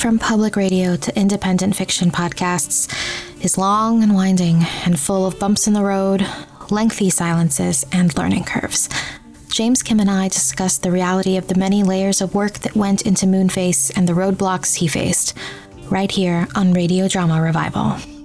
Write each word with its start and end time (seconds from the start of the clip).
From 0.00 0.18
public 0.18 0.56
radio 0.56 0.96
to 0.96 1.14
independent 1.14 1.76
fiction 1.76 2.10
podcasts 2.10 2.90
is 3.44 3.58
long 3.58 4.02
and 4.02 4.14
winding 4.14 4.64
and 4.86 4.98
full 4.98 5.26
of 5.26 5.38
bumps 5.38 5.66
in 5.66 5.74
the 5.74 5.82
road, 5.82 6.26
lengthy 6.70 7.10
silences, 7.10 7.84
and 7.92 8.16
learning 8.16 8.44
curves. 8.44 8.88
James 9.50 9.82
Kim 9.82 10.00
and 10.00 10.10
I 10.10 10.28
discussed 10.28 10.82
the 10.82 10.90
reality 10.90 11.36
of 11.36 11.48
the 11.48 11.54
many 11.54 11.82
layers 11.82 12.22
of 12.22 12.34
work 12.34 12.60
that 12.60 12.74
went 12.74 13.02
into 13.02 13.26
Moonface 13.26 13.94
and 13.94 14.08
the 14.08 14.14
roadblocks 14.14 14.76
he 14.76 14.88
faced, 14.88 15.36
right 15.90 16.10
here 16.10 16.48
on 16.54 16.72
Radio 16.72 17.06
Drama 17.06 17.42
Revival. 17.42 18.19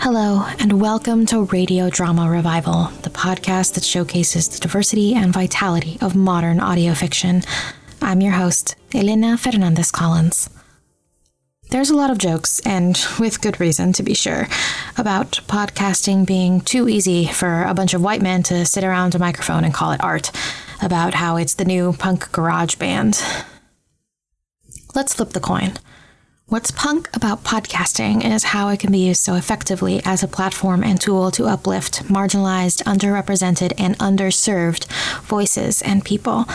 Hello, 0.00 0.44
and 0.60 0.80
welcome 0.80 1.26
to 1.26 1.42
Radio 1.46 1.90
Drama 1.90 2.30
Revival, 2.30 2.84
the 3.02 3.10
podcast 3.10 3.74
that 3.74 3.82
showcases 3.82 4.48
the 4.48 4.60
diversity 4.60 5.12
and 5.14 5.32
vitality 5.32 5.98
of 6.00 6.14
modern 6.14 6.60
audio 6.60 6.94
fiction. 6.94 7.42
I'm 8.00 8.20
your 8.20 8.34
host, 8.34 8.76
Elena 8.94 9.36
Fernandez 9.36 9.90
Collins. 9.90 10.50
There's 11.70 11.90
a 11.90 11.96
lot 11.96 12.12
of 12.12 12.18
jokes, 12.18 12.60
and 12.60 12.96
with 13.18 13.40
good 13.40 13.58
reason 13.58 13.92
to 13.94 14.04
be 14.04 14.14
sure, 14.14 14.46
about 14.96 15.40
podcasting 15.48 16.24
being 16.24 16.60
too 16.60 16.88
easy 16.88 17.26
for 17.26 17.64
a 17.64 17.74
bunch 17.74 17.92
of 17.92 18.00
white 18.00 18.22
men 18.22 18.44
to 18.44 18.64
sit 18.66 18.84
around 18.84 19.16
a 19.16 19.18
microphone 19.18 19.64
and 19.64 19.74
call 19.74 19.90
it 19.90 20.02
art, 20.02 20.30
about 20.80 21.14
how 21.14 21.36
it's 21.36 21.54
the 21.54 21.64
new 21.64 21.92
punk 21.92 22.30
garage 22.30 22.76
band. 22.76 23.20
Let's 24.94 25.14
flip 25.14 25.30
the 25.30 25.40
coin. 25.40 25.72
What's 26.50 26.70
punk 26.70 27.10
about 27.14 27.44
podcasting 27.44 28.24
is 28.24 28.42
how 28.42 28.70
it 28.70 28.80
can 28.80 28.90
be 28.90 29.00
used 29.00 29.22
so 29.22 29.34
effectively 29.34 30.00
as 30.06 30.22
a 30.22 30.26
platform 30.26 30.82
and 30.82 30.98
tool 30.98 31.30
to 31.32 31.44
uplift 31.44 32.04
marginalized, 32.04 32.82
underrepresented, 32.84 33.74
and 33.76 33.98
underserved 33.98 34.86
voices 35.24 35.82
and 35.82 36.02
people. 36.02 36.46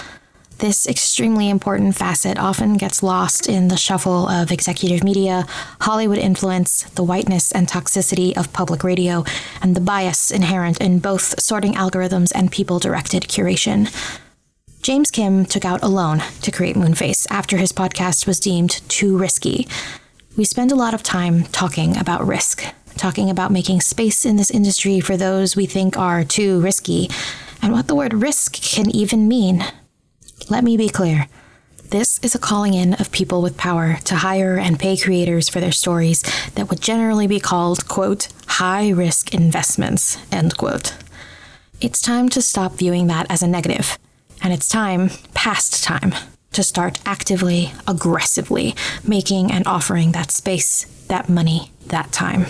This 0.58 0.88
extremely 0.88 1.48
important 1.48 1.96
facet 1.96 2.40
often 2.40 2.76
gets 2.78 3.04
lost 3.04 3.48
in 3.48 3.68
the 3.68 3.78
shuffle 3.78 4.28
of 4.28 4.52
executive 4.52 5.04
media, 5.04 5.46
Hollywood 5.82 6.18
influence, 6.18 6.86
the 6.96 7.04
whiteness 7.04 7.52
and 7.52 7.68
toxicity 7.68 8.36
of 8.36 8.52
public 8.52 8.84
radio, 8.84 9.24
and 9.62 9.76
the 9.76 9.82
bias 9.82 10.32
inherent 10.32 10.82
in 10.82 10.98
both 10.98 11.40
sorting 11.40 11.76
algorithms 11.76 12.32
and 12.34 12.52
people 12.52 12.80
directed 12.80 13.24
curation. 13.24 13.94
James 14.84 15.12
Kim 15.12 15.46
took 15.46 15.64
out 15.64 15.82
a 15.82 15.88
loan 15.88 16.22
to 16.42 16.52
create 16.52 16.76
Moonface 16.76 17.26
after 17.30 17.56
his 17.56 17.72
podcast 17.72 18.28
was 18.28 18.38
deemed 18.38 18.82
too 18.90 19.18
risky. 19.18 19.66
We 20.36 20.44
spend 20.44 20.74
a 20.74 20.76
lot 20.76 20.94
of 20.94 21.02
time 21.02 21.44
talking 21.44 21.96
about 21.96 22.28
risk, 22.28 22.66
talking 22.98 23.30
about 23.30 23.50
making 23.50 23.80
space 23.80 24.26
in 24.26 24.36
this 24.36 24.52
industry 24.52 25.00
for 25.00 25.16
those 25.16 25.56
we 25.56 25.68
think 25.68 25.98
are 25.98 26.26
too 26.26 26.60
risky, 26.60 27.10
and 27.62 27.72
what 27.72 27.88
the 27.88 27.96
word 27.96 28.14
risk 28.14 28.56
can 28.56 28.90
even 28.90 29.30
mean. 29.30 29.64
Let 30.50 30.66
me 30.66 30.76
be 30.76 30.90
clear. 30.90 31.30
This 31.90 32.20
is 32.22 32.36
a 32.36 32.40
calling 32.40 32.74
in 32.74 32.96
of 32.96 33.10
people 33.10 33.42
with 33.42 33.56
power 33.56 34.00
to 34.04 34.16
hire 34.16 34.58
and 34.58 34.78
pay 34.78 34.98
creators 34.98 35.48
for 35.48 35.62
their 35.62 35.72
stories 35.72 36.24
that 36.56 36.70
would 36.70 36.82
generally 36.82 37.28
be 37.28 37.40
called, 37.40 37.88
quote, 37.88 38.28
high 38.48 38.90
risk 38.90 39.34
investments, 39.34 40.18
end 40.30 40.58
quote. 40.58 40.94
It's 41.80 42.02
time 42.02 42.28
to 42.30 42.42
stop 42.42 42.74
viewing 42.74 43.08
that 43.08 43.28
as 43.30 43.42
a 43.42 43.48
negative 43.48 43.98
and 44.44 44.54
it's 44.54 44.68
time, 44.68 45.10
past 45.34 45.84
time, 45.84 46.14
to 46.52 46.62
start 46.62 47.00
actively, 47.06 47.74
aggressively 47.88 48.76
making 49.04 49.52
and 49.52 49.66
offering 49.66 50.12
that 50.12 50.30
space, 50.30 50.84
that 51.08 51.30
money, 51.30 51.72
that 51.88 52.12
time. 52.12 52.48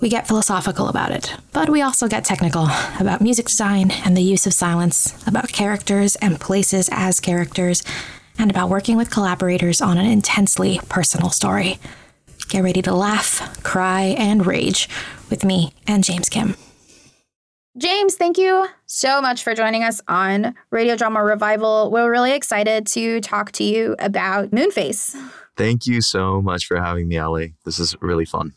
We 0.00 0.08
get 0.08 0.26
philosophical 0.26 0.88
about 0.88 1.12
it, 1.12 1.34
but 1.52 1.68
we 1.68 1.82
also 1.82 2.08
get 2.08 2.24
technical 2.24 2.68
about 2.98 3.20
music 3.20 3.46
design 3.46 3.90
and 3.90 4.16
the 4.16 4.22
use 4.22 4.46
of 4.46 4.54
silence, 4.54 5.14
about 5.26 5.52
characters 5.52 6.16
and 6.16 6.40
places 6.40 6.88
as 6.90 7.20
characters, 7.20 7.84
and 8.38 8.50
about 8.50 8.70
working 8.70 8.96
with 8.96 9.10
collaborators 9.10 9.80
on 9.80 9.98
an 9.98 10.06
intensely 10.06 10.80
personal 10.88 11.30
story. 11.30 11.78
Get 12.48 12.64
ready 12.64 12.82
to 12.82 12.94
laugh, 12.94 13.62
cry, 13.62 14.16
and 14.18 14.44
rage 14.44 14.88
with 15.30 15.44
me 15.44 15.72
and 15.86 16.02
James 16.02 16.28
Kim. 16.28 16.56
James, 17.78 18.16
thank 18.16 18.36
you 18.36 18.66
so 18.84 19.22
much 19.22 19.42
for 19.42 19.54
joining 19.54 19.82
us 19.82 20.02
on 20.06 20.54
Radio 20.70 20.94
Drama 20.94 21.24
Revival. 21.24 21.90
We're 21.90 22.10
really 22.10 22.32
excited 22.32 22.86
to 22.88 23.22
talk 23.22 23.50
to 23.52 23.64
you 23.64 23.96
about 23.98 24.50
Moonface. 24.50 25.16
Thank 25.56 25.86
you 25.86 26.02
so 26.02 26.42
much 26.42 26.66
for 26.66 26.78
having 26.78 27.08
me, 27.08 27.16
Ali. 27.16 27.54
This 27.64 27.78
is 27.78 27.96
really 28.02 28.26
fun. 28.26 28.52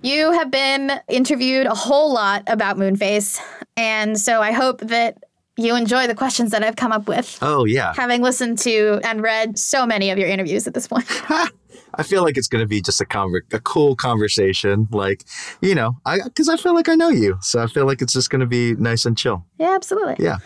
You 0.00 0.32
have 0.32 0.50
been 0.50 0.92
interviewed 1.08 1.66
a 1.66 1.74
whole 1.74 2.14
lot 2.14 2.44
about 2.46 2.78
Moonface, 2.78 3.40
and 3.76 4.18
so 4.18 4.40
I 4.40 4.52
hope 4.52 4.80
that 4.80 5.22
you 5.58 5.76
enjoy 5.76 6.06
the 6.06 6.14
questions 6.14 6.52
that 6.52 6.64
I've 6.64 6.76
come 6.76 6.92
up 6.92 7.08
with. 7.08 7.36
Oh, 7.42 7.66
yeah. 7.66 7.92
Having 7.94 8.22
listened 8.22 8.58
to 8.60 9.00
and 9.04 9.20
read 9.20 9.58
so 9.58 9.84
many 9.84 10.08
of 10.10 10.16
your 10.16 10.28
interviews 10.28 10.66
at 10.66 10.72
this 10.72 10.88
point. 10.88 11.06
I 11.94 12.02
feel 12.02 12.22
like 12.22 12.36
it's 12.36 12.48
going 12.48 12.62
to 12.62 12.68
be 12.68 12.80
just 12.80 13.00
a 13.00 13.04
conver- 13.04 13.52
a 13.52 13.60
cool 13.60 13.96
conversation, 13.96 14.88
like 14.90 15.24
you 15.60 15.74
know, 15.74 15.96
I 16.04 16.20
because 16.22 16.48
I 16.48 16.56
feel 16.56 16.74
like 16.74 16.88
I 16.88 16.94
know 16.94 17.08
you, 17.08 17.38
so 17.40 17.62
I 17.62 17.66
feel 17.66 17.86
like 17.86 18.02
it's 18.02 18.12
just 18.12 18.30
going 18.30 18.40
to 18.40 18.46
be 18.46 18.74
nice 18.74 19.06
and 19.06 19.16
chill. 19.16 19.44
Yeah, 19.58 19.74
absolutely. 19.74 20.16
Yeah. 20.18 20.38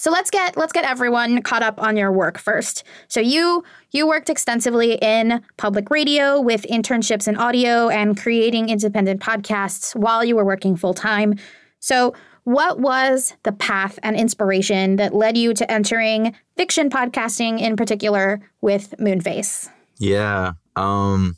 So 0.00 0.10
let's 0.10 0.30
get 0.30 0.56
let's 0.56 0.72
get 0.72 0.86
everyone 0.86 1.42
caught 1.42 1.62
up 1.62 1.78
on 1.78 1.94
your 1.94 2.10
work 2.10 2.38
first. 2.38 2.84
So 3.08 3.20
you 3.20 3.64
you 3.90 4.06
worked 4.06 4.30
extensively 4.30 4.94
in 4.94 5.42
public 5.58 5.90
radio 5.90 6.40
with 6.40 6.62
internships 6.62 7.28
in 7.28 7.36
audio 7.36 7.90
and 7.90 8.18
creating 8.18 8.70
independent 8.70 9.20
podcasts 9.20 9.94
while 9.94 10.24
you 10.24 10.36
were 10.36 10.44
working 10.44 10.74
full 10.74 10.94
time. 10.94 11.34
So 11.80 12.14
what 12.44 12.80
was 12.80 13.34
the 13.42 13.52
path 13.52 13.98
and 14.02 14.16
inspiration 14.16 14.96
that 14.96 15.14
led 15.14 15.36
you 15.36 15.52
to 15.52 15.70
entering 15.70 16.34
fiction 16.56 16.88
podcasting 16.88 17.60
in 17.60 17.76
particular 17.76 18.40
with 18.62 18.94
Moonface? 18.98 19.68
Yeah. 19.98 20.52
Um, 20.80 21.36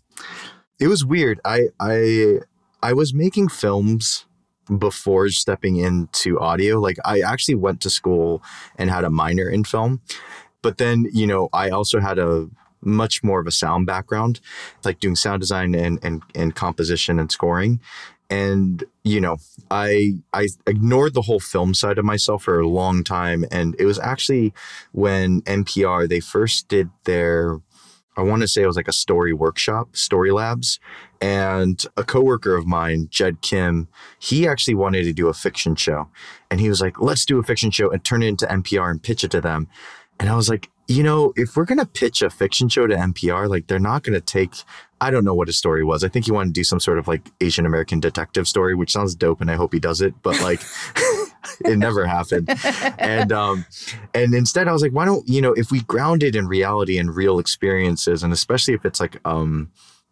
it 0.79 0.89
was 0.89 1.05
weird. 1.05 1.41
I 1.45 1.69
I 1.81 2.39
I 2.83 2.93
was 2.93 3.13
making 3.13 3.49
films 3.49 4.27
before 4.79 5.29
stepping 5.29 5.77
into 5.77 6.39
audio. 6.39 6.79
Like 6.79 6.99
I 7.05 7.21
actually 7.21 7.57
went 7.57 7.81
to 7.83 7.91
school 7.91 8.43
and 8.77 8.91
had 8.91 9.05
a 9.05 9.11
minor 9.11 9.49
in 9.49 9.65
film, 9.65 10.01
but 10.63 10.79
then 10.79 11.07
you 11.13 11.27
know 11.27 11.49
I 11.53 11.71
also 11.71 12.01
had 12.01 12.19
a 12.19 12.49
much 12.85 13.23
more 13.23 13.41
of 13.41 13.47
a 13.47 13.53
sound 13.53 13.87
background, 13.87 14.41
like 14.85 15.01
doing 15.01 15.17
sound 15.17 15.41
design 15.41 15.75
and 15.75 15.99
and, 16.03 16.23
and 16.35 16.55
composition 16.55 17.19
and 17.19 17.31
scoring. 17.31 17.81
And 18.31 18.85
you 19.05 19.21
know, 19.21 19.39
I 19.71 20.15
I 20.33 20.49
ignored 20.67 21.15
the 21.15 21.23
whole 21.23 21.41
film 21.41 21.75
side 21.75 21.99
of 21.99 22.05
myself 22.05 22.45
for 22.45 22.61
a 22.61 22.69
long 22.69 23.05
time, 23.05 23.45
and 23.51 23.75
it 23.79 23.87
was 23.87 23.99
actually 23.99 24.55
when 24.93 25.43
NPR 25.43 26.09
they 26.09 26.21
first 26.21 26.69
did 26.69 26.91
their 27.05 27.61
I 28.17 28.23
want 28.23 28.43
to 28.43 28.49
say 28.49 28.63
it 28.63 28.67
was 28.67 28.77
like 28.77 28.89
a 28.89 28.93
story 28.93 29.33
workshop, 29.33 29.97
Story 29.97 30.31
Labs. 30.31 30.79
And 31.21 31.83
a 31.97 32.03
coworker 32.03 32.57
of 32.57 32.67
mine, 32.67 33.07
Jed 33.11 33.43
Kim, 33.43 33.89
he 34.19 34.47
actually 34.47 34.75
wanted 34.75 35.05
to 35.05 35.13
do 35.13 35.29
a 35.29 35.35
fiction 35.35 35.77
show. 35.77 36.09
And 36.51 36.61
he 36.61 36.69
was 36.69 36.81
like, 36.81 37.01
let's 37.01 37.25
do 37.25 37.39
a 37.39 37.45
fiction 37.45 37.71
show 37.71 37.91
and 37.91 38.03
turn 38.03 38.23
it 38.23 38.27
into 38.27 38.47
NPR 38.47 38.91
and 38.91 39.03
pitch 39.03 39.23
it 39.23 39.31
to 39.31 39.41
them. 39.41 39.69
And 40.19 40.29
I 40.29 40.35
was 40.35 40.49
like, 40.49 40.69
you 40.89 41.03
know, 41.03 41.33
if 41.37 41.57
we're 41.57 41.65
going 41.65 41.79
to 41.79 41.87
pitch 41.87 42.23
a 42.23 42.31
fiction 42.31 42.69
show 42.69 42.87
to 42.87 42.95
NPR, 42.95 43.49
like 43.49 43.69
they're 43.69 43.79
not 43.79 44.03
going 44.03 44.15
to 44.15 44.21
take, 44.21 44.55
I 45.01 45.11
don't 45.11 45.25
know 45.25 45.35
what 45.35 45.49
his 45.49 45.57
story 45.57 45.85
was. 45.85 46.03
I 46.03 46.09
think 46.09 46.27
he 46.27 46.33
wanted 46.33 46.55
to 46.55 46.61
do 46.61 46.65
some 46.65 46.81
sort 46.81 46.99
of 46.99 47.07
like 47.07 47.31
Asian 47.41 47.67
American 47.67 48.01
detective 48.01 48.49
story, 48.49 48.75
which 48.75 48.93
sounds 48.93 49.15
dope 49.15 49.41
and 49.41 49.51
I 49.51 49.55
hope 49.55 49.73
he 49.73 49.81
does 49.81 50.01
it. 50.01 50.15
But 50.23 50.41
like, 50.43 50.61
it 51.65 51.79
never 51.79 52.07
happened. 52.07 52.49
And 52.99 53.33
um, 53.33 53.67
and 54.15 54.35
instead, 54.35 54.69
I 54.69 54.73
was 54.73 54.83
like, 54.83 54.93
why 54.93 55.05
don't 55.05 55.29
you 55.29 55.41
know 55.41 55.53
if 55.53 55.71
we 55.71 55.81
ground 55.83 56.23
it 56.23 56.37
in 56.37 56.47
reality 56.47 56.99
and 56.99 57.15
real 57.15 57.39
experiences, 57.39 58.23
and 58.23 58.33
especially 58.33 58.75
if 58.75 58.85
it's 58.85 59.01
like 59.01 59.19
um, 59.25 59.71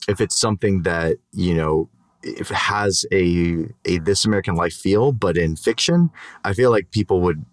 if 0.09 0.21
it's 0.21 0.39
something 0.39 0.83
that 0.83 1.17
you 1.33 1.55
know 1.55 1.89
if 2.23 2.51
it 2.51 2.57
has 2.57 3.07
a 3.13 3.67
a 3.85 3.99
this 3.99 4.25
American 4.25 4.55
life 4.55 4.75
feel, 4.75 5.13
but 5.13 5.37
in 5.37 5.57
fiction, 5.57 6.11
I 6.45 6.53
feel 6.53 6.71
like 6.71 6.91
people 6.91 7.21
would 7.23 7.45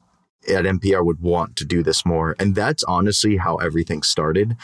at 0.50 0.65
NPR 0.65 1.03
would 1.06 1.21
want 1.21 1.56
to 1.57 1.65
do 1.65 1.83
this 1.83 2.06
more, 2.06 2.35
and 2.39 2.56
that's 2.56 2.83
honestly 2.83 3.38
how 3.38 3.57
everything 3.57 4.03
started. 4.03 4.56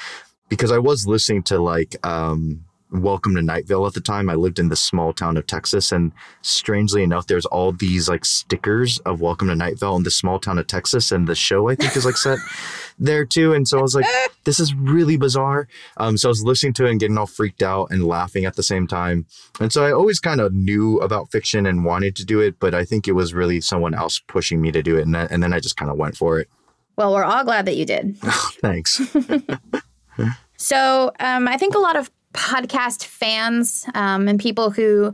Because 0.50 0.72
I 0.72 0.78
was 0.78 1.08
listening 1.08 1.44
to 1.44 1.60
like 1.60 1.96
um, 2.06 2.66
Welcome 2.94 3.34
to 3.38 3.42
Night 3.42 3.68
Vale 3.68 3.88
at 3.88 3.96
the 3.96 4.02
time. 4.02 4.30
I 4.30 4.36
lived 4.36 4.60
in 4.60 4.70
this 4.70 4.80
small 4.80 5.14
town 5.14 5.36
of 5.36 5.48
Texas, 5.48 5.92
and 5.92 6.12
strangely 6.44 7.02
enough, 7.02 7.26
there's 7.26 7.48
all 7.48 7.72
these 7.72 8.08
like 8.08 8.24
stickers 8.24 9.00
of 9.00 9.20
Welcome 9.20 9.48
to 9.48 9.56
Night 9.56 9.80
Vale 9.80 9.96
in 9.96 10.04
this 10.04 10.16
small 10.16 10.40
town 10.40 10.60
of 10.60 10.68
Texas, 10.68 11.12
and 11.12 11.28
the 11.28 11.34
show 11.34 11.70
I 11.70 11.76
think 11.76 11.98
is 11.98 12.06
like 12.06 12.18
set 12.18 12.38
there 13.00 13.26
too. 13.26 13.52
And 13.52 13.68
so 13.68 13.80
I 13.80 13.82
was 13.82 13.96
like, 13.96 14.06
this 14.44 14.60
is 14.60 14.76
really 14.76 15.18
bizarre. 15.18 15.68
Um, 15.98 16.18
so 16.18 16.30
I 16.30 16.32
was 16.32 16.44
listening 16.44 16.74
to 16.74 16.86
it 16.86 16.92
and 16.92 17.00
getting 17.00 17.18
all 17.18 17.26
freaked 17.26 17.64
out 17.64 17.90
and 17.90 18.06
laughing 18.06 18.46
at 18.46 18.58
the 18.58 18.62
same 18.62 18.86
time. 18.86 19.26
And 19.60 19.74
so 19.74 19.84
I 19.84 19.92
always 19.92 20.20
kind 20.20 20.40
of 20.40 20.54
knew 20.54 21.00
about 21.00 21.32
fiction 21.32 21.66
and 21.66 21.84
wanted 21.84 22.16
to 22.18 22.26
do 22.26 22.42
it, 22.42 22.60
but 22.60 22.76
I 22.76 22.86
think 22.86 23.08
it 23.08 23.14
was 23.14 23.34
really 23.34 23.60
someone 23.60 23.96
else 23.96 24.20
pushing 24.20 24.62
me 24.62 24.72
to 24.72 24.84
do 24.84 24.98
it, 25.00 25.02
and, 25.02 25.16
that, 25.16 25.32
and 25.32 25.42
then 25.42 25.52
I 25.52 25.60
just 25.60 25.78
kind 25.78 25.90
of 25.90 25.98
went 25.98 26.16
for 26.16 26.40
it. 26.40 26.48
Well, 26.96 27.12
we're 27.12 27.24
all 27.24 27.44
glad 27.44 27.66
that 27.66 27.76
you 27.76 27.86
did. 27.86 28.18
Thanks. 28.62 29.02
so 30.58 31.12
um, 31.20 31.48
I 31.48 31.58
think 31.58 31.74
a 31.74 31.80
lot 31.80 31.96
of 31.96 32.12
podcast 32.34 33.06
fans 33.06 33.86
um, 33.94 34.28
and 34.28 34.40
people 34.40 34.72
who 34.72 35.14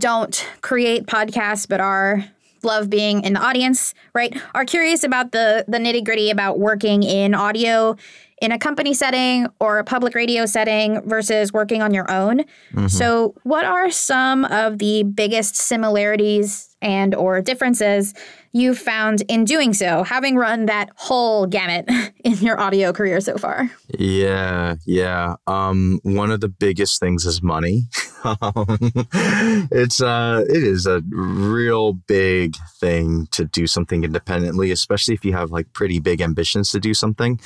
don't 0.00 0.46
create 0.60 1.06
podcasts 1.06 1.68
but 1.68 1.80
are 1.80 2.24
love 2.62 2.90
being 2.90 3.22
in 3.22 3.34
the 3.34 3.40
audience, 3.40 3.94
right? 4.14 4.34
Are 4.54 4.64
curious 4.64 5.04
about 5.04 5.32
the 5.32 5.64
the 5.68 5.78
nitty 5.78 6.04
gritty 6.04 6.30
about 6.30 6.58
working 6.58 7.02
in 7.02 7.34
audio 7.34 7.96
in 8.40 8.52
a 8.52 8.58
company 8.58 8.92
setting 8.92 9.46
or 9.60 9.78
a 9.78 9.84
public 9.84 10.14
radio 10.14 10.44
setting 10.46 11.00
versus 11.08 11.52
working 11.52 11.82
on 11.82 11.94
your 11.94 12.10
own. 12.10 12.40
Mm-hmm. 12.72 12.88
So, 12.88 13.34
what 13.42 13.64
are 13.64 13.90
some 13.90 14.44
of 14.46 14.78
the 14.78 15.02
biggest 15.02 15.56
similarities 15.56 16.76
and 16.82 17.14
or 17.14 17.40
differences 17.40 18.14
you 18.54 18.74
found 18.74 19.22
in 19.28 19.44
doing 19.44 19.74
so, 19.74 20.04
having 20.04 20.36
run 20.36 20.66
that 20.66 20.90
whole 20.96 21.46
gamut 21.46 21.86
in 22.24 22.34
your 22.34 22.58
audio 22.58 22.92
career 22.92 23.20
so 23.20 23.36
far? 23.36 23.68
Yeah, 23.98 24.76
yeah. 24.86 25.34
Um, 25.46 26.00
one 26.04 26.30
of 26.30 26.40
the 26.40 26.48
biggest 26.48 27.00
things 27.00 27.26
is 27.26 27.42
money. 27.42 27.88
it's 28.24 30.00
uh, 30.00 30.44
it 30.48 30.62
is 30.62 30.86
a 30.86 31.02
real 31.10 31.92
big 31.92 32.56
thing 32.80 33.26
to 33.32 33.44
do 33.44 33.66
something 33.66 34.04
independently, 34.04 34.70
especially 34.70 35.14
if 35.14 35.24
you 35.24 35.32
have 35.32 35.50
like 35.50 35.72
pretty 35.72 35.98
big 35.98 36.20
ambitions 36.20 36.70
to 36.70 36.80
do 36.80 36.94
something 36.94 37.40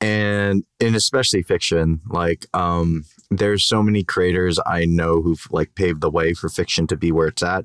and 0.00 0.64
and 0.78 0.94
especially 0.94 1.42
fiction 1.42 2.00
like 2.10 2.46
um 2.52 3.04
there's 3.30 3.64
so 3.64 3.82
many 3.82 4.04
creators 4.04 4.60
i 4.66 4.84
know 4.84 5.22
who've 5.22 5.46
like 5.50 5.74
paved 5.74 6.02
the 6.02 6.10
way 6.10 6.34
for 6.34 6.50
fiction 6.50 6.86
to 6.86 6.96
be 6.96 7.10
where 7.10 7.28
it's 7.28 7.42
at 7.42 7.64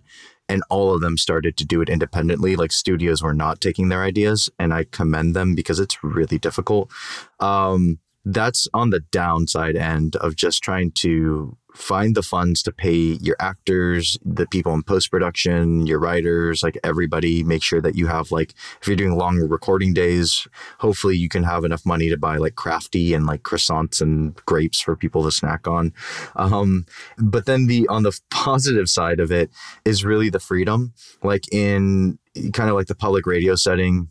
and 0.52 0.64
all 0.70 0.94
of 0.94 1.02
them 1.02 1.18
started 1.18 1.56
to 1.58 1.66
do 1.66 1.82
it 1.82 1.90
independently 1.90 2.56
like 2.56 2.72
studios 2.72 3.24
were 3.24 3.34
not 3.34 3.62
taking 3.62 3.90
their 3.90 4.04
ideas 4.04 4.50
and 4.60 4.74
i 4.74 4.84
commend 4.92 5.36
them 5.36 5.56
because 5.56 5.80
it's 5.80 6.04
really 6.04 6.38
difficult. 6.38 6.92
Um 7.40 8.00
that's 8.24 8.68
on 8.74 8.92
the 8.92 9.00
downside 9.00 9.76
end 9.76 10.16
of 10.18 10.36
just 10.36 10.62
trying 10.62 10.92
to 10.92 11.58
find 11.74 12.16
the 12.16 12.24
funds 12.24 12.62
to 12.64 12.72
pay 12.72 13.18
your 13.22 13.36
actors, 13.40 14.18
the 14.24 14.48
people 14.48 14.74
in 14.74 14.84
post 14.84 15.12
production, 15.12 15.86
your 15.88 16.00
writers, 16.00 16.64
like 16.64 16.78
everybody. 16.84 17.44
Make 17.44 17.64
sure 17.64 17.82
that 17.82 17.96
you 17.96 18.08
have 18.08 18.32
like 18.32 18.54
if 18.82 18.88
you're 18.88 18.96
doing 18.96 19.18
longer 19.18 19.48
recording 19.48 19.94
days, 19.94 20.48
hopefully 20.80 21.18
you 21.18 21.30
can 21.30 21.44
have 21.44 21.64
enough 21.64 21.86
money 21.86 22.10
to 22.10 22.18
buy 22.18 22.38
like 22.38 22.56
crafty 22.56 23.14
and 23.14 23.26
like 23.26 23.44
croissants 23.44 24.02
and 24.02 24.36
grapes 24.46 24.82
for 24.82 24.96
people 24.96 25.24
to 25.24 25.32
snack 25.32 25.68
on. 25.68 25.94
Um, 26.36 26.86
but 27.18 27.46
then 27.46 27.68
the 27.68 27.88
on 27.88 28.04
the 28.04 28.20
positive 28.30 28.90
side 28.90 29.20
of 29.20 29.32
it 29.32 29.50
is 29.86 30.06
really 30.06 30.30
the 30.30 30.40
freedom. 30.40 30.94
Like 31.24 31.52
in 31.54 32.20
kind 32.54 32.70
of 32.70 32.76
like 32.76 32.88
the 32.88 32.96
public 32.96 33.26
radio 33.26 33.56
setting, 33.56 34.10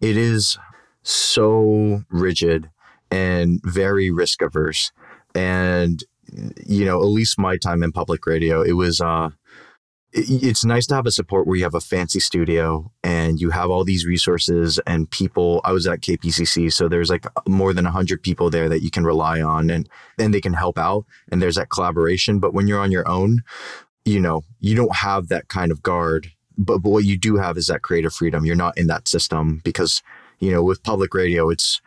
it 0.00 0.16
is 0.16 0.58
so 1.02 2.04
rigid 2.10 2.70
and 3.10 3.60
very 3.64 4.10
risk 4.10 4.40
averse 4.40 4.90
and 5.34 6.04
you 6.66 6.84
know, 6.84 7.00
at 7.00 7.06
least 7.06 7.38
my 7.38 7.56
time 7.56 7.82
in 7.82 7.92
public 7.92 8.26
radio, 8.26 8.62
it 8.62 8.72
was 8.72 9.00
uh 9.00 9.30
it's 10.14 10.62
nice 10.62 10.86
to 10.86 10.94
have 10.94 11.06
a 11.06 11.10
support 11.10 11.46
where 11.46 11.56
you 11.56 11.64
have 11.64 11.74
a 11.74 11.80
fancy 11.80 12.20
studio 12.20 12.92
and 13.02 13.40
you 13.40 13.48
have 13.48 13.70
all 13.70 13.82
these 13.82 14.04
resources 14.04 14.78
and 14.86 15.10
people 15.10 15.62
i 15.64 15.72
was 15.72 15.86
at 15.86 16.02
kpcc 16.02 16.70
so 16.70 16.86
there's 16.86 17.08
like 17.08 17.24
more 17.48 17.72
than 17.72 17.86
100 17.86 18.22
people 18.22 18.50
there 18.50 18.68
that 18.68 18.82
you 18.82 18.90
can 18.90 19.04
rely 19.04 19.40
on 19.40 19.70
and 19.70 19.88
then 20.18 20.30
they 20.30 20.40
can 20.42 20.52
help 20.52 20.76
out 20.76 21.06
and 21.30 21.40
there's 21.40 21.54
that 21.54 21.70
collaboration 21.70 22.40
but 22.40 22.52
when 22.52 22.66
you're 22.66 22.78
on 22.78 22.92
your 22.92 23.08
own 23.08 23.42
you 24.04 24.20
know 24.20 24.42
you 24.60 24.76
don't 24.76 24.96
have 24.96 25.28
that 25.28 25.48
kind 25.48 25.72
of 25.72 25.82
guard 25.82 26.30
but, 26.58 26.78
but 26.78 26.90
what 26.90 27.04
you 27.04 27.18
do 27.18 27.36
have 27.36 27.56
is 27.56 27.66
that 27.66 27.82
creative 27.82 28.12
freedom. 28.12 28.44
You're 28.44 28.56
not 28.56 28.76
in 28.78 28.86
that 28.88 29.08
system 29.08 29.60
because 29.64 30.02
you 30.40 30.50
know 30.50 30.62
with 30.62 30.82
public 30.82 31.14
radio 31.14 31.50
it's 31.50 31.80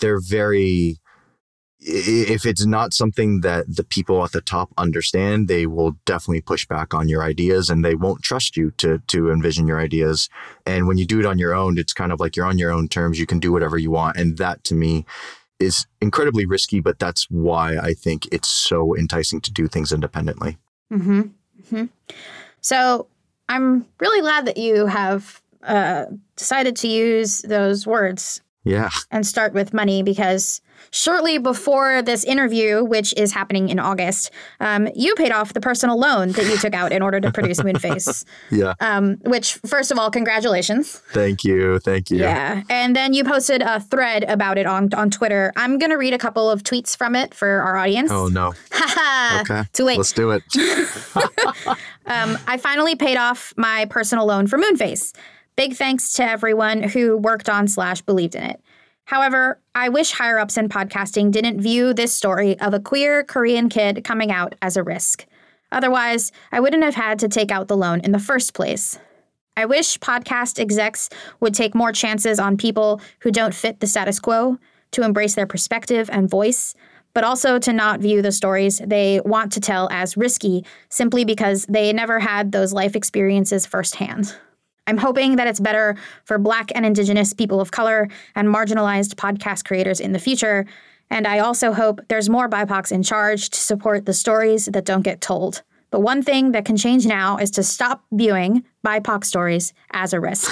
they're 0.00 0.20
very 0.20 0.98
if 1.84 2.46
it's 2.46 2.64
not 2.64 2.94
something 2.94 3.40
that 3.40 3.64
the 3.76 3.82
people 3.82 4.24
at 4.24 4.32
the 4.32 4.40
top 4.40 4.70
understand, 4.78 5.48
they 5.48 5.66
will 5.66 5.96
definitely 6.04 6.40
push 6.40 6.66
back 6.66 6.94
on 6.94 7.08
your 7.08 7.22
ideas 7.24 7.68
and 7.68 7.84
they 7.84 7.94
won't 7.94 8.22
trust 8.22 8.56
you 8.56 8.70
to 8.78 8.98
to 9.08 9.30
envision 9.30 9.66
your 9.66 9.80
ideas. 9.80 10.28
And 10.64 10.86
when 10.86 10.98
you 10.98 11.06
do 11.06 11.18
it 11.18 11.26
on 11.26 11.38
your 11.38 11.54
own, 11.54 11.78
it's 11.78 11.92
kind 11.92 12.12
of 12.12 12.20
like 12.20 12.36
you're 12.36 12.46
on 12.46 12.58
your 12.58 12.70
own 12.70 12.88
terms. 12.88 13.18
You 13.18 13.26
can 13.26 13.40
do 13.40 13.52
whatever 13.52 13.78
you 13.78 13.90
want. 13.90 14.16
And 14.16 14.38
that 14.38 14.62
to 14.64 14.74
me 14.74 15.04
is 15.58 15.86
incredibly 16.00 16.46
risky, 16.46 16.80
but 16.80 16.98
that's 16.98 17.30
why 17.30 17.76
I 17.76 17.94
think 17.94 18.26
it's 18.32 18.48
so 18.48 18.96
enticing 18.96 19.40
to 19.42 19.52
do 19.52 19.66
things 19.66 19.92
independently. 19.92 20.58
Mm-hmm. 20.92 21.20
Mm-hmm. 21.20 21.84
So 22.60 23.06
I'm 23.48 23.86
really 23.98 24.20
glad 24.20 24.46
that 24.46 24.56
you 24.56 24.86
have 24.86 25.40
uh, 25.62 26.06
decided 26.36 26.76
to 26.76 26.88
use 26.88 27.40
those 27.42 27.86
words. 27.86 28.40
Yeah. 28.64 28.90
And 29.10 29.26
start 29.26 29.54
with 29.54 29.74
money 29.74 30.04
because 30.04 30.60
shortly 30.92 31.38
before 31.38 32.02
this 32.02 32.22
interview, 32.22 32.84
which 32.84 33.12
is 33.16 33.32
happening 33.32 33.68
in 33.70 33.80
August, 33.80 34.30
um, 34.60 34.88
you 34.94 35.14
paid 35.16 35.32
off 35.32 35.52
the 35.54 35.60
personal 35.60 35.98
loan 35.98 36.32
that 36.32 36.44
you 36.44 36.56
took 36.58 36.74
out 36.74 36.92
in 36.92 37.02
order 37.02 37.20
to 37.20 37.32
produce 37.32 37.58
Moonface. 37.60 38.24
yeah. 38.50 38.74
Um, 38.78 39.16
which, 39.22 39.54
first 39.66 39.90
of 39.90 39.98
all, 39.98 40.10
congratulations. 40.10 40.92
Thank 41.12 41.42
you. 41.42 41.78
Thank 41.80 42.10
you. 42.10 42.18
Yeah. 42.18 42.62
And 42.70 42.94
then 42.94 43.14
you 43.14 43.24
posted 43.24 43.62
a 43.62 43.80
thread 43.80 44.24
about 44.24 44.58
it 44.58 44.66
on, 44.66 44.92
on 44.94 45.10
Twitter. 45.10 45.52
I'm 45.56 45.78
going 45.78 45.90
to 45.90 45.96
read 45.96 46.14
a 46.14 46.18
couple 46.18 46.48
of 46.50 46.62
tweets 46.62 46.96
from 46.96 47.16
it 47.16 47.34
for 47.34 47.48
our 47.62 47.76
audience. 47.76 48.10
Oh, 48.12 48.28
no. 48.28 48.54
okay. 49.40 49.64
Too 49.72 49.84
late. 49.84 49.96
Let's 49.96 50.12
do 50.12 50.30
it. 50.30 50.42
um, 52.06 52.38
I 52.46 52.58
finally 52.58 52.94
paid 52.94 53.16
off 53.16 53.54
my 53.56 53.86
personal 53.86 54.26
loan 54.26 54.46
for 54.46 54.58
Moonface. 54.58 55.14
Big 55.56 55.74
thanks 55.74 56.12
to 56.14 56.24
everyone 56.24 56.82
who 56.82 57.16
worked 57.16 57.48
on 57.48 57.68
slash 57.68 58.02
believed 58.02 58.34
in 58.34 58.42
it. 58.42 58.62
However, 59.12 59.60
I 59.74 59.90
wish 59.90 60.12
higher 60.12 60.38
ups 60.38 60.56
in 60.56 60.70
podcasting 60.70 61.32
didn't 61.32 61.60
view 61.60 61.92
this 61.92 62.14
story 62.14 62.58
of 62.60 62.72
a 62.72 62.80
queer 62.80 63.22
Korean 63.22 63.68
kid 63.68 64.04
coming 64.04 64.32
out 64.32 64.54
as 64.62 64.74
a 64.74 64.82
risk. 64.82 65.26
Otherwise, 65.70 66.32
I 66.50 66.60
wouldn't 66.60 66.82
have 66.82 66.94
had 66.94 67.18
to 67.18 67.28
take 67.28 67.50
out 67.50 67.68
the 67.68 67.76
loan 67.76 68.00
in 68.00 68.12
the 68.12 68.18
first 68.18 68.54
place. 68.54 68.98
I 69.54 69.66
wish 69.66 69.98
podcast 69.98 70.58
execs 70.58 71.10
would 71.40 71.52
take 71.52 71.74
more 71.74 71.92
chances 71.92 72.40
on 72.40 72.56
people 72.56 73.02
who 73.18 73.30
don't 73.30 73.54
fit 73.54 73.80
the 73.80 73.86
status 73.86 74.18
quo, 74.18 74.56
to 74.92 75.02
embrace 75.02 75.34
their 75.34 75.46
perspective 75.46 76.08
and 76.10 76.30
voice, 76.30 76.74
but 77.12 77.22
also 77.22 77.58
to 77.58 77.72
not 77.74 78.00
view 78.00 78.22
the 78.22 78.32
stories 78.32 78.80
they 78.82 79.20
want 79.26 79.52
to 79.52 79.60
tell 79.60 79.90
as 79.90 80.16
risky 80.16 80.64
simply 80.88 81.26
because 81.26 81.66
they 81.66 81.92
never 81.92 82.18
had 82.18 82.50
those 82.50 82.72
life 82.72 82.96
experiences 82.96 83.66
firsthand. 83.66 84.34
I'm 84.86 84.98
hoping 84.98 85.36
that 85.36 85.46
it's 85.46 85.60
better 85.60 85.96
for 86.24 86.38
Black 86.38 86.70
and 86.74 86.84
Indigenous 86.84 87.32
people 87.32 87.60
of 87.60 87.70
color 87.70 88.08
and 88.34 88.48
marginalized 88.48 89.14
podcast 89.14 89.64
creators 89.64 90.00
in 90.00 90.12
the 90.12 90.18
future. 90.18 90.66
And 91.10 91.26
I 91.26 91.38
also 91.38 91.72
hope 91.72 92.00
there's 92.08 92.28
more 92.28 92.48
BIPOCs 92.48 92.90
in 92.90 93.02
charge 93.02 93.50
to 93.50 93.60
support 93.60 94.06
the 94.06 94.14
stories 94.14 94.66
that 94.66 94.84
don't 94.84 95.02
get 95.02 95.20
told. 95.20 95.62
But 95.90 96.00
one 96.00 96.22
thing 96.22 96.52
that 96.52 96.64
can 96.64 96.76
change 96.76 97.06
now 97.06 97.36
is 97.36 97.50
to 97.52 97.62
stop 97.62 98.02
viewing 98.12 98.64
BIPOC 98.84 99.24
stories 99.24 99.74
as 99.92 100.14
a 100.14 100.20
risk. 100.20 100.50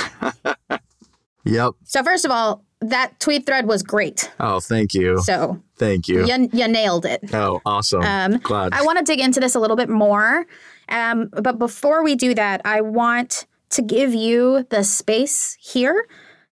yep. 1.44 1.72
So, 1.84 2.02
first 2.04 2.26
of 2.26 2.30
all, 2.30 2.62
that 2.82 3.18
tweet 3.20 3.46
thread 3.46 3.66
was 3.66 3.82
great. 3.82 4.30
Oh, 4.38 4.60
thank 4.60 4.92
you. 4.92 5.18
So, 5.22 5.62
thank 5.76 6.08
you. 6.08 6.26
You, 6.26 6.50
you 6.52 6.68
nailed 6.68 7.06
it. 7.06 7.34
Oh, 7.34 7.62
awesome. 7.64 8.02
Um, 8.02 8.36
Glad. 8.38 8.74
I 8.74 8.82
want 8.82 8.98
to 8.98 9.04
dig 9.04 9.18
into 9.18 9.40
this 9.40 9.54
a 9.54 9.60
little 9.60 9.76
bit 9.76 9.88
more. 9.88 10.46
Um, 10.90 11.30
but 11.32 11.58
before 11.58 12.04
we 12.04 12.16
do 12.16 12.34
that, 12.34 12.60
I 12.66 12.82
want 12.82 13.46
to 13.70 13.82
give 13.82 14.14
you 14.14 14.66
the 14.70 14.82
space 14.84 15.56
here 15.60 16.06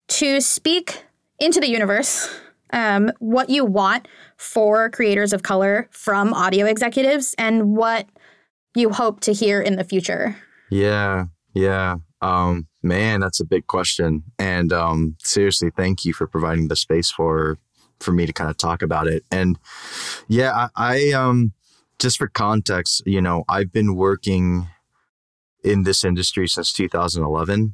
to 0.08 0.41
speak 0.41 1.03
into 1.39 1.60
the 1.60 1.70
universe 1.70 2.29
um, 2.74 3.12
what 3.20 3.50
you 3.50 3.63
want 3.63 4.08
for 4.38 4.89
creators 4.89 5.32
of 5.32 5.43
color 5.43 5.88
from 5.91 6.34
audio 6.34 6.65
executives 6.65 7.36
and 7.38 7.77
what 7.77 8.08
you 8.75 8.89
hope 8.89 9.22
to 9.22 9.32
hear 9.32 9.62
in 9.62 9.75
the 9.75 9.84
future. 9.84 10.36
Yeah, 10.70 11.25
yeah. 11.53 11.98
Um, 12.22 12.67
man, 12.82 13.20
that's 13.20 13.39
a 13.39 13.46
big 13.46 13.67
question. 13.67 14.24
And 14.39 14.74
um, 14.74 15.15
seriously, 15.20 15.70
thank 15.70 16.03
you 16.03 16.13
for 16.13 16.27
providing 16.27 16.67
the 16.67 16.75
space 16.75 17.12
for 17.12 17.58
for 18.00 18.12
me 18.12 18.25
to 18.25 18.34
kind 18.34 18.50
of 18.50 18.58
talk 18.58 18.82
about 18.82 19.08
it. 19.08 19.24
And 19.32 19.58
yeah, 20.27 20.67
I, 20.75 20.96
I 20.96 21.12
um, 21.12 21.53
just 22.00 22.17
for 22.17 22.27
context, 22.27 23.03
you 23.05 23.22
know, 23.22 23.46
I've 23.48 23.72
been 23.72 23.96
working 23.96 24.67
in 25.63 25.84
this 25.84 26.03
industry 26.03 26.48
since 26.48 26.74
2011. 26.74 27.74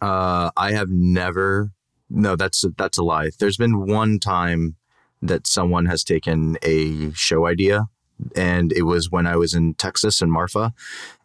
Uh, 0.00 0.50
I 0.56 0.72
have 0.72 0.88
never. 0.88 1.72
No, 2.08 2.36
that's 2.36 2.64
that's 2.76 2.98
a 2.98 3.02
lie. 3.02 3.30
There's 3.38 3.56
been 3.56 3.86
one 3.86 4.18
time 4.18 4.76
that 5.20 5.46
someone 5.46 5.86
has 5.86 6.04
taken 6.04 6.56
a 6.62 7.10
show 7.12 7.46
idea, 7.46 7.86
and 8.36 8.72
it 8.72 8.82
was 8.82 9.10
when 9.10 9.26
I 9.26 9.36
was 9.36 9.54
in 9.54 9.74
Texas 9.74 10.20
in 10.22 10.30
Marfa, 10.30 10.72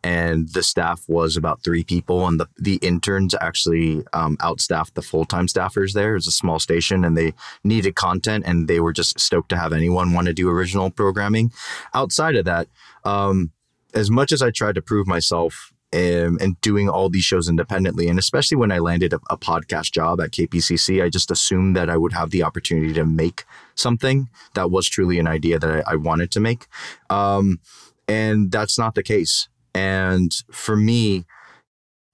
and 0.03 0.49
the 0.49 0.63
staff 0.63 1.03
was 1.07 1.37
about 1.37 1.63
three 1.63 1.83
people, 1.83 2.27
and 2.27 2.39
the 2.39 2.47
the 2.57 2.75
interns 2.77 3.35
actually 3.39 4.03
um, 4.13 4.37
outstaffed 4.37 4.95
the 4.95 5.01
full 5.01 5.25
time 5.25 5.47
staffers 5.47 5.93
there. 5.93 6.11
It 6.11 6.15
was 6.15 6.27
a 6.27 6.31
small 6.31 6.59
station, 6.59 7.05
and 7.05 7.17
they 7.17 7.33
needed 7.63 7.95
content, 7.95 8.45
and 8.47 8.67
they 8.67 8.79
were 8.79 8.93
just 8.93 9.19
stoked 9.19 9.49
to 9.49 9.57
have 9.57 9.73
anyone 9.73 10.13
want 10.13 10.27
to 10.27 10.33
do 10.33 10.49
original 10.49 10.89
programming. 10.89 11.51
Outside 11.93 12.35
of 12.35 12.45
that, 12.45 12.67
um, 13.03 13.51
as 13.93 14.09
much 14.11 14.31
as 14.31 14.41
I 14.41 14.51
tried 14.51 14.75
to 14.75 14.81
prove 14.81 15.07
myself 15.07 15.73
um, 15.91 16.37
and 16.39 16.59
doing 16.61 16.87
all 16.87 17.09
these 17.09 17.23
shows 17.23 17.49
independently, 17.49 18.07
and 18.07 18.19
especially 18.19 18.57
when 18.57 18.71
I 18.71 18.77
landed 18.79 19.13
a, 19.13 19.19
a, 19.29 19.37
podcast 19.37 19.91
job 19.91 20.21
at 20.21 20.31
KPCC, 20.31 21.03
I 21.03 21.09
just 21.09 21.31
assumed 21.31 21.75
that 21.75 21.89
I 21.89 21.97
would 21.97 22.13
have 22.13 22.29
the 22.29 22.43
opportunity 22.43 22.93
to 22.93 23.05
make 23.05 23.45
something 23.73 24.29
that 24.53 24.69
was 24.69 24.87
truly 24.87 25.17
an 25.17 25.27
idea 25.27 25.57
that 25.57 25.87
I, 25.87 25.93
I 25.93 25.95
wanted 25.95 26.29
to 26.31 26.39
make. 26.39 26.67
Um, 27.09 27.59
and 28.07 28.51
that's 28.51 28.77
not 28.77 28.93
the 28.93 29.03
case. 29.03 29.49
And 29.73 30.31
for 30.51 30.75
me, 30.75 31.25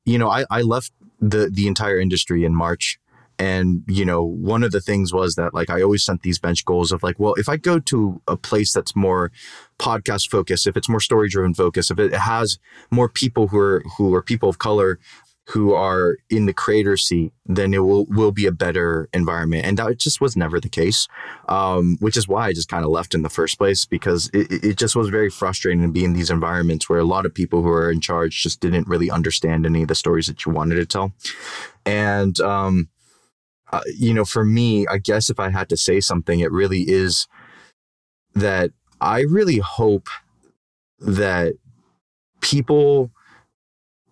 you 0.05 0.17
know, 0.17 0.29
I, 0.29 0.45
I 0.49 0.61
left 0.61 0.91
the 1.19 1.49
the 1.49 1.67
entire 1.67 1.99
industry 1.99 2.43
in 2.43 2.55
March. 2.55 2.99
And, 3.37 3.83
you 3.87 4.05
know, 4.05 4.23
one 4.23 4.63
of 4.63 4.71
the 4.71 4.81
things 4.81 5.13
was 5.13 5.35
that 5.35 5.53
like 5.53 5.69
I 5.69 5.81
always 5.81 6.03
sent 6.03 6.21
these 6.21 6.39
bench 6.39 6.65
goals 6.65 6.91
of 6.91 7.03
like, 7.03 7.19
well, 7.19 7.33
if 7.35 7.49
I 7.49 7.57
go 7.57 7.79
to 7.79 8.21
a 8.27 8.37
place 8.37 8.73
that's 8.73 8.95
more 8.95 9.31
podcast 9.79 10.29
focused, 10.29 10.67
if 10.67 10.77
it's 10.77 10.89
more 10.89 10.99
story 10.99 11.29
driven 11.29 11.53
focus, 11.53 11.91
if 11.91 11.99
it 11.99 12.13
has 12.13 12.59
more 12.91 13.09
people 13.09 13.47
who 13.47 13.59
are 13.59 13.83
who 13.97 14.13
are 14.13 14.21
people 14.21 14.49
of 14.49 14.59
color 14.59 14.99
who 15.49 15.73
are 15.73 16.17
in 16.29 16.47
the 16.47 16.53
creator 16.53 16.97
seat, 16.97 17.31
then 17.45 17.73
it 17.73 17.79
will 17.79 18.05
will 18.05 18.31
be 18.31 18.47
a 18.47 18.51
better 18.51 19.09
environment. 19.13 19.65
And 19.65 19.77
that 19.77 19.97
just 19.97 20.19
was 20.19 20.35
never 20.35 20.59
the 20.59 20.69
case, 20.69 21.07
um, 21.47 21.97
which 21.99 22.17
is 22.17 22.27
why 22.27 22.47
I 22.47 22.53
just 22.53 22.69
kind 22.69 22.83
of 22.83 22.89
left 22.89 23.13
in 23.13 23.21
the 23.21 23.29
first 23.29 23.57
place 23.57 23.85
because 23.85 24.29
it, 24.33 24.63
it 24.63 24.77
just 24.77 24.95
was 24.95 25.09
very 25.09 25.29
frustrating 25.29 25.83
to 25.83 25.87
be 25.87 26.03
in 26.03 26.13
these 26.13 26.31
environments 26.31 26.89
where 26.89 26.99
a 26.99 27.03
lot 27.03 27.25
of 27.25 27.33
people 27.33 27.61
who 27.61 27.69
are 27.69 27.91
in 27.91 28.01
charge 28.01 28.41
just 28.41 28.59
didn't 28.59 28.87
really 28.87 29.11
understand 29.11 29.65
any 29.65 29.83
of 29.83 29.87
the 29.87 29.95
stories 29.95 30.25
that 30.27 30.45
you 30.45 30.51
wanted 30.51 30.75
to 30.75 30.85
tell. 30.85 31.13
And 31.85 32.39
um, 32.39 32.89
uh, 33.75 33.81
you 33.93 34.13
know, 34.13 34.23
for 34.23 34.45
me, 34.45 34.87
I 34.87 34.97
guess 34.97 35.29
if 35.29 35.37
I 35.39 35.49
had 35.49 35.67
to 35.69 35.77
say 35.77 35.99
something, 35.99 36.39
it 36.39 36.51
really 36.51 36.81
is 36.81 37.27
that 38.33 38.71
I 39.01 39.21
really 39.21 39.57
hope 39.57 40.07
that 40.99 41.55
people 42.39 43.11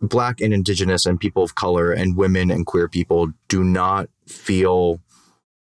black 0.02 0.42
and 0.42 0.54
indigenous 0.54 1.06
and 1.06 1.18
people 1.18 1.44
of 1.44 1.56
color 1.56 1.94
and 1.94 2.18
women 2.18 2.52
and 2.52 2.66
queer 2.66 2.90
people 2.90 3.32
do 3.48 3.64
not 3.64 4.10
feel 4.28 5.00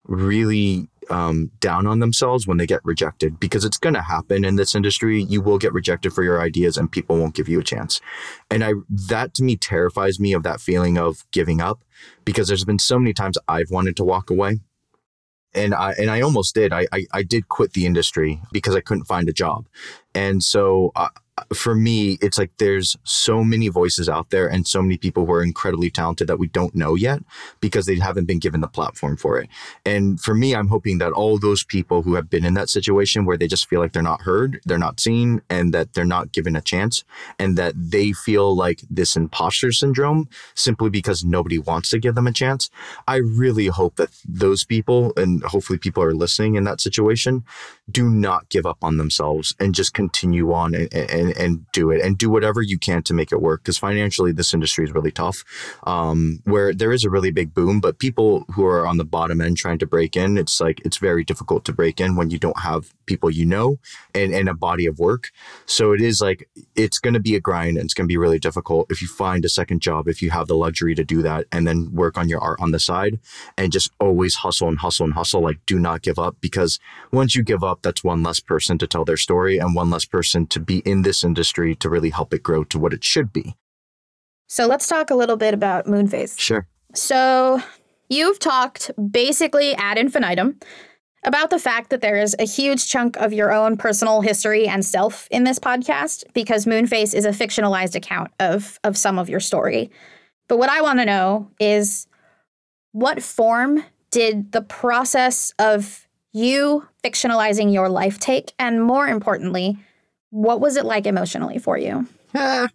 really 0.09 0.89
um, 1.11 1.51
down 1.61 1.87
on 1.87 2.01
themselves 2.01 2.47
when 2.47 2.59
they 2.59 2.67
get 2.67 2.85
rejected. 2.85 3.39
Because 3.41 3.65
it's 3.65 3.79
going 3.79 3.95
to 3.95 4.03
happen 4.03 4.45
in 4.45 4.57
this 4.57 4.75
industry. 4.75 5.23
You 5.23 5.41
will 5.41 5.59
get 5.59 5.73
rejected 5.73 6.13
for 6.13 6.23
your 6.23 6.41
ideas 6.41 6.77
and 6.77 6.91
people 6.91 7.17
won't 7.17 7.35
give 7.35 7.49
you 7.49 7.61
a 7.61 7.65
chance. 7.65 8.01
And 8.51 8.65
i 8.65 8.73
that 8.89 9.35
to 9.35 9.43
me 9.43 9.57
terrifies 9.57 10.21
me 10.21 10.33
of 10.33 10.43
that 10.43 10.61
feeling 10.61 10.99
of 10.99 11.25
giving 11.31 11.61
up. 11.61 11.85
Because 12.25 12.49
there's 12.49 12.65
been 12.65 12.79
so 12.79 12.99
many 12.99 13.13
times 13.13 13.39
i've 13.49 13.71
wanted 13.71 13.97
to 13.97 14.05
walk 14.05 14.31
away. 14.31 14.61
And 15.55 15.73
I 15.73 15.93
and 15.93 16.11
I 16.11 16.21
almost 16.21 16.55
did. 16.55 16.73
I, 16.73 16.89
I, 16.93 17.07
I 17.13 17.23
did 17.23 17.49
quit 17.49 17.75
the 17.75 17.87
industry 17.87 18.41
because 18.51 18.75
I 18.75 18.81
couldn't 18.81 19.05
find 19.05 19.29
a 19.29 19.33
job, 19.33 19.69
and 20.13 20.43
so 20.43 20.91
uh, 20.97 21.11
for 21.53 21.75
me, 21.75 22.17
it's 22.21 22.39
like 22.39 22.51
there's 22.59 22.97
so 23.03 23.43
many 23.43 23.69
voices 23.69 24.09
out 24.09 24.31
there 24.31 24.47
and 24.47 24.67
so 24.69 24.81
many 24.81 24.97
people 24.97 25.27
who 25.27 25.33
are 25.33 25.43
incredibly 25.43 25.91
talented 25.91 26.29
that 26.29 26.39
we 26.39 26.47
don't 26.47 26.75
know 26.75 26.95
yet 26.95 27.23
because 27.61 27.87
they 27.87 27.97
haven't 27.97 28.27
been 28.27 28.39
given 28.39 28.61
the 28.61 28.69
platform 28.69 29.17
for 29.17 29.39
it. 29.39 29.49
And 29.85 30.21
for 30.21 30.35
me, 30.35 30.55
I'm 30.55 30.69
hoping 30.69 30.99
that 30.99 31.13
all 31.13 31.39
those 31.39 31.65
people 31.65 32.03
who 32.03 32.15
have 32.15 32.31
been 32.31 32.45
in 32.45 32.55
that 32.55 32.71
situation 32.71 33.25
where 33.25 33.37
they 33.37 33.49
just 33.49 33.69
feel 33.69 33.81
like 33.81 33.93
they're 33.93 34.03
not 34.03 34.23
heard, 34.23 34.61
they're 34.65 34.79
not 34.79 35.01
seen, 35.01 35.43
and 35.51 35.75
that 35.75 35.95
they're 35.95 36.05
not 36.05 36.31
given 36.31 36.55
a 36.55 36.61
chance, 36.61 37.03
and 37.39 37.59
that 37.59 37.75
they 37.77 38.13
feel 38.13 38.55
like 38.55 38.83
this 38.89 39.17
imposter 39.17 39.73
syndrome 39.73 40.29
simply 40.55 40.89
because 40.89 41.25
nobody 41.25 41.59
wants 41.59 41.91
to 41.91 41.99
give 41.99 42.15
them 42.15 42.29
a 42.29 42.33
chance. 42.33 42.71
I 43.09 43.17
really 43.17 43.67
hope 43.67 43.97
that 43.97 44.11
those 44.27 44.65
people, 44.65 45.13
and 45.17 45.43
hopefully 45.43 45.79
people 45.79 46.03
are 46.03 46.15
listening 46.15 46.55
in 46.55 46.65
that 46.65 46.81
situation, 46.81 47.45
do 47.91 48.09
not 48.09 48.49
give 48.49 48.65
up 48.65 48.79
on 48.83 48.97
themselves 48.97 49.55
and 49.61 49.75
just 49.75 49.93
continue 49.93 50.53
on 50.53 50.75
and, 50.75 50.93
and, 50.93 51.37
and 51.37 51.71
do 51.73 51.91
it 51.91 52.01
and 52.01 52.17
do 52.17 52.31
whatever 52.31 52.63
you 52.63 52.79
can 52.79 53.03
to 53.03 53.15
make 53.15 53.31
it 53.31 53.43
work. 53.43 53.63
Because 53.63 53.79
financially, 53.79 54.33
this 54.33 54.55
industry 54.55 54.85
is 54.85 54.93
really 54.93 55.11
tough, 55.11 55.45
um, 55.85 56.41
where 56.45 56.73
there 56.73 56.93
is 56.93 57.05
a 57.05 57.11
really 57.11 57.31
big 57.31 57.53
boom, 57.53 57.81
but 57.81 57.99
people 57.99 58.45
who 58.55 58.65
are 58.65 58.87
on 58.87 58.97
the 58.97 59.05
bottom 59.05 59.41
end 59.41 59.57
trying 59.57 59.79
to 59.79 59.87
break 59.87 60.17
in, 60.17 60.39
it's 60.39 60.61
like 60.61 60.81
it's 60.85 60.97
very 60.97 61.25
difficult 61.25 61.65
to 61.65 61.73
break 61.73 62.01
in 62.01 62.17
when 62.17 62.31
you 62.31 62.39
don't 62.39 62.61
have 62.61 62.93
people 63.07 63.31
you 63.31 63.45
know 63.45 63.79
and, 64.15 64.35
and 64.35 64.49
a 64.49 64.55
body 64.55 64.87
of 64.87 64.99
work. 64.99 65.31
So 65.67 65.93
it 65.93 66.01
is 66.01 66.21
like 66.21 66.49
it's 66.75 66.99
going 66.99 67.15
to 67.15 67.21
be 67.21 67.35
a 67.35 67.41
grind 67.41 67.77
and 67.77 67.85
it's 67.85 67.95
going 67.95 68.07
to 68.07 68.13
be 68.13 68.17
really 68.17 68.39
difficult 68.39 68.91
if 68.91 69.01
you 69.03 69.09
find 69.09 69.45
a 69.45 69.49
second 69.49 69.81
job, 69.81 70.09
if 70.09 70.23
you 70.23 70.31
have 70.31 70.47
the 70.47 70.57
luxury 70.57 70.95
to 70.95 71.05
do 71.05 71.23
that 71.23 71.47
and 71.53 71.67
then 71.67 71.91
work 71.93 72.19
on 72.19 72.29
your 72.29 72.41
art 72.41 72.61
on 72.61 72.71
the 72.71 72.79
side 72.79 73.19
and 73.57 73.73
just 73.73 73.91
always 74.01 74.37
hustle 74.37 74.69
and 74.69 74.79
hustle 74.79 75.05
and 75.05 75.15
hustle. 75.15 75.41
Like, 75.41 75.59
do 75.67 75.79
not 75.79 76.03
give 76.03 76.19
up 76.19 76.37
because 76.41 76.79
once 77.13 77.35
you 77.35 77.43
give 77.43 77.65
up, 77.65 77.83
that's 77.83 78.05
one 78.05 78.23
less 78.23 78.41
person 78.41 78.79
to 78.79 78.87
tell 78.87 79.05
their 79.05 79.17
story 79.17 79.59
and 79.59 79.75
one 79.75 79.91
less 79.91 80.05
person 80.05 80.47
to 80.49 80.61
be 80.61 80.79
in 80.81 81.03
this 81.03 81.25
industry 81.25 81.75
to 81.77 81.89
really 81.89 82.11
help 82.11 82.33
it 82.35 82.43
grow 82.43 82.65
to 82.65 82.79
what 82.79 82.93
it 82.93 83.05
should 83.05 83.33
be. 83.33 83.55
So 84.47 84.67
let's 84.67 84.87
talk 84.87 85.11
a 85.11 85.15
little 85.15 85.37
bit 85.37 85.55
about 85.55 85.87
Moonface. 85.87 86.39
Sure. 86.39 86.67
So 86.95 87.61
you've 88.09 88.39
talked 88.39 88.91
basically 89.11 89.75
ad 89.75 89.99
infinitum 89.99 90.59
about 91.25 91.51
the 91.51 91.59
fact 91.59 91.91
that 91.91 92.01
there 92.01 92.17
is 92.17 92.37
a 92.39 92.47
huge 92.47 92.89
chunk 92.89 93.17
of 93.17 93.33
your 93.33 93.53
own 93.53 93.77
personal 93.77 94.21
history 94.21 94.67
and 94.69 94.85
self 94.85 95.27
in 95.31 95.45
this 95.45 95.59
podcast 95.59 96.25
because 96.35 96.67
Moonface 96.67 97.15
is 97.15 97.25
a 97.25 97.31
fictionalized 97.31 97.95
account 97.95 98.31
of 98.41 98.79
of 98.85 98.97
some 98.97 99.19
of 99.19 99.29
your 99.29 99.41
story. 99.41 99.91
But 100.49 100.59
what 100.59 100.69
I 100.69 100.83
want 100.83 100.99
to 101.01 101.05
know 101.05 101.51
is 101.59 102.07
what 102.93 103.23
form 103.23 103.85
did 104.11 104.53
the 104.53 104.63
process 104.63 105.53
of 105.59 106.07
you 106.33 106.87
fictionalizing 107.03 107.73
your 107.73 107.89
life 107.89 108.19
take 108.19 108.53
and 108.59 108.83
more 108.83 109.07
importantly, 109.07 109.79
what 110.31 110.61
was 110.61 110.77
it 110.77 110.85
like 110.85 111.07
emotionally 111.07 111.59
for 111.59 111.79
you? 111.79 112.07
yeah. 112.35 112.69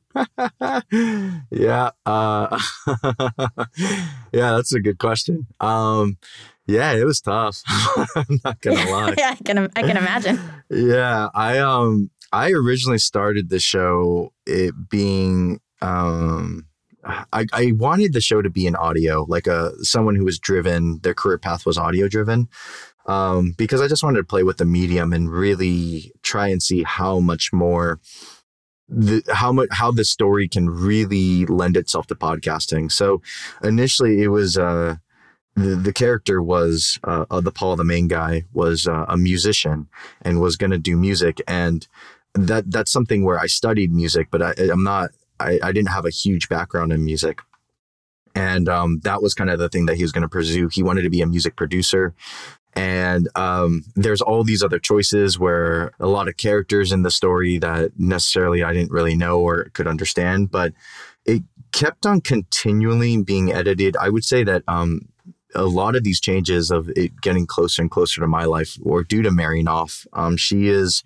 Uh, 2.06 2.60
yeah, 4.32 4.56
that's 4.56 4.74
a 4.74 4.79
good 4.79 4.98
question. 4.98 5.46
Um, 5.60 6.18
yeah, 6.70 6.94
it 6.94 7.06
was 7.06 7.22
tough. 7.22 7.64
I'm 8.16 8.40
not 8.44 8.62
gonna 8.62 8.90
lie. 8.90 9.16
yeah, 9.18 9.36
I 9.40 9.44
can 9.44 9.58
I 9.76 9.82
can 9.82 9.98
imagine. 9.98 10.40
yeah, 10.70 11.30
I 11.34 11.58
um 11.60 12.10
I 12.32 12.52
originally 12.52 13.00
started 13.00 13.50
the 13.50 13.60
show 13.60 14.34
it 14.46 14.74
being 14.90 15.60
um 15.82 16.66
I, 17.04 17.46
I 17.54 17.72
wanted 17.76 18.14
the 18.14 18.22
show 18.22 18.42
to 18.42 18.50
be 18.50 18.68
an 18.68 18.76
audio, 18.76 19.26
like 19.28 19.48
a 19.48 19.72
someone 19.84 20.16
who 20.16 20.26
was 20.26 20.38
driven, 20.38 21.00
their 21.00 21.14
career 21.14 21.38
path 21.38 21.66
was 21.66 21.78
audio 21.78 22.08
driven. 22.08 22.50
Um, 23.06 23.56
because 23.58 23.82
I 23.82 23.88
just 23.88 24.04
wanted 24.04 24.20
to 24.20 24.26
play 24.26 24.44
with 24.44 24.58
the 24.58 24.66
medium 24.66 25.14
and 25.14 25.32
really 25.32 26.12
try 26.22 26.50
and 26.50 26.62
see 26.62 26.84
how 26.84 27.20
much 27.20 27.52
more 27.52 28.00
the, 28.88 29.24
how 29.34 29.52
much 29.52 29.70
how 29.72 29.92
the 29.92 30.04
story 30.06 30.48
can 30.48 30.70
really 30.70 31.46
lend 31.46 31.78
itself 31.78 32.08
to 32.08 32.16
podcasting. 32.16 32.92
So 32.92 33.22
initially 33.64 34.22
it 34.22 34.28
was 34.28 34.58
uh 34.58 34.98
the, 35.56 35.75
the 35.75 35.94
character 35.94 36.41
was 36.41 37.00
uh, 37.03 37.25
uh, 37.29 37.41
the 37.41 37.51
Paul, 37.51 37.75
the 37.75 37.84
main 37.84 38.08
guy, 38.08 38.46
was 38.53 38.88
uh, 38.88 39.06
a 39.08 39.18
musician 39.18 39.88
and 40.22 40.41
was 40.41 40.56
going 40.56 40.72
to 40.72 40.77
do 40.77 40.96
music, 40.96 41.41
and 41.48 41.88
that 42.34 42.72
that's 42.72 42.91
something 42.91 43.24
where 43.24 43.39
I 43.39 43.48
studied 43.48 43.91
music, 43.91 44.27
but 44.32 44.41
I, 44.41 44.53
am 44.58 44.84
not. 44.84 45.12
I, 45.39 45.60
I 45.63 45.72
didn't 45.72 45.89
have 45.89 46.06
a 46.06 46.10
huge 46.10 46.50
background 46.50 46.91
in 46.91 47.03
music, 47.03 47.41
and 48.36 48.70
um, 48.70 49.00
that 49.03 49.22
was 49.22 49.34
kind 49.34 49.50
of 49.50 49.60
the 49.60 49.70
thing 49.70 49.86
that 49.88 49.98
he 49.98 50.03
was 50.03 50.12
going 50.12 50.22
to 50.22 50.29
pursue. 50.29 50.70
He 50.72 50.84
wanted 50.84 51.03
to 51.03 51.10
be 51.10 51.22
a 51.22 51.27
music 51.27 51.56
producer, 51.56 52.13
and 52.74 53.27
um, 53.36 53.84
there's 53.96 54.22
all 54.22 54.44
these 54.44 54.63
other 54.63 54.79
choices 54.79 55.39
where 55.39 55.91
a 56.00 56.08
lot 56.08 56.27
of 56.27 56.38
characters 56.38 56.91
in 56.91 57.01
the 57.01 57.12
story 57.12 57.58
that 57.58 57.91
necessarily 57.98 58.63
I 58.63 58.74
didn't 58.74 58.91
really 58.91 59.15
know 59.15 59.39
or 59.39 59.65
could 59.74 59.88
understand, 59.88 60.51
but 60.51 60.74
it 61.25 61.44
kept 61.72 62.06
on 62.06 62.22
continually 62.22 63.22
being 63.22 63.51
edited. 63.51 63.98
I 63.98 64.10
would 64.10 64.24
say 64.24 64.44
that 64.44 64.63
um, 64.68 65.10
a 65.56 65.63
lot 65.63 65.96
of 65.96 66.03
these 66.03 66.20
changes 66.20 66.72
of 66.72 66.89
it 66.96 67.20
getting 67.22 67.46
closer 67.46 67.82
and 67.82 67.91
closer 67.91 68.22
to 68.22 68.27
my 68.27 68.46
life 68.46 68.77
were 68.82 69.03
due 69.03 69.22
to 69.22 69.32
Mary 69.32 69.63
Knopf. 69.63 70.06
Um, 70.13 70.38
she 70.38 70.68
is 70.68 71.03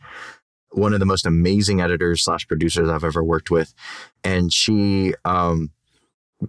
one 0.72 0.94
of 0.94 1.00
the 1.00 1.06
most 1.06 1.26
amazing 1.26 1.82
editors 1.82 2.24
slash 2.24 2.48
producers 2.48 2.90
I've 2.90 3.04
ever 3.04 3.24
worked 3.24 3.52
with, 3.52 3.74
and 4.24 4.52
she 4.52 5.14
um, 5.24 5.72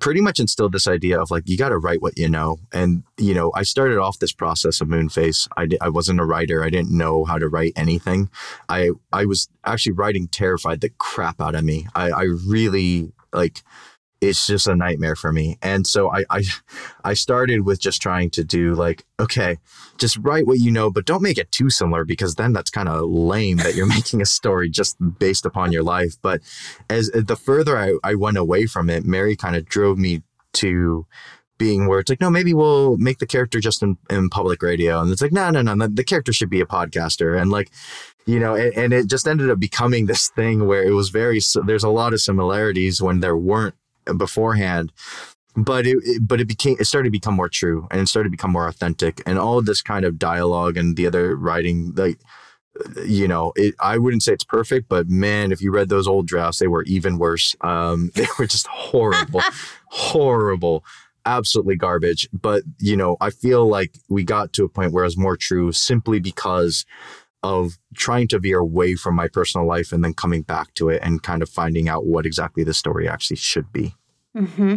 pretty 0.00 0.20
much 0.20 0.40
instilled 0.40 0.72
this 0.72 0.88
idea 0.88 1.20
of 1.20 1.30
like 1.30 1.44
you 1.46 1.56
got 1.56 1.68
to 1.68 1.78
write 1.78 2.02
what 2.02 2.18
you 2.18 2.28
know. 2.28 2.58
And 2.72 3.04
you 3.18 3.34
know, 3.34 3.52
I 3.54 3.62
started 3.62 3.98
off 3.98 4.18
this 4.18 4.32
process 4.32 4.80
of 4.80 4.88
Moonface. 4.88 5.48
I 5.56 5.68
I 5.80 5.88
wasn't 5.88 6.20
a 6.20 6.24
writer. 6.24 6.64
I 6.64 6.70
didn't 6.70 6.96
know 6.96 7.24
how 7.24 7.38
to 7.38 7.48
write 7.48 7.72
anything. 7.76 8.30
I 8.68 8.90
I 9.12 9.24
was 9.26 9.48
actually 9.64 9.92
writing 9.92 10.28
terrified 10.28 10.80
the 10.80 10.90
crap 10.98 11.40
out 11.40 11.54
of 11.54 11.64
me. 11.64 11.86
I 11.94 12.10
I 12.10 12.22
really 12.22 13.12
like 13.32 13.62
it's 14.28 14.46
just 14.46 14.66
a 14.66 14.74
nightmare 14.74 15.16
for 15.16 15.32
me. 15.32 15.58
And 15.62 15.86
so 15.86 16.10
I, 16.10 16.24
I 16.30 16.42
I 17.04 17.14
started 17.14 17.60
with 17.60 17.80
just 17.80 18.00
trying 18.00 18.30
to 18.30 18.44
do 18.44 18.74
like, 18.74 19.04
okay, 19.20 19.58
just 19.98 20.16
write 20.18 20.46
what 20.46 20.58
you 20.58 20.70
know, 20.70 20.90
but 20.90 21.04
don't 21.04 21.22
make 21.22 21.38
it 21.38 21.52
too 21.52 21.70
similar 21.70 22.04
because 22.04 22.34
then 22.34 22.52
that's 22.52 22.70
kind 22.70 22.88
of 22.88 23.08
lame 23.08 23.58
that 23.58 23.74
you're 23.74 23.86
making 23.98 24.22
a 24.22 24.26
story 24.26 24.70
just 24.70 24.96
based 25.18 25.44
upon 25.44 25.72
your 25.72 25.82
life. 25.82 26.16
But 26.22 26.40
as 26.88 27.10
the 27.10 27.36
further 27.36 27.76
I, 27.76 27.94
I 28.02 28.14
went 28.14 28.38
away 28.38 28.66
from 28.66 28.88
it, 28.88 29.04
Mary 29.04 29.36
kind 29.36 29.56
of 29.56 29.66
drove 29.66 29.98
me 29.98 30.22
to 30.54 31.06
being 31.56 31.86
where 31.86 32.00
it's 32.00 32.10
like, 32.10 32.20
no, 32.20 32.30
maybe 32.30 32.52
we'll 32.52 32.96
make 32.96 33.18
the 33.18 33.26
character 33.26 33.60
just 33.60 33.82
in, 33.82 33.96
in 34.10 34.28
public 34.28 34.62
radio. 34.62 35.00
And 35.00 35.12
it's 35.12 35.22
like, 35.22 35.32
no, 35.32 35.50
no, 35.50 35.62
no, 35.62 35.86
the 35.86 36.02
character 36.02 36.32
should 36.32 36.50
be 36.50 36.60
a 36.60 36.66
podcaster. 36.66 37.40
And 37.40 37.50
like, 37.50 37.70
you 38.26 38.40
know, 38.40 38.54
and, 38.54 38.74
and 38.74 38.92
it 38.92 39.06
just 39.06 39.28
ended 39.28 39.50
up 39.50 39.60
becoming 39.60 40.06
this 40.06 40.28
thing 40.30 40.66
where 40.66 40.82
it 40.82 40.92
was 40.92 41.10
very, 41.10 41.40
there's 41.64 41.84
a 41.84 41.88
lot 41.90 42.12
of 42.12 42.20
similarities 42.20 43.00
when 43.00 43.20
there 43.20 43.36
weren't 43.36 43.74
beforehand 44.16 44.92
but 45.56 45.87
it, 45.87 45.99
it, 46.02 46.26
but 46.26 46.40
it 46.40 46.49
became 46.49 46.76
it 46.80 46.84
started 46.84 47.06
to 47.06 47.12
become 47.12 47.34
more 47.34 47.49
true 47.49 47.87
and 47.90 48.00
it 48.00 48.08
started 48.08 48.28
to 48.28 48.37
become 48.37 48.50
more 48.50 48.66
authentic 48.66 49.23
and 49.26 49.38
all 49.38 49.58
of 49.58 49.66
this 49.66 49.82
kind 49.82 50.04
of 50.04 50.18
dialogue 50.18 50.76
and 50.76 50.96
the 50.96 51.06
other 51.06 51.37
writing 51.37 51.92
like 51.94 52.18
you 53.04 53.28
know 53.28 53.52
it 53.54 53.73
i 53.80 53.96
wouldn't 53.96 54.23
say 54.23 54.32
it's 54.32 54.42
perfect 54.42 54.88
but 54.88 55.08
man 55.08 55.52
if 55.52 55.62
you 55.62 55.70
read 55.70 55.88
those 55.88 56.08
old 56.08 56.26
drafts 56.26 56.58
they 56.58 56.66
were 56.66 56.82
even 56.84 57.18
worse 57.18 57.54
um 57.61 58.11
they 58.14 58.26
were 58.37 58.46
just 58.46 58.66
horrible 58.66 59.40
horrible, 59.94 60.84
absolutely 61.25 61.76
garbage. 61.76 62.28
But, 62.32 62.64
you 62.78 62.96
know, 62.96 63.16
I 63.20 63.30
feel 63.30 63.66
like 63.66 63.99
we 64.08 64.25
got 64.25 64.52
to 64.54 64.64
a 64.64 64.68
point 64.68 64.92
where 64.92 65.04
it 65.04 65.06
was 65.06 65.16
more 65.16 65.37
true 65.37 65.73
simply 65.73 66.18
because 66.18 66.84
of 67.44 67.78
trying 67.94 68.26
to 68.26 68.38
veer 68.38 68.58
away 68.58 68.94
from 68.94 69.14
my 69.14 69.28
personal 69.28 69.66
life 69.66 69.92
and 69.92 70.02
then 70.02 70.14
coming 70.14 70.42
back 70.42 70.72
to 70.74 70.88
it 70.88 71.00
and 71.02 71.22
kind 71.22 71.42
of 71.42 71.48
finding 71.48 71.88
out 71.88 72.06
what 72.06 72.24
exactly 72.24 72.64
the 72.64 72.72
story 72.72 73.06
actually 73.06 73.36
should 73.36 73.70
be. 73.70 73.94
Mm-hmm. 74.34 74.76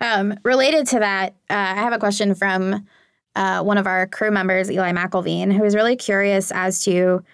Um, 0.00 0.34
related 0.44 0.86
to 0.88 1.00
that, 1.00 1.34
uh, 1.50 1.54
I 1.54 1.74
have 1.74 1.92
a 1.92 1.98
question 1.98 2.36
from 2.36 2.86
uh, 3.34 3.62
one 3.62 3.78
of 3.78 3.86
our 3.88 4.06
crew 4.06 4.30
members, 4.30 4.70
Eli 4.70 4.92
McIlveen, 4.92 5.52
who 5.52 5.64
is 5.64 5.74
really 5.74 5.96
curious 5.96 6.52
as 6.52 6.84
to, 6.84 7.24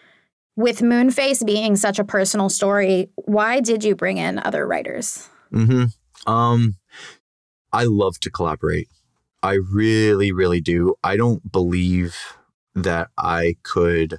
with 0.56 0.80
Moonface 0.80 1.44
being 1.44 1.76
such 1.76 1.98
a 1.98 2.04
personal 2.04 2.48
story, 2.48 3.10
why 3.16 3.60
did 3.60 3.84
you 3.84 3.94
bring 3.94 4.16
in 4.16 4.38
other 4.38 4.66
writers? 4.66 5.28
hmm 5.52 5.84
Um, 6.26 6.76
I 7.70 7.84
love 7.84 8.18
to 8.20 8.30
collaborate. 8.30 8.88
I 9.42 9.58
really, 9.72 10.32
really 10.32 10.60
do. 10.60 10.94
I 11.04 11.16
don't 11.16 11.52
believe 11.52 12.16
that 12.74 13.08
I 13.18 13.56
could. 13.62 14.18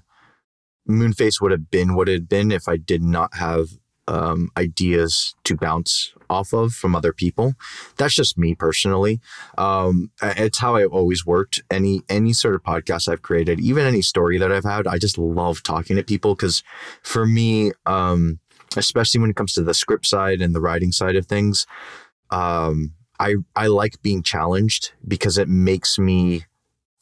Moonface 0.90 1.40
would 1.42 1.52
have 1.52 1.70
been 1.70 1.96
what 1.96 2.10
it 2.10 2.14
had 2.14 2.30
been 2.30 2.52
if 2.52 2.68
I 2.68 2.78
did 2.78 3.04
not 3.04 3.36
have 3.36 3.70
um, 4.10 4.50
ideas 4.58 5.36
to 5.44 5.56
bounce 5.56 6.14
off 6.30 6.52
of 6.52 6.74
from 6.74 6.96
other 6.96 7.14
people. 7.14 7.54
That's 7.98 8.16
just 8.16 8.40
me 8.40 8.56
personally. 8.56 9.20
Um, 9.58 10.10
it's 10.22 10.58
how 10.58 10.76
I 10.76 10.86
always 10.86 11.26
worked. 11.26 11.62
Any 11.70 12.02
any 12.10 12.34
sort 12.34 12.56
of 12.56 12.64
podcast 12.64 13.08
I've 13.08 13.22
created, 13.22 13.60
even 13.60 13.86
any 13.86 14.02
story 14.02 14.40
that 14.40 14.52
I've 14.52 14.64
had, 14.64 14.88
I 14.88 14.98
just 14.98 15.20
love 15.20 15.62
talking 15.62 15.96
to 15.96 16.04
people 16.04 16.34
because 16.34 16.64
for 17.04 17.28
me, 17.28 17.72
um, 17.86 18.40
especially 18.76 19.22
when 19.22 19.30
it 19.30 19.36
comes 19.36 19.54
to 19.54 19.64
the 19.64 19.76
script 19.76 20.08
side 20.08 20.42
and 20.42 20.56
the 20.56 20.62
writing 20.62 20.92
side 20.92 21.16
of 21.16 21.28
things, 21.28 21.68
um, 22.32 22.94
I 23.20 23.36
I 23.56 23.68
like 23.68 24.02
being 24.02 24.24
challenged 24.24 24.92
because 25.08 25.38
it 25.38 25.48
makes 25.48 26.00
me 26.00 26.46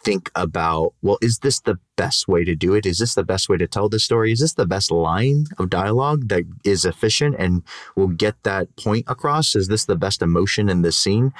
think 0.08 0.32
about 0.36 0.94
well 1.02 1.18
is 1.22 1.40
this 1.40 1.60
the 1.60 1.78
best 1.98 2.30
way 2.30 2.46
to 2.46 2.56
do 2.56 2.74
it? 2.74 2.86
Is 2.86 3.00
this 3.00 3.14
the 3.14 3.26
best 3.26 3.50
way 3.50 3.58
to 3.58 3.68
tell 3.68 3.90
this 3.90 4.06
story? 4.06 4.32
Is 4.32 4.40
this 4.40 4.54
the 4.54 4.66
best 4.66 4.90
line 4.90 5.48
of 5.58 5.70
dialogue 5.70 6.30
that 6.30 6.44
is 6.64 6.86
efficient 6.86 7.36
and 7.38 7.62
will 7.98 8.08
get 8.08 8.42
that 8.44 8.74
point 8.78 9.04
across? 9.08 9.54
Is 9.54 9.68
this 9.68 9.84
the 9.84 9.98
best 9.98 10.22
emotion 10.22 10.70
in 10.70 10.82
this 10.82 10.96
scene? 10.96 11.34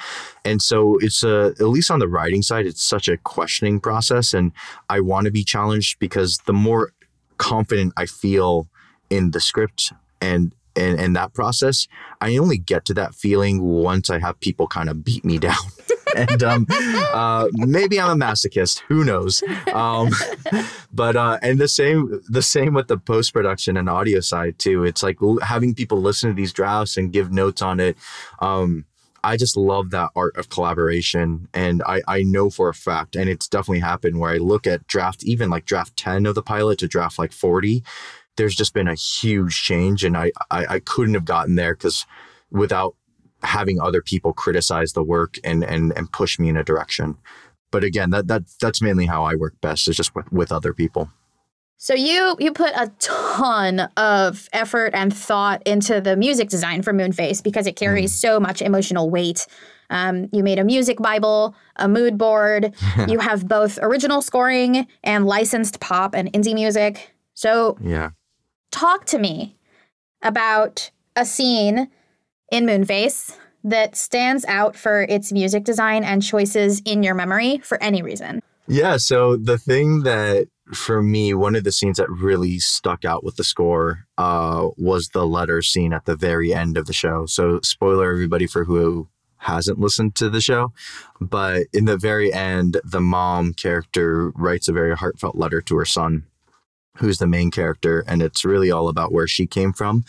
And 0.44 0.60
so 0.60 0.98
it's 0.98 1.22
a 1.22 1.54
at 1.58 1.68
least 1.76 1.90
on 1.90 1.98
the 1.98 2.08
writing 2.08 2.42
side 2.42 2.66
it's 2.66 2.84
such 2.84 3.08
a 3.08 3.16
questioning 3.16 3.80
process 3.80 4.34
and 4.34 4.52
i 4.90 5.00
want 5.00 5.24
to 5.24 5.30
be 5.30 5.44
challenged 5.44 5.98
because 5.98 6.38
the 6.46 6.52
more 6.52 6.92
confident 7.38 7.92
i 7.96 8.04
feel 8.04 8.68
in 9.08 9.30
the 9.30 9.40
script 9.40 9.92
and 10.20 10.52
and, 10.76 11.00
and 11.00 11.16
that 11.16 11.34
process, 11.34 11.88
I 12.20 12.36
only 12.36 12.56
get 12.56 12.84
to 12.84 12.94
that 12.94 13.14
feeling 13.14 13.62
once 13.62 14.10
I 14.10 14.20
have 14.20 14.38
people 14.38 14.68
kind 14.68 14.88
of 14.88 15.04
beat 15.04 15.24
me 15.24 15.38
down. 15.48 15.56
And 16.16 16.42
um, 16.42 16.66
uh, 16.70 17.48
maybe 17.52 18.00
I'm 18.00 18.20
a 18.20 18.24
masochist. 18.24 18.80
Who 18.88 19.04
knows? 19.04 19.42
Um, 19.72 20.10
but 20.92 21.16
uh, 21.16 21.38
and 21.42 21.58
the 21.58 21.68
same 21.68 22.20
the 22.28 22.42
same 22.42 22.74
with 22.74 22.88
the 22.88 22.98
post 22.98 23.32
production 23.32 23.76
and 23.76 23.88
audio 23.88 24.20
side 24.20 24.58
too. 24.58 24.84
It's 24.84 25.02
like 25.02 25.18
having 25.42 25.74
people 25.74 26.00
listen 26.00 26.30
to 26.30 26.34
these 26.34 26.52
drafts 26.52 26.96
and 26.96 27.12
give 27.12 27.30
notes 27.30 27.62
on 27.62 27.80
it. 27.80 27.96
Um, 28.40 28.84
I 29.24 29.36
just 29.36 29.56
love 29.56 29.90
that 29.90 30.10
art 30.14 30.36
of 30.36 30.48
collaboration. 30.48 31.48
And 31.52 31.82
I, 31.84 32.02
I 32.06 32.22
know 32.22 32.50
for 32.50 32.68
a 32.68 32.74
fact, 32.74 33.16
and 33.16 33.28
it's 33.28 33.48
definitely 33.48 33.80
happened 33.80 34.18
where 34.18 34.32
I 34.32 34.38
look 34.38 34.66
at 34.66 34.86
draft, 34.86 35.24
even 35.24 35.50
like 35.50 35.64
draft 35.64 35.96
10 35.96 36.26
of 36.26 36.34
the 36.34 36.42
pilot 36.42 36.78
to 36.78 36.88
draft 36.88 37.18
like 37.18 37.32
40, 37.32 37.82
there's 38.36 38.54
just 38.54 38.74
been 38.74 38.88
a 38.88 38.94
huge 38.94 39.62
change. 39.62 40.04
And 40.04 40.16
I, 40.16 40.32
I, 40.50 40.66
I 40.66 40.78
couldn't 40.78 41.14
have 41.14 41.24
gotten 41.24 41.56
there 41.56 41.74
because 41.74 42.06
without 42.50 42.94
having 43.42 43.80
other 43.80 44.02
people 44.02 44.32
criticize 44.32 44.92
the 44.92 45.02
work 45.02 45.36
and, 45.44 45.62
and, 45.62 45.92
and 45.96 46.10
push 46.12 46.38
me 46.38 46.48
in 46.48 46.56
a 46.56 46.64
direction. 46.64 47.16
But 47.70 47.84
again, 47.84 48.10
that, 48.10 48.28
that 48.28 48.44
that's 48.60 48.80
mainly 48.80 49.06
how 49.06 49.24
I 49.24 49.34
work 49.34 49.54
best 49.60 49.88
is 49.88 49.96
just 49.96 50.14
with, 50.14 50.30
with 50.32 50.50
other 50.50 50.72
people. 50.72 51.10
So 51.80 51.94
you 51.94 52.36
you 52.40 52.52
put 52.52 52.72
a 52.74 52.90
ton 52.98 53.80
of 53.96 54.48
effort 54.52 54.94
and 54.94 55.14
thought 55.14 55.62
into 55.64 56.00
the 56.00 56.16
music 56.16 56.48
design 56.48 56.82
for 56.82 56.92
Moonface 56.92 57.42
because 57.42 57.68
it 57.68 57.76
carries 57.76 58.12
mm. 58.12 58.16
so 58.16 58.40
much 58.40 58.60
emotional 58.62 59.10
weight. 59.10 59.46
Um, 59.88 60.28
you 60.32 60.42
made 60.42 60.58
a 60.58 60.64
music 60.64 60.98
bible, 60.98 61.54
a 61.76 61.88
mood 61.88 62.18
board. 62.18 62.74
you 63.08 63.20
have 63.20 63.46
both 63.46 63.78
original 63.80 64.22
scoring 64.22 64.88
and 65.04 65.24
licensed 65.24 65.78
pop 65.78 66.14
and 66.14 66.32
indie 66.32 66.54
music. 66.54 67.14
So 67.34 67.78
yeah, 67.80 68.10
talk 68.72 69.04
to 69.06 69.18
me 69.18 69.56
about 70.22 70.90
a 71.14 71.24
scene 71.24 71.88
in 72.50 72.66
Moonface 72.66 73.36
that 73.64 73.96
stands 73.96 74.44
out 74.46 74.76
for 74.76 75.02
its 75.02 75.32
music 75.32 75.64
design 75.64 76.04
and 76.04 76.22
choices 76.22 76.80
in 76.84 77.02
your 77.02 77.14
memory 77.14 77.58
for 77.58 77.82
any 77.82 78.02
reason. 78.02 78.40
Yeah, 78.66 78.98
so 78.98 79.36
the 79.36 79.58
thing 79.58 80.02
that 80.02 80.48
for 80.74 81.02
me, 81.02 81.32
one 81.32 81.56
of 81.56 81.64
the 81.64 81.72
scenes 81.72 81.96
that 81.96 82.10
really 82.10 82.58
stuck 82.58 83.04
out 83.04 83.24
with 83.24 83.36
the 83.36 83.44
score 83.44 84.06
uh, 84.18 84.68
was 84.76 85.08
the 85.08 85.26
letter 85.26 85.62
scene 85.62 85.92
at 85.92 86.04
the 86.04 86.16
very 86.16 86.52
end 86.52 86.76
of 86.76 86.86
the 86.86 86.92
show. 86.92 87.24
So, 87.26 87.60
spoiler 87.62 88.10
everybody 88.10 88.46
for 88.46 88.64
who 88.64 89.08
hasn't 89.38 89.78
listened 89.78 90.14
to 90.16 90.28
the 90.28 90.42
show, 90.42 90.72
but 91.20 91.66
in 91.72 91.86
the 91.86 91.96
very 91.96 92.32
end, 92.32 92.78
the 92.84 93.00
mom 93.00 93.54
character 93.54 94.30
writes 94.34 94.68
a 94.68 94.72
very 94.72 94.94
heartfelt 94.94 95.36
letter 95.36 95.62
to 95.62 95.76
her 95.76 95.86
son 95.86 96.26
who's 96.98 97.18
the 97.18 97.26
main 97.26 97.50
character 97.50 98.04
and 98.06 98.22
it's 98.22 98.44
really 98.44 98.70
all 98.70 98.88
about 98.88 99.12
where 99.12 99.26
she 99.26 99.46
came 99.46 99.72
from 99.72 100.04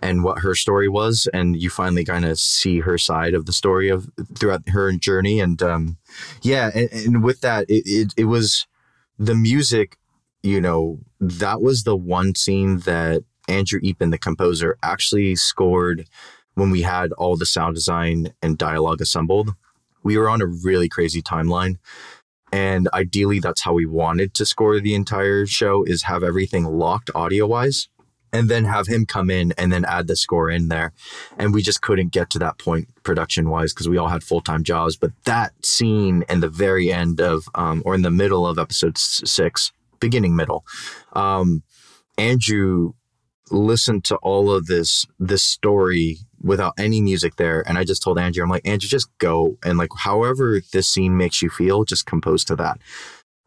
and 0.00 0.22
what 0.22 0.40
her 0.40 0.54
story 0.54 0.88
was 0.88 1.28
and 1.32 1.60
you 1.60 1.70
finally 1.70 2.04
kind 2.04 2.24
of 2.24 2.38
see 2.38 2.80
her 2.80 2.98
side 2.98 3.34
of 3.34 3.46
the 3.46 3.52
story 3.52 3.88
of 3.88 4.08
throughout 4.36 4.68
her 4.68 4.92
journey 4.92 5.40
and 5.40 5.62
um, 5.62 5.96
yeah 6.42 6.70
and, 6.74 6.90
and, 6.92 7.24
with 7.24 7.40
that 7.40 7.68
it, 7.68 7.82
it, 7.86 8.14
it 8.16 8.24
was 8.24 8.66
the 9.18 9.34
music 9.34 9.96
you 10.42 10.60
know 10.60 11.00
that 11.20 11.60
was 11.60 11.84
the 11.84 11.96
one 11.96 12.34
scene 12.34 12.78
that 12.80 13.24
andrew 13.48 13.80
eapen 13.82 14.10
the 14.10 14.18
composer 14.18 14.76
actually 14.82 15.34
scored 15.34 16.06
when 16.54 16.70
we 16.70 16.82
had 16.82 17.12
all 17.12 17.36
the 17.36 17.46
sound 17.46 17.76
design 17.76 18.34
and 18.42 18.58
dialogue 18.58 19.00
assembled. 19.00 19.54
We 20.02 20.18
were 20.18 20.28
on 20.28 20.42
a 20.42 20.46
really 20.46 20.88
crazy 20.88 21.22
timeline 21.22 21.76
and 22.52 22.88
ideally 22.92 23.40
that's 23.40 23.62
how 23.62 23.74
we 23.74 23.86
wanted 23.86 24.34
to 24.34 24.46
score 24.46 24.80
the 24.80 24.94
entire 24.94 25.46
show 25.46 25.84
is 25.84 26.02
have 26.04 26.22
everything 26.22 26.64
locked 26.64 27.10
audio 27.14 27.46
wise 27.46 27.88
and 28.32 28.48
then 28.48 28.64
have 28.64 28.86
him 28.86 29.06
come 29.06 29.30
in 29.30 29.52
and 29.58 29.72
then 29.72 29.84
add 29.84 30.06
the 30.06 30.16
score 30.16 30.50
in 30.50 30.68
there 30.68 30.92
and 31.38 31.54
we 31.54 31.62
just 31.62 31.82
couldn't 31.82 32.12
get 32.12 32.30
to 32.30 32.38
that 32.38 32.58
point 32.58 32.88
production 33.02 33.48
wise 33.48 33.72
because 33.72 33.88
we 33.88 33.98
all 33.98 34.08
had 34.08 34.22
full-time 34.22 34.62
jobs 34.62 34.96
but 34.96 35.10
that 35.24 35.52
scene 35.64 36.24
in 36.28 36.40
the 36.40 36.48
very 36.48 36.92
end 36.92 37.20
of 37.20 37.48
um, 37.54 37.82
or 37.84 37.94
in 37.94 38.02
the 38.02 38.10
middle 38.10 38.46
of 38.46 38.58
episode 38.58 38.98
six 38.98 39.72
beginning 40.00 40.36
middle 40.36 40.64
um, 41.14 41.62
andrew 42.16 42.92
listened 43.50 44.04
to 44.04 44.16
all 44.16 44.50
of 44.50 44.66
this 44.66 45.06
this 45.18 45.42
story 45.42 46.18
without 46.40 46.74
any 46.78 47.00
music 47.00 47.36
there. 47.36 47.66
And 47.66 47.78
I 47.78 47.84
just 47.84 48.02
told 48.02 48.18
Andrew, 48.18 48.42
I'm 48.42 48.50
like, 48.50 48.66
Andrew, 48.66 48.88
just 48.88 49.08
go 49.18 49.58
and 49.64 49.78
like 49.78 49.90
however 49.96 50.60
this 50.72 50.88
scene 50.88 51.16
makes 51.16 51.42
you 51.42 51.50
feel, 51.50 51.84
just 51.84 52.06
compose 52.06 52.44
to 52.44 52.56
that. 52.56 52.78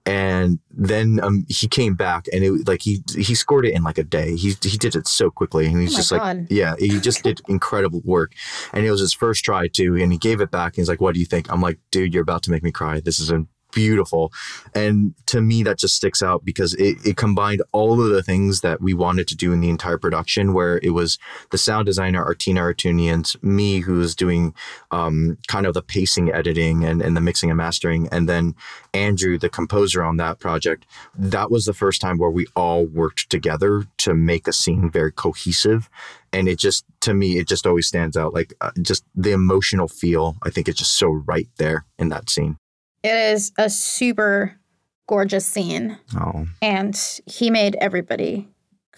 And 0.05 0.57
then 0.71 1.19
um, 1.21 1.45
he 1.47 1.67
came 1.67 1.93
back 1.93 2.25
and 2.33 2.43
it 2.43 2.49
was 2.49 2.67
like 2.67 2.81
he 2.81 3.03
he 3.15 3.35
scored 3.35 3.65
it 3.65 3.73
in 3.73 3.83
like 3.83 3.99
a 3.99 4.03
day. 4.03 4.35
He 4.35 4.55
he 4.63 4.77
did 4.77 4.95
it 4.95 5.07
so 5.07 5.29
quickly 5.29 5.67
and 5.67 5.79
he's 5.79 5.93
oh 5.93 5.97
just 5.97 6.11
God. 6.11 6.37
like 6.39 6.47
yeah 6.49 6.73
he 6.79 6.99
just 6.99 7.23
did 7.23 7.39
incredible 7.47 8.01
work. 8.03 8.33
And 8.73 8.83
it 8.83 8.89
was 8.89 8.99
his 8.99 9.13
first 9.13 9.45
try 9.45 9.67
too. 9.67 9.95
And 9.97 10.11
he 10.11 10.17
gave 10.17 10.41
it 10.41 10.49
back. 10.49 10.73
And 10.73 10.77
he's 10.77 10.89
like, 10.89 11.01
"What 11.01 11.13
do 11.13 11.19
you 11.19 11.25
think?" 11.27 11.51
I'm 11.51 11.61
like, 11.61 11.77
"Dude, 11.91 12.13
you're 12.13 12.23
about 12.23 12.41
to 12.43 12.51
make 12.51 12.63
me 12.63 12.71
cry. 12.71 12.99
This 12.99 13.19
is 13.19 13.29
a 13.29 13.45
beautiful. 13.71 14.31
And 14.75 15.13
to 15.27 15.41
me, 15.41 15.63
that 15.63 15.77
just 15.77 15.95
sticks 15.95 16.21
out 16.21 16.45
because 16.45 16.73
it, 16.75 16.97
it 17.05 17.17
combined 17.17 17.61
all 17.71 18.01
of 18.01 18.09
the 18.09 18.23
things 18.23 18.61
that 18.61 18.81
we 18.81 18.93
wanted 18.93 19.27
to 19.29 19.35
do 19.35 19.51
in 19.51 19.61
the 19.61 19.69
entire 19.69 19.97
production, 19.97 20.53
where 20.53 20.79
it 20.83 20.91
was 20.91 21.17
the 21.51 21.57
sound 21.57 21.85
designer, 21.85 22.23
Artina 22.23 22.61
Artunians, 22.61 23.41
me, 23.43 23.79
who 23.79 23.93
was 23.93 24.15
doing 24.15 24.53
um, 24.91 25.37
kind 25.47 25.65
of 25.65 25.73
the 25.73 25.81
pacing 25.81 26.31
editing 26.31 26.83
and, 26.83 27.01
and 27.01 27.15
the 27.15 27.21
mixing 27.21 27.49
and 27.49 27.57
mastering, 27.57 28.07
and 28.11 28.27
then 28.27 28.55
Andrew, 28.93 29.37
the 29.37 29.49
composer 29.49 30.03
on 30.03 30.17
that 30.17 30.39
project. 30.39 30.85
That 31.15 31.49
was 31.49 31.65
the 31.65 31.73
first 31.73 32.01
time 32.01 32.17
where 32.17 32.29
we 32.29 32.47
all 32.55 32.85
worked 32.85 33.29
together 33.29 33.85
to 33.97 34.13
make 34.13 34.47
a 34.47 34.53
scene 34.53 34.89
very 34.89 35.11
cohesive 35.11 35.89
and 36.33 36.47
it 36.47 36.57
just 36.57 36.85
to 37.01 37.13
me 37.13 37.37
it 37.37 37.47
just 37.47 37.65
always 37.65 37.87
stands 37.87 38.15
out 38.17 38.33
like 38.33 38.53
uh, 38.61 38.71
just 38.81 39.03
the 39.15 39.31
emotional 39.31 39.87
feel 39.87 40.35
i 40.43 40.49
think 40.49 40.67
it's 40.67 40.79
just 40.79 40.97
so 40.97 41.09
right 41.09 41.49
there 41.57 41.85
in 41.97 42.09
that 42.09 42.29
scene 42.29 42.57
it 43.03 43.33
is 43.33 43.51
a 43.57 43.69
super 43.69 44.59
gorgeous 45.07 45.45
scene. 45.45 45.97
Oh. 46.15 46.47
And 46.61 46.97
he 47.25 47.49
made 47.49 47.75
everybody 47.81 48.47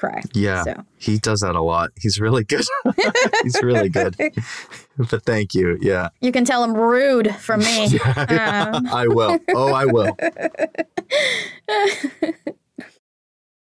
cry. 0.03 0.21
Yeah. 0.33 0.63
So. 0.63 0.83
He 0.97 1.17
does 1.17 1.39
that 1.39 1.55
a 1.55 1.61
lot. 1.61 1.91
He's 1.99 2.19
really 2.19 2.43
good. 2.43 2.65
He's 3.43 3.61
really 3.63 3.89
good. 3.89 4.15
but 4.97 5.23
thank 5.25 5.53
you. 5.53 5.77
Yeah. 5.81 6.09
You 6.21 6.31
can 6.31 6.45
tell 6.45 6.63
him 6.63 6.73
rude 6.73 7.33
from 7.35 7.61
me. 7.61 7.87
yeah, 8.29 8.71
um. 8.73 8.87
I 8.87 9.07
will. 9.07 9.39
Oh, 9.55 9.73
I 9.73 9.85
will. 9.85 10.15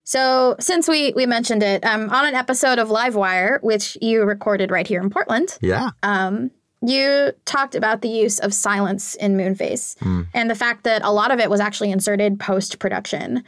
so, 0.03 0.55
since 0.59 0.87
we 0.87 1.13
we 1.15 1.25
mentioned 1.25 1.63
it, 1.63 1.85
um, 1.85 2.09
on 2.09 2.27
an 2.27 2.35
episode 2.35 2.77
of 2.77 2.89
Livewire, 2.89 3.61
which 3.63 3.97
you 4.01 4.23
recorded 4.23 4.69
right 4.69 4.87
here 4.87 5.01
in 5.01 5.09
Portland, 5.09 5.57
yeah, 5.61 5.91
um, 6.03 6.51
you 6.81 7.31
talked 7.45 7.75
about 7.75 8.01
the 8.01 8.09
use 8.09 8.39
of 8.39 8.53
silence 8.53 9.15
in 9.15 9.35
Moonface 9.35 9.95
and 10.33 10.49
the 10.49 10.55
fact 10.55 10.83
that 10.83 11.01
a 11.03 11.11
lot 11.11 11.31
of 11.31 11.39
it 11.39 11.49
was 11.49 11.59
actually 11.59 11.91
inserted 11.91 12.39
post 12.39 12.79
production. 12.79 13.43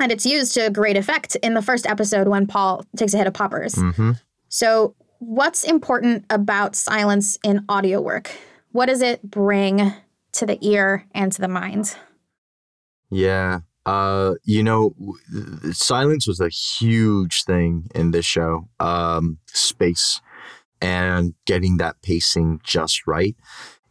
And 0.00 0.10
it's 0.10 0.26
used 0.26 0.54
to 0.54 0.70
great 0.70 0.96
effect 0.96 1.36
in 1.36 1.54
the 1.54 1.62
first 1.62 1.86
episode 1.86 2.28
when 2.28 2.46
Paul 2.46 2.84
takes 2.96 3.14
a 3.14 3.18
hit 3.18 3.26
of 3.26 3.34
poppers. 3.34 3.74
hmm 3.74 4.12
So, 4.48 4.94
what's 5.18 5.64
important 5.64 6.24
about 6.30 6.74
silence 6.74 7.38
in 7.44 7.64
audio 7.68 8.00
work? 8.00 8.30
What 8.72 8.86
does 8.86 9.02
it 9.02 9.22
bring 9.22 9.92
to 10.32 10.46
the 10.46 10.58
ear 10.66 11.06
and 11.14 11.30
to 11.32 11.40
the 11.40 11.48
mind? 11.48 11.94
Yeah. 13.10 13.60
Uh, 13.84 14.34
you 14.44 14.62
know, 14.62 14.94
silence 15.72 16.26
was 16.26 16.40
a 16.40 16.48
huge 16.48 17.44
thing 17.44 17.88
in 17.94 18.12
this 18.12 18.24
show. 18.24 18.68
Um, 18.80 19.38
space 19.46 20.20
and 20.82 21.32
getting 21.46 21.78
that 21.78 22.02
pacing 22.02 22.60
just 22.62 23.06
right. 23.06 23.36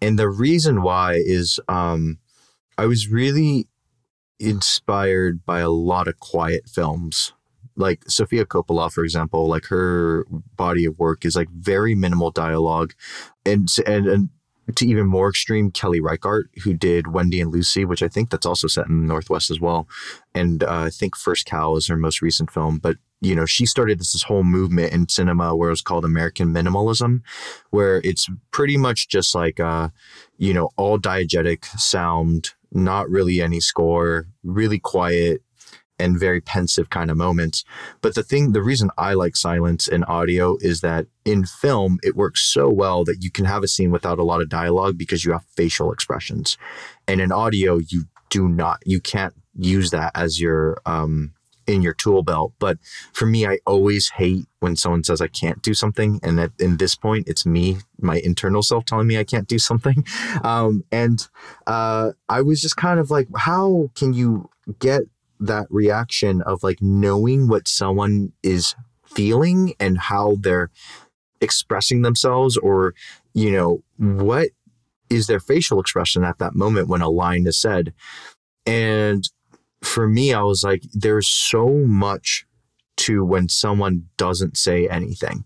And 0.02 0.20
the 0.20 0.30
reason 0.30 0.84
why 0.84 1.14
is 1.14 1.60
um, 1.68 2.20
I 2.78 2.86
was 2.86 3.08
really 3.08 3.68
inspired 4.40 5.46
by 5.46 5.62
a 5.62 5.70
lot 5.70 6.08
of 6.08 6.20
quiet 6.20 6.68
films. 6.68 7.34
Like 7.78 8.04
Sofia 8.08 8.46
Coppola, 8.46 8.92
for 8.92 9.04
example, 9.04 9.48
like 9.48 9.66
her 9.68 10.26
body 10.58 10.86
of 10.86 11.00
work 11.00 11.24
is 11.24 11.36
like 11.36 11.50
very 11.50 11.96
minimal 11.96 12.30
dialogue, 12.30 12.94
and 13.46 13.70
and, 13.88 14.08
and 14.08 14.30
to 14.76 14.86
even 14.86 15.08
more 15.08 15.30
extreme, 15.30 15.72
Kelly 15.72 16.00
Reichardt, 16.02 16.50
who 16.64 16.74
did 16.74 17.08
Wendy 17.08 17.42
and 17.42 17.52
Lucy, 17.52 17.86
which 17.86 18.04
I 18.04 18.08
think 18.08 18.30
that's 18.30 18.46
also 18.46 18.68
set 18.68 18.88
in 18.88 19.02
the 19.02 19.08
Northwest 19.08 19.50
as 19.50 19.60
well. 19.60 19.88
And 20.36 20.64
uh, 20.64 20.84
I 20.86 20.90
think 20.90 21.16
First 21.16 21.46
Cow 21.46 21.76
is 21.76 21.88
her 21.88 21.98
most 21.98 22.22
recent 22.22 22.52
film. 22.52 22.78
But, 22.78 22.98
you 23.22 23.36
know, 23.36 23.46
she 23.46 23.66
started 23.68 24.00
this, 24.00 24.14
this 24.14 24.24
whole 24.24 24.44
movement 24.44 24.92
in 24.92 25.08
cinema 25.08 25.56
where 25.56 25.70
it 25.70 25.74
was 25.74 25.82
called 25.82 26.04
American 26.04 26.52
Minimalism, 26.54 27.22
where 27.70 28.02
it's 28.04 28.28
pretty 28.50 28.78
much 28.78 29.08
just 29.08 29.36
like, 29.36 29.60
uh, 29.60 29.90
you 30.38 30.54
know, 30.54 30.72
all 30.76 30.98
diegetic 31.00 31.66
sound, 31.80 32.54
not 32.72 33.08
really 33.10 33.40
any 33.40 33.60
score, 33.60 34.28
really 34.44 34.80
quiet 34.80 35.44
and 36.00 36.20
very 36.20 36.42
pensive 36.42 36.90
kind 36.90 37.12
of 37.12 37.18
moments. 37.18 37.64
But 38.02 38.16
the 38.16 38.24
thing, 38.24 38.54
the 38.54 38.64
reason 38.64 38.90
I 38.98 39.14
like 39.14 39.36
silence 39.36 39.88
in 39.88 40.04
audio 40.06 40.58
is 40.60 40.82
that 40.82 41.06
in 41.24 41.46
film, 41.46 42.00
it 42.02 42.16
works 42.16 42.42
so 42.42 42.70
well 42.70 43.04
that 43.04 43.22
you 43.22 43.30
can 43.30 43.46
have 43.46 43.64
a 43.64 43.68
scene 43.68 43.92
without 43.92 44.18
a 44.18 44.24
lot 44.24 44.42
of 44.42 44.50
dialogue 44.50 44.98
because 44.98 45.24
you 45.24 45.32
have 45.32 45.46
facial 45.56 45.92
expressions. 45.94 46.58
And 47.08 47.22
in 47.22 47.32
audio, 47.32 47.78
you 47.78 48.06
do 48.32 48.50
not, 48.50 48.82
you 48.84 49.00
can't 49.00 49.36
use 49.56 49.92
that 49.92 50.12
as 50.16 50.42
your, 50.42 50.82
um, 50.88 51.34
in 51.68 51.82
your 51.82 51.94
tool 51.94 52.24
belt. 52.24 52.54
But 52.60 52.78
for 53.14 53.26
me, 53.26 53.46
I 53.46 53.60
always 53.66 54.10
hate 54.10 54.46
when 54.60 54.76
someone 54.76 55.04
says 55.04 55.22
I 55.22 55.28
can't 55.28 55.62
do 55.62 55.74
something. 55.74 56.20
And 56.24 56.40
at 56.40 56.52
in 56.60 56.78
this 56.78 56.96
point, 56.96 57.28
it's 57.28 57.46
me, 57.46 57.78
my 58.00 58.20
internal 58.24 58.64
self 58.64 58.86
telling 58.86 59.08
me 59.08 59.18
I 59.18 59.24
can't 59.24 59.48
do 59.48 59.60
something. 59.60 60.06
Um, 60.44 60.84
and 60.92 61.28
uh, 61.68 62.12
I 62.28 62.42
was 62.42 62.62
just 62.62 62.76
kind 62.76 63.00
of 63.00 63.12
like, 63.12 63.28
how 63.36 63.90
can 63.96 64.14
you 64.14 64.50
get 64.80 65.04
that 65.40 65.68
reaction 65.70 66.42
of 66.42 66.64
like 66.64 66.82
knowing 66.82 67.48
what 67.48 67.68
someone 67.68 68.32
is 68.44 68.76
feeling 69.06 69.74
and 69.80 69.98
how 69.98 70.38
they're 70.40 70.70
expressing 71.42 72.02
themselves 72.02 72.56
or 72.58 72.94
you 73.34 73.52
know 73.52 73.84
what 73.98 74.50
is 75.10 75.28
their 75.28 75.40
facial 75.40 75.80
expression 75.80 76.24
at 76.24 76.38
that 76.38 76.56
moment 76.56 76.88
when 76.88 77.02
a 77.02 77.10
line 77.10 77.46
is 77.48 77.60
said 77.60 77.94
and 78.66 79.30
for 79.84 80.08
me 80.08 80.34
i 80.34 80.42
was 80.42 80.64
like 80.64 80.84
there's 80.94 81.28
so 81.28 81.70
much 81.70 82.46
to 82.98 83.24
when 83.24 83.50
someone 83.50 84.08
doesn't 84.18 84.58
say 84.58 84.88
anything 84.88 85.44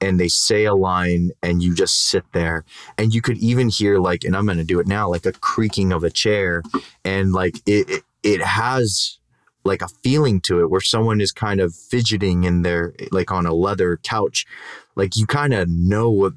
and 0.00 0.18
they 0.18 0.28
say 0.28 0.64
a 0.64 0.74
line 0.74 1.30
and 1.42 1.62
you 1.62 1.74
just 1.74 2.08
sit 2.08 2.24
there 2.32 2.64
and 2.98 3.14
you 3.14 3.22
could 3.22 3.38
even 3.38 3.68
hear 3.68 3.98
like 3.98 4.24
and 4.24 4.36
i'm 4.36 4.46
going 4.46 4.58
to 4.58 4.64
do 4.64 4.80
it 4.80 4.86
now 4.86 5.08
like 5.08 5.26
a 5.26 5.32
creaking 5.32 5.92
of 5.92 6.04
a 6.04 6.10
chair 6.10 6.62
and 7.04 7.32
like 7.32 7.56
it 7.66 7.88
it, 7.88 8.02
it 8.22 8.40
has 8.42 9.18
like 9.64 9.82
a 9.82 9.88
feeling 9.88 10.40
to 10.42 10.60
it 10.60 10.70
where 10.70 10.80
someone 10.80 11.20
is 11.20 11.32
kind 11.32 11.60
of 11.60 11.74
fidgeting 11.74 12.44
in 12.44 12.62
their 12.62 12.94
like 13.10 13.30
on 13.30 13.46
a 13.46 13.54
leather 13.54 13.96
couch. 14.02 14.46
Like 14.94 15.16
you 15.16 15.26
kind 15.26 15.54
of 15.54 15.68
know 15.68 16.10
what 16.10 16.34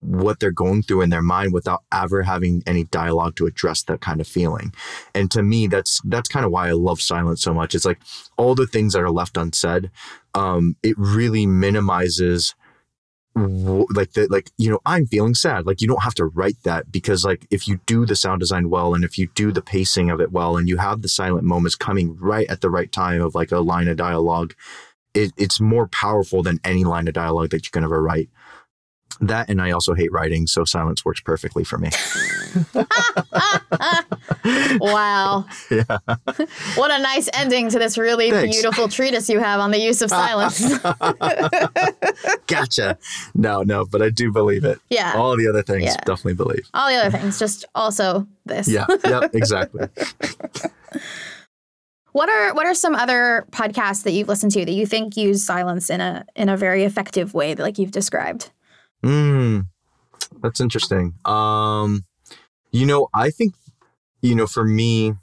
what 0.00 0.40
they're 0.40 0.50
going 0.50 0.82
through 0.82 1.00
in 1.00 1.10
their 1.10 1.22
mind 1.22 1.52
without 1.52 1.82
ever 1.92 2.22
having 2.22 2.62
any 2.66 2.84
dialogue 2.84 3.34
to 3.36 3.46
address 3.46 3.82
that 3.84 4.00
kind 4.00 4.20
of 4.20 4.28
feeling. 4.28 4.72
And 5.14 5.30
to 5.32 5.42
me 5.42 5.66
that's 5.66 6.00
that's 6.04 6.28
kind 6.28 6.44
of 6.46 6.52
why 6.52 6.68
i 6.68 6.72
love 6.72 7.00
silence 7.00 7.42
so 7.42 7.54
much. 7.54 7.74
It's 7.74 7.84
like 7.84 8.00
all 8.36 8.54
the 8.54 8.66
things 8.66 8.92
that 8.92 9.02
are 9.02 9.10
left 9.10 9.36
unsaid 9.36 9.90
um 10.34 10.76
it 10.82 10.94
really 10.98 11.46
minimizes 11.46 12.54
like 13.34 14.12
the 14.12 14.26
like 14.30 14.50
you 14.56 14.70
know 14.70 14.80
i'm 14.86 15.06
feeling 15.06 15.34
sad. 15.34 15.66
Like 15.66 15.80
you 15.80 15.88
don't 15.88 16.02
have 16.02 16.14
to 16.14 16.26
write 16.26 16.62
that 16.64 16.90
because 16.92 17.24
like 17.24 17.46
if 17.50 17.66
you 17.68 17.80
do 17.86 18.06
the 18.06 18.16
sound 18.16 18.40
design 18.40 18.70
well 18.70 18.94
and 18.94 19.04
if 19.04 19.18
you 19.18 19.28
do 19.34 19.52
the 19.52 19.62
pacing 19.62 20.10
of 20.10 20.20
it 20.20 20.32
well 20.32 20.56
and 20.56 20.68
you 20.68 20.76
have 20.78 21.02
the 21.02 21.08
silent 21.08 21.44
moments 21.44 21.76
coming 21.76 22.16
right 22.18 22.48
at 22.48 22.60
the 22.60 22.70
right 22.70 22.90
time 22.92 23.20
of 23.20 23.34
like 23.34 23.52
a 23.52 23.58
line 23.58 23.88
of 23.88 23.96
dialogue 23.96 24.54
it, 25.14 25.32
it's 25.38 25.60
more 25.60 25.88
powerful 25.88 26.42
than 26.42 26.60
any 26.62 26.84
line 26.84 27.08
of 27.08 27.14
dialogue 27.14 27.50
that 27.50 27.64
you 27.66 27.70
can 27.70 27.84
ever 27.84 28.02
write 28.02 28.28
that 29.20 29.48
and 29.48 29.60
i 29.62 29.70
also 29.70 29.94
hate 29.94 30.12
writing 30.12 30.46
so 30.46 30.64
silence 30.64 31.04
works 31.04 31.20
perfectly 31.20 31.64
for 31.64 31.78
me 31.78 31.90
Wow. 34.80 35.44
yeah 35.70 35.98
What 36.76 36.90
a 36.90 36.98
nice 37.00 37.28
ending 37.32 37.68
to 37.70 37.78
this 37.78 37.98
really 37.98 38.30
Thanks. 38.30 38.56
beautiful 38.56 38.88
treatise 38.88 39.28
you 39.28 39.40
have 39.40 39.60
on 39.60 39.70
the 39.70 39.78
use 39.80 40.02
of 40.02 40.10
silence. 40.10 40.78
gotcha 42.46 42.98
no 43.34 43.62
no 43.62 43.84
but 43.84 44.02
i 44.02 44.10
do 44.10 44.30
believe 44.32 44.64
it 44.64 44.78
yeah. 44.90 45.12
all 45.16 45.36
the 45.36 45.48
other 45.48 45.62
things 45.62 45.84
Yeah. 45.84 45.96
definitely 46.04 46.34
believe 46.34 46.68
All 46.74 46.88
the 46.88 46.96
other 46.96 47.10
things, 47.16 47.38
just 47.38 47.64
also 47.74 48.26
this. 48.44 48.68
yeah 48.68 48.86
yep 49.04 49.34
exactly 49.34 49.88
What 52.12 52.30
are 52.30 52.54
what 52.54 52.64
are 52.64 52.72
some 52.74 52.94
other 52.94 53.44
podcasts 53.50 54.04
that 54.04 54.12
you've 54.12 54.26
listened 54.28 54.52
to 54.52 54.64
that 54.64 54.72
you 54.72 54.86
think 54.86 55.18
use 55.18 55.44
silence 55.44 55.90
in 55.90 56.00
a 56.00 56.24
in 56.34 56.48
a 56.48 56.56
very 56.56 56.84
effective 56.84 57.34
way, 57.34 57.54
like 57.54 57.76
you've 57.76 57.90
described? 57.90 58.50
Mm, 59.06 59.66
that's 60.42 60.60
interesting. 60.60 61.14
Um, 61.24 62.04
you 62.72 62.86
know, 62.86 63.08
I 63.14 63.30
think, 63.30 63.54
you 64.20 64.34
know, 64.34 64.48
for 64.48 64.64
me, 64.64 65.14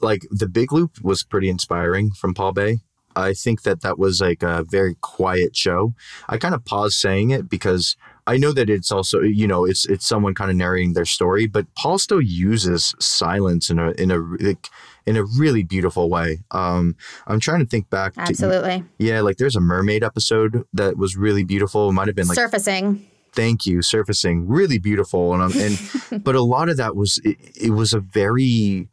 like 0.00 0.22
the 0.30 0.48
Big 0.48 0.72
Loop 0.72 1.02
was 1.02 1.24
pretty 1.24 1.48
inspiring 1.48 2.12
from 2.12 2.34
Paul 2.34 2.52
Bae. 2.52 2.76
I 3.16 3.32
think 3.32 3.62
that 3.62 3.82
that 3.82 3.98
was 3.98 4.20
like 4.20 4.42
a 4.42 4.64
very 4.68 4.96
quiet 5.00 5.56
show. 5.56 5.94
I 6.28 6.38
kind 6.38 6.54
of 6.54 6.64
paused 6.64 6.94
saying 6.94 7.30
it 7.30 7.48
because 7.48 7.96
I 8.26 8.36
know 8.38 8.52
that 8.52 8.70
it's 8.70 8.90
also, 8.90 9.20
you 9.20 9.46
know, 9.46 9.64
it's 9.64 9.84
it's 9.86 10.06
someone 10.06 10.34
kind 10.34 10.50
of 10.50 10.56
narrating 10.56 10.94
their 10.94 11.04
story, 11.04 11.46
but 11.46 11.66
Paul 11.74 11.98
still 11.98 12.22
uses 12.22 12.94
silence 12.98 13.68
in 13.70 13.78
a 13.78 13.90
in 13.92 14.10
a 14.10 14.18
like, 14.18 14.68
in 15.06 15.16
a 15.16 15.24
really 15.24 15.62
beautiful 15.62 16.08
way. 16.08 16.38
Um, 16.50 16.96
I'm 17.26 17.40
trying 17.40 17.60
to 17.60 17.66
think 17.66 17.90
back. 17.90 18.14
To, 18.14 18.20
Absolutely. 18.20 18.84
yeah, 18.98 19.20
like 19.20 19.36
there's 19.36 19.56
a 19.56 19.60
mermaid 19.60 20.02
episode 20.02 20.64
that 20.72 20.96
was 20.96 21.16
really 21.16 21.44
beautiful. 21.44 21.90
It 21.90 21.92
might 21.92 22.06
have 22.06 22.16
been 22.16 22.28
like 22.28 22.36
Surfacing. 22.36 23.06
thank 23.32 23.66
you 23.66 23.82
surfacing 23.82 24.46
really 24.46 24.78
beautiful 24.78 25.34
and 25.34 25.42
um, 25.42 25.52
and 25.56 26.24
but 26.24 26.34
a 26.36 26.42
lot 26.42 26.68
of 26.68 26.76
that 26.76 26.94
was 26.94 27.20
it, 27.24 27.36
it 27.60 27.70
was 27.70 27.92
a 27.92 28.00
very 28.00 28.88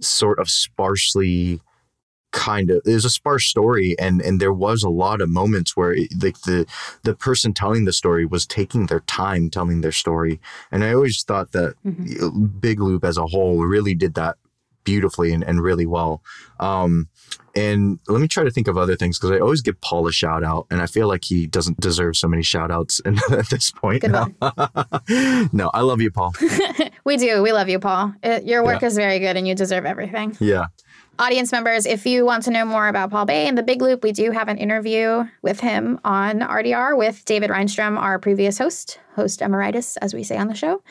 sort 0.00 0.38
of 0.38 0.50
sparsely 0.50 1.60
kind 2.34 2.68
of 2.70 2.82
it 2.84 2.92
was 2.92 3.04
a 3.04 3.10
sparse 3.10 3.46
story 3.46 3.94
and 3.98 4.20
and 4.20 4.40
there 4.40 4.52
was 4.52 4.82
a 4.82 4.88
lot 5.04 5.20
of 5.20 5.28
moments 5.30 5.76
where 5.76 5.92
it, 5.92 6.08
like 6.22 6.38
the 6.42 6.66
the 7.04 7.14
person 7.14 7.54
telling 7.54 7.84
the 7.84 7.92
story 7.92 8.26
was 8.26 8.44
taking 8.44 8.86
their 8.86 9.00
time 9.20 9.48
telling 9.48 9.80
their 9.82 9.92
story 9.92 10.40
and 10.72 10.82
i 10.84 10.92
always 10.92 11.22
thought 11.22 11.52
that 11.52 11.74
Mhm. 11.86 12.60
big 12.60 12.80
loop 12.80 13.04
as 13.04 13.16
a 13.16 13.26
whole 13.26 13.58
really 13.64 13.94
did 13.94 14.14
that 14.14 14.36
beautifully 14.82 15.32
and, 15.32 15.44
and 15.44 15.62
really 15.62 15.86
well 15.86 16.22
um 16.58 17.08
and 17.56 18.00
let 18.08 18.20
me 18.20 18.26
try 18.26 18.42
to 18.42 18.50
think 18.50 18.66
of 18.66 18.76
other 18.76 18.96
things 18.96 19.16
because 19.16 19.30
I 19.30 19.38
always 19.38 19.60
give 19.62 19.80
Paul 19.80 20.08
a 20.08 20.12
shout 20.12 20.42
out, 20.42 20.66
and 20.72 20.82
I 20.82 20.86
feel 20.86 21.06
like 21.06 21.22
he 21.22 21.46
doesn't 21.46 21.78
deserve 21.78 22.16
so 22.16 22.26
many 22.26 22.42
shout 22.42 22.72
outs 22.72 23.00
at 23.30 23.48
this 23.48 23.70
point. 23.70 24.02
No, 25.52 25.70
I 25.72 25.80
love 25.82 26.00
you, 26.00 26.10
Paul. 26.10 26.32
we 27.04 27.16
do. 27.16 27.42
We 27.42 27.52
love 27.52 27.68
you, 27.68 27.78
Paul. 27.78 28.12
Uh 28.24 28.40
your 28.44 28.64
work 28.64 28.82
is 28.82 28.96
very 28.96 29.18
good 29.20 29.36
and 29.36 29.46
you 29.46 29.54
deserve 29.54 29.84
everything. 29.86 30.36
Yeah. 30.40 30.66
Audience 31.18 31.52
members, 31.52 31.86
if 31.86 32.06
you 32.06 32.24
want 32.24 32.42
to 32.44 32.50
know 32.50 32.64
more 32.64 32.88
about 32.88 33.10
Paul 33.10 33.24
Bae 33.24 33.32
and 33.46 33.56
the 33.56 33.62
Big 33.62 33.80
Loop, 33.80 34.02
we 34.02 34.10
do 34.10 34.32
have 34.32 34.48
an 34.48 34.58
interview 34.58 35.24
with 35.42 35.60
him 35.60 36.00
on 36.04 36.40
RDR 36.40 36.96
with 36.98 37.24
David 37.24 37.50
Rheinstrom, 37.50 37.96
our 37.96 38.18
previous 38.18 38.58
host, 38.58 38.98
host 39.14 39.40
emeritus, 39.40 39.96
as 39.98 40.12
we 40.12 40.24
say 40.24 40.36
on 40.36 40.48
the 40.48 40.56
show. 40.56 40.82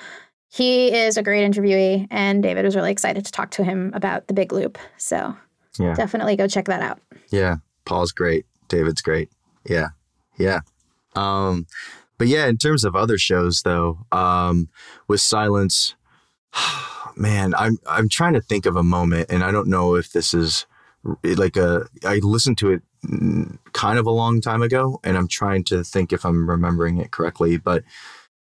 He 0.48 0.94
is 0.94 1.18
a 1.18 1.24
great 1.24 1.50
interviewee, 1.52 2.08
and 2.10 2.42
David 2.42 2.64
was 2.64 2.76
really 2.76 2.92
excited 2.92 3.26
to 3.26 3.32
talk 3.34 3.52
to 3.52 3.66
him 3.66 3.92
about 3.94 4.28
the 4.28 4.34
Big 4.34 4.54
Loop. 4.54 4.78
So 4.98 5.36
Yeah. 5.78 5.94
definitely 5.94 6.38
go 6.38 6.48
check 6.48 6.66
that 6.66 6.82
out. 6.82 7.00
Yeah. 7.30 7.58
Paul's 7.86 8.14
great. 8.14 8.46
David's 8.70 9.02
great. 9.02 9.30
Yeah. 9.66 9.90
Yeah. 10.38 10.62
Um, 11.16 11.66
but 12.18 12.28
yeah, 12.28 12.46
in 12.46 12.58
terms 12.58 12.86
of 12.86 12.96
other 12.96 13.18
shows 13.18 13.64
though, 13.64 14.06
um, 14.14 14.70
with 15.10 15.20
silence, 15.20 15.96
man, 17.15 17.54
I'm 17.56 17.78
I'm 17.88 18.10
trying 18.10 18.34
to 18.34 18.41
think 18.41 18.65
of 18.65 18.76
a 18.76 18.84
moment, 18.84 19.28
and 19.30 19.43
I 19.43 19.52
don't 19.52 19.67
know 19.67 19.95
if 19.95 20.12
this 20.12 20.34
is 20.34 20.65
like 21.23 21.58
a. 21.58 21.88
I 22.06 22.17
listened 22.17 22.58
to 22.60 22.71
it 22.71 22.82
kind 23.73 23.99
of 23.99 24.06
a 24.06 24.12
long 24.12 24.41
time 24.41 24.62
ago, 24.62 24.99
and 25.04 25.17
I'm 25.17 25.28
trying 25.28 25.63
to 25.65 25.84
think 25.84 26.13
if 26.13 26.26
I'm 26.26 26.49
remembering 26.49 26.97
it 26.97 27.12
correctly. 27.12 27.58
But 27.58 27.84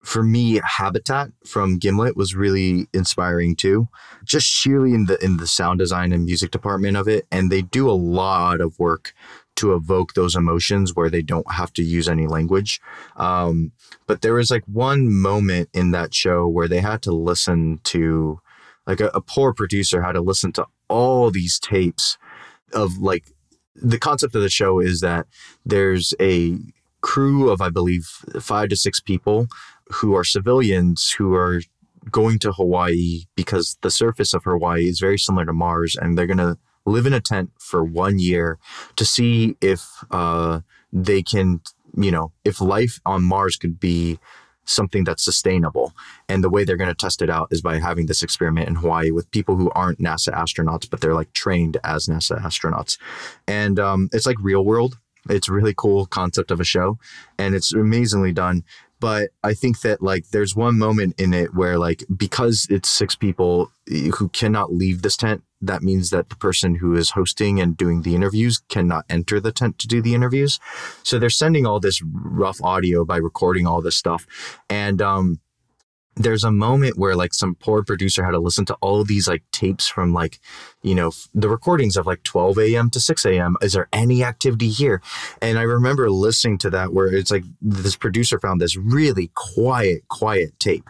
for 0.03 0.23
me, 0.23 0.61
Habitat 0.65 1.31
from 1.45 1.79
Gimlet 1.79 2.17
was 2.17 2.37
really 2.37 2.87
inspiring 2.93 3.57
too. 3.57 3.89
Just 4.25 4.47
sheerly 4.47 4.95
in 4.95 5.07
the 5.07 5.23
in 5.25 5.39
the 5.39 5.47
sound 5.47 5.81
design 5.81 6.13
and 6.13 6.25
music 6.25 6.51
department 6.51 6.97
of 6.97 7.09
it, 7.09 7.27
and 7.33 7.51
they 7.51 7.63
do 7.63 7.91
a 7.91 7.93
lot 7.93 8.61
of 8.61 8.79
work 8.79 9.13
to 9.57 9.75
evoke 9.75 10.15
those 10.15 10.37
emotions 10.37 10.95
where 10.95 11.11
they 11.11 11.23
don't 11.23 11.51
have 11.51 11.73
to 11.73 11.83
use 11.83 12.09
any 12.09 12.27
language. 12.27 12.81
Um, 13.17 13.73
but 14.07 14.23
there 14.23 14.35
was 14.35 14.51
like 14.51 14.65
one 14.67 15.13
moment 15.13 15.71
in 15.73 15.91
that 15.91 16.15
show 16.15 16.47
where 16.47 16.69
they 16.69 16.81
had 16.81 17.03
to 17.03 17.13
listen 17.13 17.81
to, 17.85 18.41
like 18.87 19.01
a, 19.01 19.09
a 19.09 19.21
poor 19.21 19.53
producer 19.53 20.03
had 20.03 20.13
to 20.13 20.21
listen 20.21 20.53
to 20.53 20.67
all 20.89 21.31
these 21.31 21.59
tapes 21.59 22.19
of 22.73 22.99
like 22.99 23.33
the 23.75 23.99
concept 23.99 24.35
of 24.35 24.43
the 24.43 24.49
show 24.49 24.81
is 24.81 25.01
that 25.01 25.27
there's 25.65 26.15
a 26.21 26.59
crew 27.01 27.51
of 27.51 27.61
I 27.61 27.71
believe 27.71 28.07
five 28.41 28.69
to 28.71 28.77
six 28.77 29.01
people 29.01 29.49
who 29.93 30.15
are 30.15 30.25
civilians 30.25 31.13
who 31.13 31.35
are 31.35 31.61
going 32.11 32.39
to 32.41 32.53
Hawaii 32.53 33.25
because 33.35 33.79
the 33.83 33.91
surface 33.91 34.33
of 34.35 34.45
Hawaii 34.45 34.89
is 34.89 35.01
very 35.01 35.19
similar 35.19 35.45
to 35.45 35.53
Mars, 35.53 35.97
and 35.97 36.17
they're 36.17 36.27
going 36.27 36.39
to 36.39 36.59
live 36.85 37.07
in 37.07 37.13
a 37.13 37.21
tent 37.21 37.51
for 37.59 37.85
one 37.85 38.19
year 38.19 38.59
to 38.95 39.05
see 39.05 39.57
if 39.61 40.05
uh, 40.11 40.61
they 40.93 41.23
can, 41.23 41.61
you 41.97 42.11
know, 42.11 42.33
if 42.45 42.61
life 42.61 43.01
on 43.05 43.23
Mars 43.23 43.57
could 43.57 43.81
be 43.81 44.19
something 44.67 45.05
that's 45.05 45.25
sustainable. 45.25 45.95
And 46.29 46.45
the 46.45 46.51
way 46.51 46.65
they're 46.65 46.77
going 46.77 46.91
to 46.91 46.95
test 46.95 47.23
it 47.23 47.31
out 47.31 47.49
is 47.51 47.63
by 47.63 47.79
having 47.79 48.07
this 48.07 48.23
experiment 48.23 48.69
in 48.69 48.75
Hawaii 48.77 49.11
with 49.11 49.31
people 49.31 49.57
who 49.57 49.71
aren't 49.75 49.99
NASA 49.99 50.35
astronauts, 50.35 50.89
but 50.91 51.01
they're 51.01 51.15
like 51.15 51.33
trained 51.33 51.79
as 51.85 52.07
NASA 52.07 52.41
astronauts. 52.41 52.99
And 53.47 53.79
um, 53.79 54.09
it's 54.13 54.27
like 54.27 54.37
real 54.41 54.65
world. 54.65 54.99
It's 55.29 55.49
really 55.49 55.75
cool 55.77 56.07
concept 56.07 56.51
of 56.51 56.61
a 56.61 56.65
show 56.65 56.99
and 57.39 57.55
it's 57.55 57.73
amazingly 57.73 58.33
done 58.33 58.65
but 59.01 59.31
I 59.43 59.55
think 59.55 59.81
that 59.81 60.03
like 60.03 60.31
there's 60.31 60.57
one 60.57 60.79
moment 60.79 61.21
in 61.21 61.35
it 61.35 61.55
where 61.55 61.79
like 61.79 62.05
because 62.15 62.67
it's 62.71 62.89
six 62.89 63.15
people 63.15 63.71
who 63.87 64.29
cannot 64.31 64.73
leave 64.73 65.03
this 65.03 65.17
tent, 65.17 65.43
that 65.61 65.83
means 65.83 66.11
that 66.11 66.29
the 66.29 66.37
person 66.37 66.77
who 66.77 66.95
is 66.95 67.11
hosting 67.11 67.61
and 67.61 67.77
doing 67.77 68.03
the 68.03 68.15
interviews 68.15 68.63
cannot 68.69 69.05
enter 69.09 69.41
the 69.41 69.53
tent 69.53 69.79
to 69.79 69.87
do 69.87 70.03
the 70.03 70.15
interviews. 70.15 70.59
So 71.03 71.19
they're 71.19 71.31
sending 71.31 71.67
all 71.67 71.81
this 71.81 72.03
rough 72.03 72.63
audio 72.63 73.05
by 73.05 73.17
recording 73.17 73.67
all 73.67 73.83
this 73.83 73.97
stuff. 73.97 74.27
And 74.69 75.01
um 75.03 75.41
there's 76.17 76.45
a 76.45 76.51
moment 76.51 76.97
where 76.99 77.15
like 77.15 77.35
some 77.35 77.55
poor 77.55 77.83
producer 77.83 78.25
had 78.25 78.31
to 78.33 78.39
listen 78.39 78.65
to 78.67 78.75
all 78.81 79.05
these 79.05 79.29
like 79.29 79.43
tapes 79.53 79.87
from 79.87 80.13
like 80.13 80.41
you 80.83 80.95
know 80.95 81.13
the 81.35 81.49
recordings 81.49 81.97
of 81.97 82.07
like 82.07 82.23
12 82.23 82.59
a.m 82.59 82.91
to 82.91 82.99
6 82.99 83.27
a.m 83.27 83.57
is 83.61 83.75
there 83.75 83.89
any 83.93 84.25
activity 84.25 84.71
here? 84.71 85.03
And 85.43 85.59
i 85.59 85.63
remember 85.63 86.11
listening 86.11 86.59
to 86.59 86.71
that 86.71 86.93
where 86.93 87.07
it's 87.07 87.31
like 87.31 87.45
this 87.61 87.97
producer 87.97 88.41
found 88.41 88.61
this 88.61 88.77
really 88.77 89.31
quiet 89.35 90.09
quiet 90.09 90.59
tape 90.59 90.89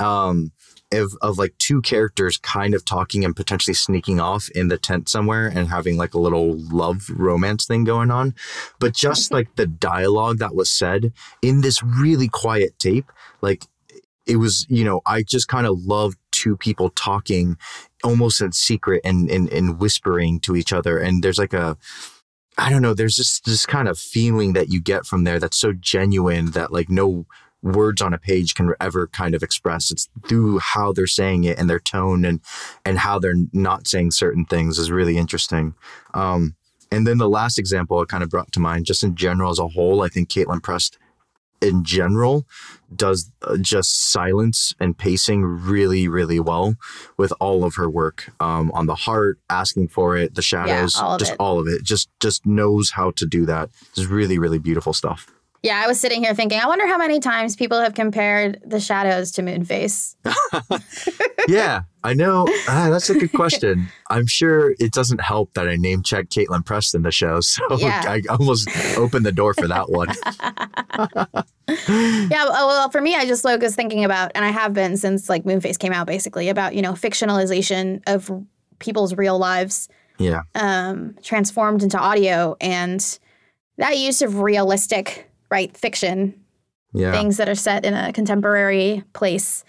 um 0.00 0.52
of, 0.92 1.16
of 1.22 1.38
like 1.38 1.56
two 1.58 1.80
characters 1.80 2.36
kind 2.36 2.74
of 2.74 2.84
talking 2.84 3.24
and 3.24 3.34
potentially 3.34 3.74
sneaking 3.74 4.20
off 4.20 4.50
in 4.50 4.68
the 4.68 4.76
tent 4.76 5.08
somewhere 5.08 5.46
and 5.46 5.68
having 5.68 5.96
like 5.96 6.12
a 6.12 6.18
little 6.18 6.56
love 6.56 7.08
romance 7.08 7.66
thing 7.66 7.84
going 7.84 8.10
on. 8.10 8.34
But 8.78 8.94
just 8.94 9.32
like 9.32 9.56
the 9.56 9.66
dialogue 9.66 10.38
that 10.38 10.54
was 10.54 10.70
said 10.70 11.12
in 11.40 11.62
this 11.62 11.82
really 11.82 12.28
quiet 12.28 12.78
tape 12.78 13.10
like 13.40 13.66
it 14.26 14.36
was, 14.36 14.66
you 14.68 14.84
know, 14.84 15.00
I 15.06 15.22
just 15.22 15.48
kind 15.48 15.66
of 15.66 15.84
loved 15.84 16.18
two 16.30 16.56
people 16.56 16.90
talking 16.90 17.56
almost 18.04 18.40
in 18.40 18.52
secret 18.52 19.00
and, 19.04 19.30
and, 19.30 19.48
and 19.52 19.78
whispering 19.78 20.40
to 20.40 20.56
each 20.56 20.72
other. 20.72 20.98
And 20.98 21.22
there's 21.22 21.38
like 21.38 21.52
a, 21.52 21.76
I 22.58 22.70
don't 22.70 22.82
know, 22.82 22.94
there's 22.94 23.16
just 23.16 23.44
this 23.44 23.66
kind 23.66 23.88
of 23.88 23.98
feeling 23.98 24.52
that 24.52 24.68
you 24.68 24.80
get 24.80 25.06
from 25.06 25.24
there 25.24 25.38
that's 25.38 25.58
so 25.58 25.72
genuine 25.72 26.52
that 26.52 26.72
like 26.72 26.88
no 26.88 27.26
words 27.62 28.02
on 28.02 28.12
a 28.12 28.18
page 28.18 28.54
can 28.54 28.74
ever 28.80 29.06
kind 29.08 29.34
of 29.34 29.42
express. 29.42 29.90
It's 29.90 30.08
through 30.28 30.58
how 30.58 30.92
they're 30.92 31.06
saying 31.06 31.44
it 31.44 31.58
and 31.58 31.70
their 31.70 31.78
tone 31.78 32.24
and 32.24 32.40
and 32.84 32.98
how 32.98 33.18
they're 33.18 33.36
not 33.52 33.86
saying 33.86 34.10
certain 34.10 34.44
things 34.44 34.78
is 34.78 34.90
really 34.90 35.16
interesting. 35.16 35.74
Um, 36.12 36.56
and 36.90 37.06
then 37.06 37.18
the 37.18 37.28
last 37.28 37.58
example 37.58 38.02
it 38.02 38.08
kind 38.08 38.22
of 38.22 38.30
brought 38.30 38.52
to 38.52 38.60
mind, 38.60 38.84
just 38.84 39.02
in 39.02 39.14
general 39.14 39.50
as 39.50 39.58
a 39.58 39.68
whole, 39.68 40.02
I 40.02 40.08
think 40.08 40.28
Kaitlin 40.28 40.62
Prest 40.62 40.98
in 41.62 41.84
general 41.84 42.46
does 42.94 43.30
uh, 43.42 43.56
just 43.56 44.10
silence 44.10 44.74
and 44.78 44.98
pacing 44.98 45.44
really 45.44 46.08
really 46.08 46.40
well 46.40 46.74
with 47.16 47.32
all 47.40 47.64
of 47.64 47.76
her 47.76 47.88
work 47.88 48.30
um, 48.40 48.70
on 48.72 48.86
the 48.86 48.94
heart 48.94 49.38
asking 49.48 49.88
for 49.88 50.16
it 50.16 50.34
the 50.34 50.42
shadows 50.42 50.96
yeah, 50.96 51.02
all 51.02 51.18
just 51.18 51.32
it. 51.32 51.36
all 51.40 51.58
of 51.58 51.66
it 51.66 51.82
just 51.82 52.08
just 52.20 52.44
knows 52.44 52.90
how 52.90 53.10
to 53.12 53.24
do 53.26 53.46
that 53.46 53.70
it's 53.90 54.06
really 54.06 54.38
really 54.38 54.58
beautiful 54.58 54.92
stuff 54.92 55.30
Yeah, 55.62 55.80
I 55.82 55.86
was 55.86 56.00
sitting 56.00 56.24
here 56.24 56.34
thinking, 56.34 56.58
I 56.58 56.66
wonder 56.66 56.88
how 56.88 56.98
many 56.98 57.20
times 57.20 57.54
people 57.54 57.80
have 57.80 57.94
compared 57.94 58.60
the 58.66 58.80
shadows 58.80 59.30
to 59.32 59.42
Moonface. 59.42 60.16
yeah 61.48 61.82
i 62.04 62.14
know 62.14 62.46
ah, 62.68 62.88
that's 62.90 63.10
a 63.10 63.14
good 63.14 63.32
question 63.32 63.88
i'm 64.10 64.26
sure 64.26 64.74
it 64.78 64.92
doesn't 64.92 65.20
help 65.20 65.52
that 65.54 65.68
i 65.68 65.74
name 65.74 66.02
check 66.02 66.28
kaitlin 66.28 66.64
prest 66.64 66.94
on 66.94 67.02
the 67.02 67.10
show 67.10 67.40
so 67.40 67.62
Yeah. 67.78 68.02
i 68.06 68.22
almost 68.30 68.68
opened 68.96 69.26
the 69.26 69.32
door 69.32 69.52
for 69.54 69.66
that 69.66 69.90
one 69.90 70.08
Yeah, 71.68 72.44
well, 72.44 72.66
well, 72.68 72.90
for 72.90 73.00
me, 73.00 73.14
I 73.14 73.24
just 73.24 73.44
was 73.44 73.74
thinking 73.74 74.04
about, 74.04 74.32
and 74.34 74.44
I 74.44 74.48
have 74.50 74.74
been 74.74 74.96
since 74.96 75.28
like 75.28 75.44
Moonface 75.44 75.78
came 75.78 75.92
out, 75.92 76.06
basically 76.06 76.48
about 76.48 76.74
you 76.74 76.82
know 76.82 76.92
fictionalization 76.92 78.02
of 78.06 78.30
people's 78.78 79.14
real 79.16 79.38
lives 79.38 79.88
yeah 80.18 80.42
um, 80.54 81.16
transformed 81.22 81.82
into 81.82 81.98
audio, 81.98 82.56
and 82.60 83.18
that 83.78 83.96
use 83.98 84.22
of 84.22 84.40
realistic, 84.40 85.30
right, 85.52 85.76
fiction 85.76 86.34
yeah 86.94 87.12
things 87.12 87.36
that 87.36 87.48
are 87.48 87.54
set 87.54 87.84
in 87.84 87.94
a 87.94 88.12
contemporary 88.12 89.04
place, 89.12 89.64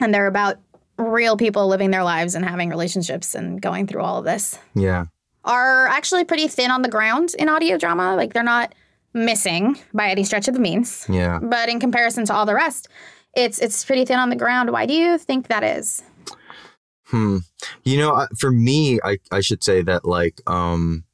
and 0.00 0.12
they're 0.12 0.26
about 0.26 0.58
real 0.98 1.36
people 1.36 1.68
living 1.68 1.92
their 1.92 2.02
lives 2.02 2.34
and 2.34 2.44
having 2.44 2.70
relationships 2.70 3.34
and 3.34 3.62
going 3.62 3.86
through 3.86 4.02
all 4.02 4.18
of 4.18 4.24
this 4.24 4.58
yeah 4.74 5.04
are 5.44 5.86
actually 5.86 6.24
pretty 6.24 6.48
thin 6.48 6.70
on 6.70 6.82
the 6.82 6.88
ground 6.88 7.34
in 7.38 7.48
audio 7.48 7.78
drama. 7.78 8.16
Like 8.16 8.32
they're 8.34 8.42
not 8.42 8.74
missing 9.14 9.78
by 9.94 10.10
any 10.10 10.24
stretch 10.24 10.48
of 10.48 10.54
the 10.54 10.60
means. 10.60 11.06
yeah 11.08 11.38
but 11.40 11.68
in 11.68 11.80
comparison 11.80 12.26
to 12.26 12.34
all 12.34 12.46
the 12.46 12.54
rest, 12.54 12.88
it's 13.34 13.58
it's 13.58 13.84
pretty 13.84 14.04
thin 14.04 14.18
on 14.18 14.30
the 14.30 14.36
ground. 14.36 14.70
Why 14.70 14.86
do 14.86 14.94
you 14.94 15.18
think 15.18 15.48
that 15.48 15.62
is? 15.62 16.02
Hmm. 17.06 17.38
You 17.84 17.96
know, 17.98 18.26
for 18.38 18.50
me, 18.50 18.98
I 19.02 19.18
I 19.30 19.40
should 19.40 19.64
say 19.64 19.82
that 19.82 20.04
like 20.04 20.40
um, 20.46 21.04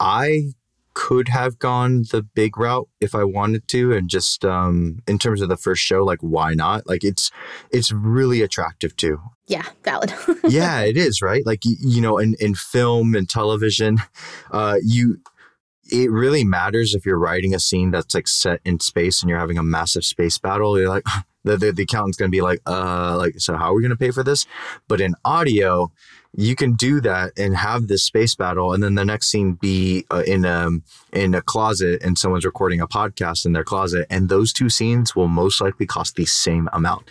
I 0.00 0.54
could 0.96 1.28
have 1.28 1.58
gone 1.58 2.04
the 2.10 2.22
big 2.22 2.56
route 2.56 2.88
if 3.02 3.14
I 3.14 3.22
wanted 3.22 3.68
to, 3.68 3.92
and 3.92 4.08
just 4.08 4.46
um, 4.46 5.00
in 5.06 5.18
terms 5.18 5.42
of 5.42 5.50
the 5.50 5.56
first 5.56 5.82
show, 5.82 6.02
like 6.02 6.20
why 6.20 6.54
not? 6.54 6.88
Like 6.88 7.04
it's 7.04 7.30
it's 7.70 7.92
really 7.92 8.40
attractive 8.40 8.96
too. 8.96 9.20
Yeah, 9.46 9.66
valid. 9.84 10.14
yeah, 10.48 10.80
it 10.80 10.96
is 10.96 11.20
right. 11.20 11.44
Like 11.44 11.66
you, 11.66 11.76
you 11.80 12.00
know, 12.00 12.16
in 12.16 12.34
in 12.40 12.54
film 12.54 13.14
and 13.14 13.28
television, 13.28 13.98
uh, 14.50 14.78
you 14.82 15.20
it 15.92 16.10
really 16.10 16.44
matters 16.44 16.94
if 16.94 17.04
you're 17.04 17.18
writing 17.18 17.54
a 17.54 17.60
scene 17.60 17.90
that's 17.90 18.14
like 18.14 18.26
set 18.26 18.60
in 18.64 18.80
space 18.80 19.20
and 19.20 19.28
you're 19.28 19.38
having 19.38 19.58
a 19.58 19.62
massive 19.62 20.04
space 20.04 20.38
battle. 20.38 20.78
You're 20.78 20.88
like 20.88 21.04
the 21.44 21.58
the, 21.58 21.72
the 21.72 21.82
accountant's 21.82 22.16
gonna 22.16 22.30
be 22.30 22.40
like, 22.40 22.60
uh, 22.66 23.18
like 23.18 23.38
so 23.38 23.54
how 23.54 23.70
are 23.70 23.74
we 23.74 23.82
gonna 23.82 23.96
pay 23.96 24.12
for 24.12 24.22
this? 24.22 24.46
But 24.88 25.02
in 25.02 25.14
audio, 25.26 25.92
you 26.38 26.54
can 26.54 26.74
do 26.74 27.00
that 27.00 27.32
and 27.38 27.56
have 27.56 27.88
this 27.88 28.04
space 28.04 28.34
battle, 28.34 28.74
and 28.74 28.82
then 28.82 28.94
the 28.94 29.04
next 29.06 29.28
scene 29.28 29.54
be 29.54 30.04
uh, 30.10 30.22
in 30.26 30.44
um 30.44 30.84
in 31.12 31.34
a 31.34 31.40
closet 31.40 32.02
and 32.04 32.18
someone's 32.18 32.44
recording 32.44 32.80
a 32.80 32.86
podcast 32.86 33.46
in 33.46 33.52
their 33.52 33.64
closet, 33.64 34.06
and 34.10 34.28
those 34.28 34.52
two 34.52 34.68
scenes 34.68 35.16
will 35.16 35.28
most 35.28 35.60
likely 35.60 35.86
cost 35.86 36.14
the 36.14 36.26
same 36.26 36.68
amount. 36.74 37.08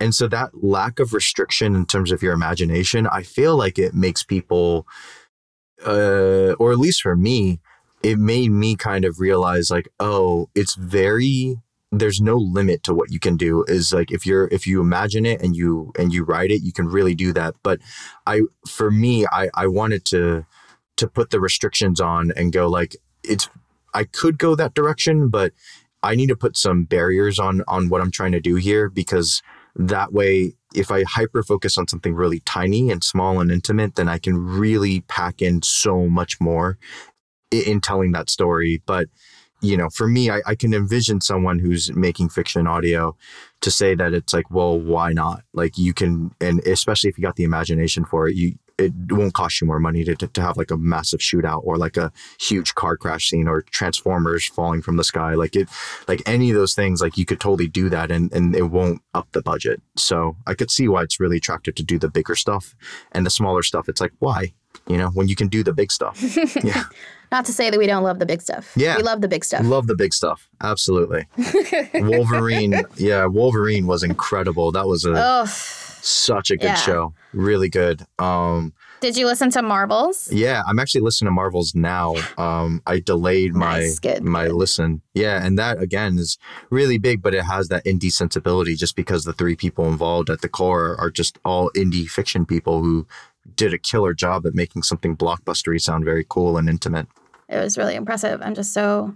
And 0.00 0.14
so 0.14 0.28
that 0.28 0.62
lack 0.62 1.00
of 1.00 1.12
restriction 1.12 1.74
in 1.74 1.86
terms 1.86 2.12
of 2.12 2.22
your 2.22 2.32
imagination, 2.32 3.08
I 3.08 3.24
feel 3.24 3.56
like 3.56 3.80
it 3.80 3.94
makes 3.94 4.22
people, 4.22 4.86
uh, 5.84 6.52
or 6.52 6.70
at 6.70 6.78
least 6.78 7.02
for 7.02 7.16
me, 7.16 7.58
it 8.04 8.16
made 8.16 8.52
me 8.52 8.76
kind 8.76 9.04
of 9.04 9.18
realize 9.18 9.72
like, 9.72 9.88
oh, 9.98 10.48
it's 10.54 10.76
very 10.76 11.56
there's 11.90 12.20
no 12.20 12.36
limit 12.36 12.82
to 12.82 12.94
what 12.94 13.10
you 13.10 13.18
can 13.18 13.36
do 13.36 13.64
is 13.64 13.92
like 13.92 14.10
if 14.10 14.26
you're 14.26 14.48
if 14.48 14.66
you 14.66 14.80
imagine 14.80 15.24
it 15.24 15.40
and 15.40 15.56
you 15.56 15.92
and 15.98 16.12
you 16.12 16.22
write 16.22 16.50
it 16.50 16.62
you 16.62 16.72
can 16.72 16.86
really 16.86 17.14
do 17.14 17.32
that. 17.32 17.54
But 17.62 17.80
i 18.26 18.42
for 18.66 18.90
me 18.90 19.26
i 19.26 19.48
i 19.54 19.66
wanted 19.66 20.04
to 20.06 20.44
to 20.96 21.08
put 21.08 21.30
the 21.30 21.40
restrictions 21.40 22.00
on 22.00 22.32
and 22.36 22.52
go 22.52 22.68
like 22.68 22.96
it's 23.22 23.48
i 23.94 24.04
could 24.04 24.38
go 24.38 24.54
that 24.54 24.74
direction 24.74 25.28
but 25.28 25.52
i 26.02 26.14
need 26.14 26.28
to 26.28 26.36
put 26.36 26.56
some 26.56 26.84
barriers 26.84 27.38
on 27.38 27.62
on 27.68 27.88
what 27.88 28.00
i'm 28.00 28.10
trying 28.10 28.32
to 28.32 28.40
do 28.40 28.56
here 28.56 28.88
because 28.88 29.42
that 29.76 30.12
way 30.12 30.52
if 30.74 30.90
i 30.90 31.04
hyper 31.04 31.42
focus 31.42 31.78
on 31.78 31.86
something 31.86 32.14
really 32.14 32.40
tiny 32.40 32.90
and 32.90 33.04
small 33.04 33.40
and 33.40 33.50
intimate 33.50 33.94
then 33.94 34.08
i 34.08 34.18
can 34.18 34.36
really 34.36 35.00
pack 35.02 35.40
in 35.40 35.62
so 35.62 36.08
much 36.08 36.40
more 36.40 36.78
in 37.50 37.80
telling 37.80 38.12
that 38.12 38.30
story. 38.30 38.82
But 38.86 39.08
you 39.60 39.76
know 39.76 39.88
for 39.90 40.06
me 40.06 40.30
I, 40.30 40.40
I 40.46 40.54
can 40.54 40.74
envision 40.74 41.20
someone 41.20 41.58
who's 41.58 41.92
making 41.94 42.28
fiction 42.28 42.66
audio 42.66 43.16
to 43.60 43.70
say 43.70 43.94
that 43.94 44.14
it's 44.14 44.32
like 44.32 44.50
well 44.50 44.78
why 44.78 45.12
not? 45.12 45.42
Like 45.52 45.78
you 45.78 45.94
can 45.94 46.34
and 46.40 46.60
especially 46.66 47.10
if 47.10 47.18
you 47.18 47.22
got 47.22 47.36
the 47.36 47.44
imagination 47.44 48.04
for 48.04 48.28
it 48.28 48.36
you 48.36 48.58
it 48.78 48.92
won't 49.10 49.34
cost 49.34 49.60
you 49.60 49.66
more 49.66 49.80
money 49.80 50.04
to, 50.04 50.14
to, 50.14 50.28
to 50.28 50.40
have 50.40 50.56
like 50.56 50.70
a 50.70 50.76
massive 50.76 51.18
shootout 51.18 51.62
or 51.64 51.76
like 51.76 51.96
a 51.96 52.12
huge 52.40 52.76
car 52.76 52.96
crash 52.96 53.28
scene 53.28 53.48
or 53.48 53.62
transformers 53.62 54.46
falling 54.46 54.80
from 54.82 54.96
the 54.96 55.04
sky. 55.04 55.34
Like 55.34 55.56
it 55.56 55.68
like 56.06 56.22
any 56.26 56.50
of 56.50 56.56
those 56.56 56.74
things 56.74 57.02
like 57.02 57.18
you 57.18 57.24
could 57.24 57.40
totally 57.40 57.66
do 57.66 57.88
that 57.90 58.10
and 58.10 58.32
and 58.32 58.54
it 58.54 58.70
won't 58.70 59.02
up 59.14 59.28
the 59.32 59.42
budget. 59.42 59.82
So 59.96 60.36
i 60.46 60.54
could 60.54 60.70
see 60.70 60.88
why 60.88 61.02
it's 61.02 61.20
really 61.20 61.38
attractive 61.38 61.74
to 61.74 61.82
do 61.82 61.98
the 61.98 62.08
bigger 62.08 62.36
stuff 62.36 62.74
and 63.12 63.26
the 63.26 63.30
smaller 63.30 63.62
stuff. 63.62 63.88
It's 63.88 64.00
like 64.00 64.12
why? 64.20 64.52
You 64.86 64.96
know 64.96 65.08
when 65.08 65.28
you 65.28 65.34
can 65.34 65.48
do 65.48 65.62
the 65.62 65.72
big 65.72 65.90
stuff. 65.90 66.22
Yeah 66.64 66.84
Not 67.30 67.44
to 67.46 67.52
say 67.52 67.70
that 67.70 67.78
we 67.78 67.86
don't 67.86 68.02
love 68.02 68.18
the 68.18 68.26
big 68.26 68.40
stuff. 68.42 68.72
Yeah. 68.76 68.96
We 68.96 69.02
love 69.02 69.20
the 69.20 69.28
big 69.28 69.44
stuff. 69.44 69.64
love 69.64 69.86
the 69.86 69.96
big 69.96 70.12
stuff 70.14 70.48
absolutely 70.60 71.24
wolverine 71.94 72.82
yeah 72.96 73.26
wolverine 73.26 73.86
was 73.86 74.02
incredible 74.02 74.72
that 74.72 74.86
was 74.86 75.04
a 75.04 75.12
oh, 75.16 75.44
such 75.46 76.50
a 76.50 76.56
good 76.56 76.66
Yeah. 76.66 76.74
show 76.74 77.14
really 77.32 77.68
good 77.68 78.06
um 78.18 78.72
did 79.00 79.16
you 79.16 79.26
listen 79.26 79.48
to 79.52 79.62
Marvels? 79.62 80.28
Yeah, 80.32 80.64
I'm 80.66 80.80
actually 80.80 81.02
listening 81.02 81.28
to 81.28 81.32
Marvels 81.32 81.72
now. 81.72 82.16
Um, 82.36 82.82
I 82.84 82.98
delayed 82.98 83.54
my 83.54 83.78
Nice, 83.78 84.00
good, 84.00 84.24
my 84.24 84.46
good. 84.48 84.56
listen. 84.56 85.02
Yeah, 85.14 85.40
and 85.46 85.56
that 85.56 85.80
again 85.80 86.18
is 86.18 86.36
really 86.68 86.98
big, 86.98 87.22
but 87.22 87.32
it 87.32 87.44
has 87.44 87.68
that 87.68 87.84
indie 87.84 88.10
sensibility 88.10 88.74
just 88.74 88.96
because 88.96 89.22
the 89.22 89.32
three 89.32 89.54
people 89.54 89.86
involved 89.86 90.30
at 90.30 90.40
the 90.40 90.48
core 90.48 90.96
are 90.98 91.12
just 91.12 91.38
all 91.44 91.70
indie 91.76 92.08
fiction 92.08 92.44
people 92.44 92.82
who 92.82 93.06
did 93.58 93.74
a 93.74 93.78
killer 93.78 94.14
job 94.14 94.46
at 94.46 94.54
making 94.54 94.82
something 94.84 95.16
blockbustery 95.16 95.80
sound 95.80 96.04
very 96.04 96.24
cool 96.28 96.56
and 96.56 96.68
intimate. 96.68 97.06
It 97.48 97.58
was 97.58 97.76
really 97.76 97.94
impressive. 97.96 98.40
I'm 98.42 98.54
just 98.54 98.72
so, 98.72 99.14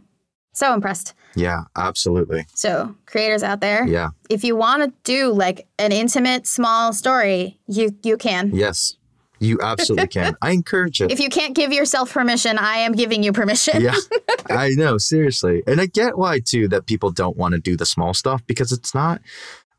so 0.53 0.75
impressed. 0.75 1.15
Yeah, 1.35 1.63
absolutely. 1.77 2.47
So, 2.55 2.95
creators 3.07 3.43
out 3.43 3.61
there, 3.61 3.87
Yeah. 3.87 4.11
if 4.29 4.45
you 4.45 4.55
want 4.57 4.83
to 4.83 4.93
do 5.05 5.33
like 5.33 5.67
an 5.79 5.93
intimate, 5.93 6.47
small 6.47 6.93
story, 6.93 7.59
you 7.67 7.97
you 8.03 8.17
can. 8.19 8.51
Yes. 8.53 8.97
You 9.39 9.59
absolutely 9.63 10.07
can. 10.21 10.37
I 10.43 10.51
encourage 10.51 11.01
it. 11.01 11.11
If 11.11 11.19
you 11.21 11.29
can't 11.29 11.55
give 11.55 11.73
yourself 11.73 12.13
permission, 12.13 12.59
I 12.59 12.77
am 12.79 12.93
giving 12.93 13.23
you 13.25 13.33
permission. 13.33 13.81
yeah, 13.81 13.95
I 14.51 14.71
know, 14.71 14.99
seriously. 14.99 15.63
And 15.67 15.81
I 15.81 15.87
get 15.87 16.17
why, 16.19 16.39
too, 16.41 16.69
that 16.69 16.87
people 16.87 17.11
don't 17.11 17.37
want 17.37 17.55
to 17.55 17.61
do 17.61 17.77
the 17.77 17.87
small 17.87 18.15
stuff 18.15 18.47
because 18.47 18.71
it's 18.73 18.95
not, 18.95 19.21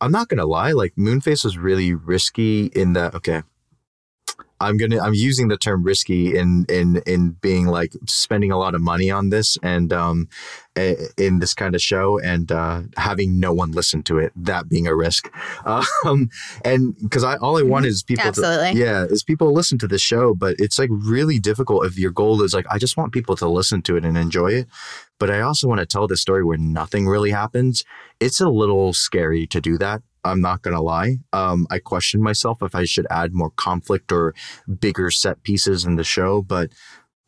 I'm 0.02 0.12
not 0.12 0.28
going 0.28 0.40
to 0.40 0.46
lie, 0.46 0.74
like 0.74 0.96
Moonface 0.96 1.46
was 1.46 1.58
really 1.58 1.94
risky 1.94 2.66
in 2.76 2.92
that, 2.94 3.16
okay. 3.16 3.44
I'm 4.64 4.78
gonna. 4.78 5.00
I'm 5.00 5.14
using 5.14 5.48
the 5.48 5.58
term 5.58 5.84
risky 5.84 6.38
in 6.38 6.66
in 6.70 7.02
in 7.06 7.32
being 7.42 7.68
like 7.68 7.94
spending 8.08 8.52
a 8.52 8.58
lot 8.58 8.76
of 8.76 8.82
money 8.82 9.12
on 9.12 9.30
this 9.30 9.58
and 9.62 9.92
um 9.94 10.28
eh, 10.76 10.96
in 11.18 11.40
this 11.40 11.54
kind 11.54 11.76
of 11.76 11.82
show 11.82 12.20
and 12.20 12.52
uh 12.52 12.82
having 12.98 13.40
no 13.40 13.54
one 13.54 13.72
listen 13.72 14.04
to 14.04 14.18
it. 14.18 14.32
That 14.36 14.70
being 14.70 14.88
a 14.88 14.96
risk, 14.96 15.32
um 16.06 16.30
and 16.64 16.96
because 17.02 17.24
I 17.24 17.36
all 17.38 17.58
I 17.58 17.64
want 17.64 17.86
is 17.86 18.04
people 18.04 18.24
to 18.24 18.28
Absolutely. 18.30 18.80
yeah, 18.80 19.06
is 19.06 19.24
people 19.24 19.52
listen 19.54 19.78
to 19.80 19.88
the 19.88 20.00
show, 20.00 20.34
but 20.34 20.56
it's 20.60 20.80
like 20.80 20.90
really 20.92 21.40
difficult 21.40 21.86
if 21.86 21.98
your 21.98 22.12
goal 22.12 22.42
is 22.42 22.54
like, 22.54 22.66
I 22.70 22.78
just 22.78 22.98
want 22.98 23.14
people 23.14 23.36
to 23.38 23.48
listen 23.48 23.82
to 23.84 23.98
it 23.98 24.06
and 24.06 24.18
enjoy 24.18 24.52
it. 24.52 24.68
But 25.20 25.30
I 25.30 25.42
also 25.42 25.68
want 25.68 25.80
to 25.80 25.86
tell 25.86 26.08
this 26.08 26.22
story 26.22 26.44
where 26.44 26.58
nothing 26.58 27.08
really 27.08 27.32
happens. 27.32 27.86
It's 28.20 28.42
a 28.42 28.50
little 28.50 28.94
scary 28.94 29.48
to 29.48 29.62
do 29.62 29.78
that. 29.78 30.02
I'm 30.24 30.42
not 30.42 30.62
going 30.62 30.76
to 30.76 30.82
lie. 30.82 31.18
Um, 31.34 31.68
I 31.70 31.80
question 31.80 32.22
myself 32.22 32.62
if 32.62 32.76
I 32.76 32.86
should 32.86 33.08
add 33.10 33.34
more 33.34 33.52
conflict 33.52 34.12
or 34.12 34.34
bigger 34.80 35.12
set 35.12 35.44
pieces 35.44 35.86
in 35.86 35.96
the 35.96 36.04
show, 36.04 36.42
but. 36.42 36.72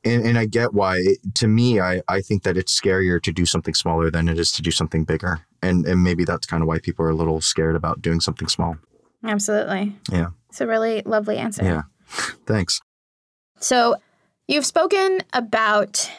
And, 0.08 0.24
and 0.24 0.38
I 0.38 0.46
get 0.46 0.76
why. 0.76 1.04
To 1.34 1.48
me, 1.48 1.80
I, 1.80 2.04
I 2.08 2.22
think 2.22 2.44
that 2.44 2.58
it's 2.58 2.80
scarier 2.80 3.20
to 3.24 3.32
do 3.32 3.44
something 3.44 3.74
smaller 3.74 4.12
than 4.12 4.30
it 4.30 4.38
is 4.38 4.52
to 4.52 4.62
do 4.62 4.70
something 4.70 5.04
bigger. 5.04 5.48
And 5.64 5.84
and 5.88 6.04
maybe 6.04 6.24
that's 6.26 6.46
kind 6.46 6.62
of 6.62 6.68
why 6.68 6.78
people 6.78 7.04
are 7.08 7.10
a 7.10 7.16
little 7.16 7.42
scared 7.42 7.76
about 7.76 8.04
doing 8.04 8.20
something 8.20 8.48
small. 8.48 8.78
Absolutely. 9.24 9.96
Yeah. 10.12 10.28
It's 10.50 10.62
a 10.62 10.68
really 10.68 11.02
lovely 11.02 11.38
answer. 11.38 11.64
Yeah. 11.64 11.82
Thanks. 12.46 12.82
So, 13.60 13.96
you've 14.48 14.66
spoken 14.66 15.22
about 15.34 16.10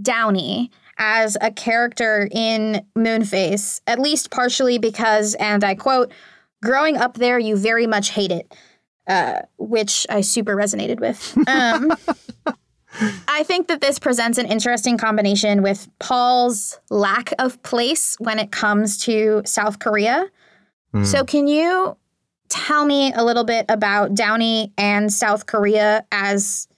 Downey 0.00 0.70
as 0.98 1.36
a 1.40 1.50
character 1.50 2.28
in 2.30 2.84
Moonface, 2.96 3.80
at 3.86 3.98
least 3.98 4.30
partially 4.30 4.78
because, 4.78 5.34
and 5.34 5.64
I 5.64 5.74
quote, 5.74 6.12
growing 6.62 6.96
up 6.96 7.14
there, 7.14 7.38
you 7.38 7.56
very 7.56 7.86
much 7.86 8.10
hate 8.10 8.30
it, 8.30 8.54
uh, 9.06 9.42
which 9.58 10.06
I 10.08 10.20
super 10.20 10.56
resonated 10.56 11.00
with. 11.00 11.36
Um, 11.48 11.92
I 13.28 13.42
think 13.42 13.68
that 13.68 13.80
this 13.80 13.98
presents 13.98 14.38
an 14.38 14.46
interesting 14.46 14.98
combination 14.98 15.62
with 15.62 15.88
Paul's 15.98 16.78
lack 16.90 17.32
of 17.38 17.62
place 17.62 18.16
when 18.18 18.38
it 18.38 18.52
comes 18.52 18.98
to 19.04 19.42
South 19.46 19.78
Korea. 19.78 20.26
Hmm. 20.92 21.04
So, 21.04 21.24
can 21.24 21.48
you 21.48 21.96
tell 22.50 22.84
me 22.84 23.12
a 23.14 23.24
little 23.24 23.44
bit 23.44 23.64
about 23.70 24.14
Downey 24.14 24.72
and 24.76 25.10
South 25.10 25.46
Korea 25.46 26.04
as 26.12 26.68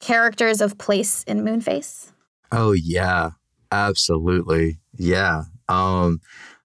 characters 0.00 0.62
of 0.62 0.78
place 0.78 1.24
in 1.24 1.44
Moonface? 1.44 2.13
Oh 2.56 2.72
yeah, 2.72 3.30
absolutely. 3.72 4.78
Yeah. 4.96 5.42
Um, 5.68 6.20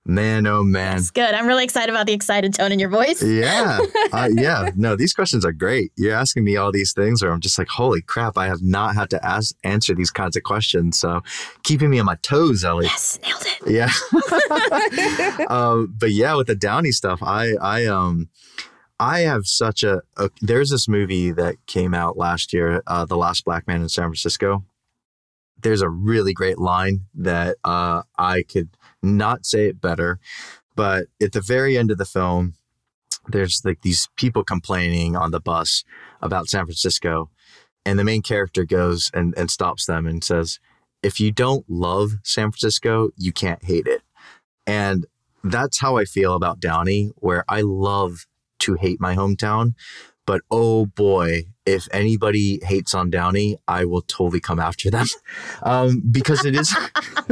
man, 0.05 0.45
oh 0.45 0.63
man. 0.63 0.97
It's 0.97 1.09
good. 1.09 1.33
I'm 1.33 1.47
really 1.47 1.63
excited 1.63 1.89
about 1.89 2.05
the 2.05 2.13
excited 2.13 2.53
tone 2.53 2.71
in 2.71 2.77
your 2.77 2.89
voice. 2.89 3.23
Yeah, 3.23 3.79
uh, 4.11 4.29
yeah. 4.31 4.69
No, 4.75 4.95
these 4.95 5.13
questions 5.13 5.43
are 5.43 5.51
great. 5.51 5.91
You're 5.97 6.15
asking 6.15 6.43
me 6.43 6.57
all 6.57 6.71
these 6.71 6.93
things, 6.93 7.23
where 7.23 7.31
I'm 7.31 7.39
just 7.39 7.57
like, 7.57 7.69
holy 7.69 8.01
crap! 8.01 8.37
I 8.37 8.45
have 8.45 8.61
not 8.61 8.93
had 8.95 9.09
to 9.11 9.25
ask 9.25 9.55
answer 9.63 9.95
these 9.95 10.11
kinds 10.11 10.35
of 10.35 10.43
questions. 10.43 10.99
So, 10.99 11.21
keeping 11.63 11.89
me 11.89 11.99
on 11.99 12.05
my 12.05 12.15
toes, 12.21 12.63
Ellie. 12.63 12.85
Yes, 12.85 13.19
nailed 13.23 13.45
it. 13.45 13.71
Yeah. 13.71 15.45
um, 15.49 15.93
but 15.97 16.11
yeah, 16.11 16.35
with 16.35 16.47
the 16.47 16.55
Downey 16.55 16.91
stuff, 16.91 17.23
I 17.23 17.53
I 17.61 17.85
um 17.85 18.29
I 18.99 19.21
have 19.21 19.47
such 19.47 19.83
a, 19.83 20.01
a 20.17 20.29
there's 20.41 20.69
this 20.69 20.87
movie 20.87 21.31
that 21.31 21.55
came 21.67 21.93
out 21.93 22.17
last 22.17 22.53
year, 22.53 22.83
uh, 22.85 23.05
The 23.05 23.17
Last 23.17 23.45
Black 23.45 23.65
Man 23.67 23.81
in 23.81 23.89
San 23.89 24.05
Francisco. 24.05 24.63
There's 25.61 25.81
a 25.81 25.89
really 25.89 26.33
great 26.33 26.57
line 26.57 27.01
that 27.15 27.57
uh, 27.63 28.03
I 28.17 28.43
could 28.43 28.69
not 29.01 29.45
say 29.45 29.67
it 29.67 29.81
better, 29.81 30.19
but 30.75 31.07
at 31.21 31.33
the 31.33 31.41
very 31.41 31.77
end 31.77 31.91
of 31.91 31.97
the 31.97 32.05
film, 32.05 32.53
there's 33.27 33.61
like 33.63 33.81
these 33.81 34.07
people 34.15 34.43
complaining 34.43 35.15
on 35.15 35.31
the 35.31 35.39
bus 35.39 35.83
about 36.21 36.47
San 36.47 36.65
Francisco, 36.65 37.29
and 37.85 37.97
the 37.97 38.03
main 38.03 38.21
character 38.21 38.65
goes 38.65 39.11
and, 39.13 39.33
and 39.37 39.51
stops 39.51 39.85
them 39.85 40.07
and 40.07 40.23
says, 40.23 40.59
"If 41.03 41.19
you 41.19 41.31
don't 41.31 41.65
love 41.69 42.17
San 42.23 42.51
Francisco, 42.51 43.09
you 43.17 43.31
can't 43.31 43.63
hate 43.63 43.87
it." 43.87 44.01
And 44.65 45.05
that's 45.43 45.79
how 45.79 45.97
I 45.97 46.05
feel 46.05 46.33
about 46.35 46.59
Downey, 46.59 47.11
where 47.15 47.43
I 47.47 47.61
love 47.61 48.25
to 48.59 48.75
hate 48.75 48.99
my 48.99 49.15
hometown. 49.15 49.73
But 50.29 50.41
oh 50.51 50.85
boy, 50.85 51.45
if 51.65 51.87
anybody 51.91 52.59
hates 52.61 52.93
on 52.93 53.09
Downey, 53.09 53.57
I 53.67 53.85
will 53.85 54.03
totally 54.03 54.39
come 54.39 54.59
after 54.59 54.91
them. 54.91 55.07
Um, 55.63 56.03
because 56.11 56.45
it 56.45 56.55
is 56.55 56.75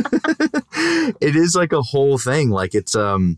it 1.21 1.35
is 1.35 1.55
like 1.55 1.73
a 1.73 1.83
whole 1.83 2.17
thing. 2.17 2.49
Like 2.49 2.73
it's 2.73 2.95
um 2.95 3.37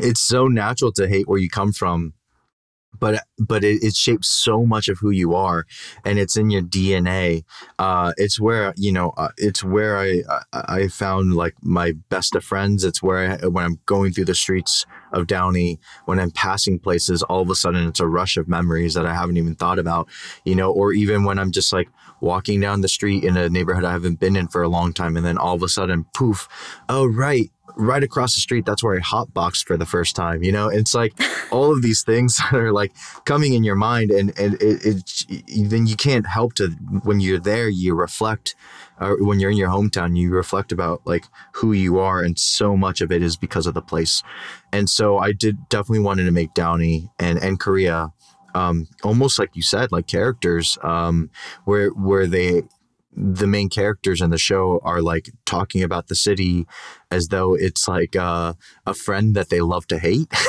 it's 0.00 0.20
so 0.20 0.46
natural 0.46 0.92
to 0.92 1.08
hate 1.08 1.26
where 1.26 1.40
you 1.40 1.50
come 1.50 1.72
from. 1.72 2.14
But 2.98 3.24
but 3.38 3.64
it, 3.64 3.82
it 3.82 3.94
shapes 3.94 4.28
so 4.28 4.64
much 4.64 4.88
of 4.88 4.98
who 4.98 5.10
you 5.10 5.34
are, 5.34 5.66
and 6.04 6.18
it's 6.18 6.36
in 6.36 6.50
your 6.50 6.62
DNA. 6.62 7.44
Uh, 7.78 8.12
it's 8.16 8.40
where 8.40 8.72
you 8.76 8.92
know. 8.92 9.10
Uh, 9.16 9.28
it's 9.36 9.62
where 9.64 9.98
I, 9.98 10.22
I 10.52 10.64
I 10.84 10.88
found 10.88 11.34
like 11.34 11.54
my 11.62 11.92
best 12.08 12.34
of 12.34 12.44
friends. 12.44 12.84
It's 12.84 13.02
where 13.02 13.38
I, 13.42 13.46
when 13.46 13.64
I'm 13.64 13.80
going 13.86 14.12
through 14.12 14.26
the 14.26 14.34
streets 14.34 14.86
of 15.12 15.26
Downey, 15.26 15.78
when 16.06 16.18
I'm 16.18 16.30
passing 16.30 16.78
places, 16.78 17.22
all 17.22 17.42
of 17.42 17.50
a 17.50 17.54
sudden 17.54 17.88
it's 17.88 18.00
a 18.00 18.06
rush 18.06 18.36
of 18.36 18.48
memories 18.48 18.94
that 18.94 19.06
I 19.06 19.14
haven't 19.14 19.36
even 19.36 19.54
thought 19.54 19.78
about. 19.78 20.08
You 20.44 20.54
know, 20.54 20.70
or 20.70 20.92
even 20.92 21.24
when 21.24 21.38
I'm 21.38 21.50
just 21.50 21.72
like 21.72 21.88
walking 22.20 22.60
down 22.60 22.80
the 22.80 22.88
street 22.88 23.24
in 23.24 23.36
a 23.36 23.48
neighborhood 23.48 23.84
I 23.84 23.92
haven't 23.92 24.20
been 24.20 24.36
in 24.36 24.48
for 24.48 24.62
a 24.62 24.68
long 24.68 24.92
time, 24.92 25.16
and 25.16 25.24
then 25.24 25.38
all 25.38 25.54
of 25.54 25.62
a 25.62 25.68
sudden, 25.68 26.06
poof! 26.14 26.48
Oh 26.88 27.06
right, 27.06 27.50
right 27.76 28.02
across 28.02 28.34
the 28.34 28.40
street, 28.40 28.64
that's 28.64 28.82
where 28.82 28.96
I 28.96 29.00
hotboxed 29.00 29.66
for 29.66 29.76
the 29.76 29.86
first 29.86 30.16
time. 30.16 30.42
You 30.42 30.52
know, 30.52 30.68
it's 30.68 30.94
like 30.94 31.14
all 31.50 31.72
of 31.72 31.82
these 31.82 32.02
things 32.02 32.36
that 32.36 32.52
are 32.54 32.72
like 32.72 32.92
coming 33.24 33.54
in 33.54 33.64
your 33.64 33.76
mind, 33.76 34.10
and 34.10 34.36
and 34.38 34.54
it, 34.60 34.84
it 34.84 35.70
then 35.70 35.86
you 35.86 35.96
can't 35.96 36.26
help 36.26 36.54
to 36.54 36.68
when 37.02 37.20
you're 37.20 37.38
there, 37.38 37.68
you 37.68 37.94
reflect. 37.94 38.54
Or 39.00 39.16
when 39.24 39.40
you're 39.40 39.50
in 39.50 39.56
your 39.56 39.70
hometown, 39.70 40.16
you 40.16 40.30
reflect 40.30 40.70
about 40.70 41.02
like 41.04 41.24
who 41.54 41.72
you 41.72 41.98
are, 41.98 42.22
and 42.22 42.38
so 42.38 42.76
much 42.76 43.00
of 43.00 43.10
it 43.10 43.22
is 43.22 43.36
because 43.36 43.66
of 43.66 43.74
the 43.74 43.82
place. 43.82 44.22
And 44.72 44.88
so 44.88 45.18
I 45.18 45.32
did 45.32 45.68
definitely 45.68 46.04
wanted 46.04 46.24
to 46.24 46.30
make 46.30 46.54
Downey 46.54 47.10
and 47.18 47.38
and 47.42 47.58
Korea, 47.58 48.12
um, 48.54 48.86
almost 49.02 49.38
like 49.38 49.50
you 49.54 49.62
said, 49.62 49.90
like 49.90 50.06
characters, 50.06 50.78
um, 50.82 51.30
where 51.64 51.88
where 51.88 52.28
they 52.28 52.62
the 53.16 53.46
main 53.46 53.68
characters 53.68 54.20
in 54.20 54.30
the 54.30 54.38
show 54.38 54.80
are 54.82 55.00
like 55.00 55.30
talking 55.44 55.82
about 55.82 56.08
the 56.08 56.14
city 56.14 56.66
as 57.10 57.28
though 57.28 57.54
it's 57.54 57.86
like 57.86 58.16
uh, 58.16 58.54
a 58.86 58.94
friend 58.94 59.36
that 59.36 59.50
they 59.50 59.60
love 59.60 59.86
to 59.88 59.98
hate. 59.98 60.32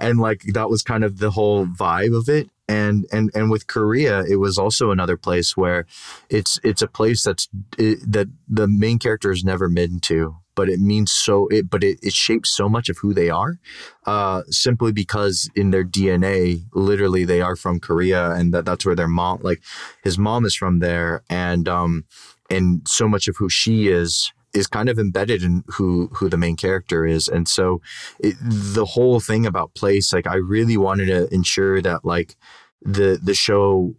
And 0.00 0.20
like 0.20 0.42
that 0.54 0.70
was 0.70 0.82
kind 0.82 1.04
of 1.04 1.18
the 1.18 1.30
whole 1.30 1.66
vibe 1.66 2.16
of 2.16 2.28
it. 2.28 2.50
And 2.68 3.06
and 3.12 3.30
and 3.34 3.50
with 3.50 3.68
korea 3.68 4.24
it 4.24 4.36
was 4.36 4.58
also 4.58 4.90
another 4.90 5.16
place 5.16 5.56
where 5.56 5.86
it's 6.28 6.58
it's 6.64 6.82
a 6.82 6.88
place 6.88 7.22
that's 7.22 7.48
it, 7.78 8.00
that 8.10 8.26
the 8.48 8.66
main 8.66 8.98
character 8.98 9.30
is 9.30 9.44
never 9.44 9.68
been 9.68 10.00
to 10.00 10.36
but 10.56 10.68
it 10.68 10.80
means 10.80 11.12
so 11.12 11.46
it 11.48 11.70
but 11.70 11.84
it, 11.84 11.98
it 12.02 12.12
shapes 12.12 12.50
so 12.50 12.68
much 12.68 12.88
of 12.88 12.98
who 12.98 13.14
they 13.14 13.30
are 13.30 13.58
uh, 14.06 14.42
simply 14.48 14.92
because 14.92 15.48
in 15.54 15.70
their 15.70 15.84
dna 15.84 16.64
literally 16.74 17.24
they 17.24 17.40
are 17.40 17.56
from 17.56 17.78
korea 17.78 18.32
and 18.32 18.52
that 18.52 18.64
that's 18.64 18.84
where 18.84 18.96
their 18.96 19.08
mom 19.08 19.38
like 19.42 19.62
his 20.02 20.18
mom 20.18 20.44
is 20.44 20.54
from 20.54 20.80
there 20.80 21.22
and 21.30 21.68
um 21.68 22.04
and 22.50 22.86
so 22.88 23.08
much 23.08 23.28
of 23.28 23.36
who 23.36 23.48
she 23.48 23.88
is 23.88 24.32
is 24.56 24.66
kind 24.66 24.88
of 24.88 24.98
embedded 24.98 25.42
in 25.42 25.62
who 25.68 26.08
who 26.14 26.28
the 26.28 26.36
main 26.36 26.56
character 26.56 27.06
is. 27.06 27.28
And 27.28 27.46
so 27.48 27.80
it, 28.18 28.36
the 28.40 28.84
whole 28.84 29.20
thing 29.20 29.46
about 29.46 29.74
place 29.74 30.12
like 30.12 30.26
i 30.26 30.36
really 30.36 30.76
wanted 30.76 31.06
to 31.06 31.32
ensure 31.32 31.82
that 31.82 32.04
like 32.04 32.36
the 32.82 33.20
the 33.22 33.34
show 33.34 33.94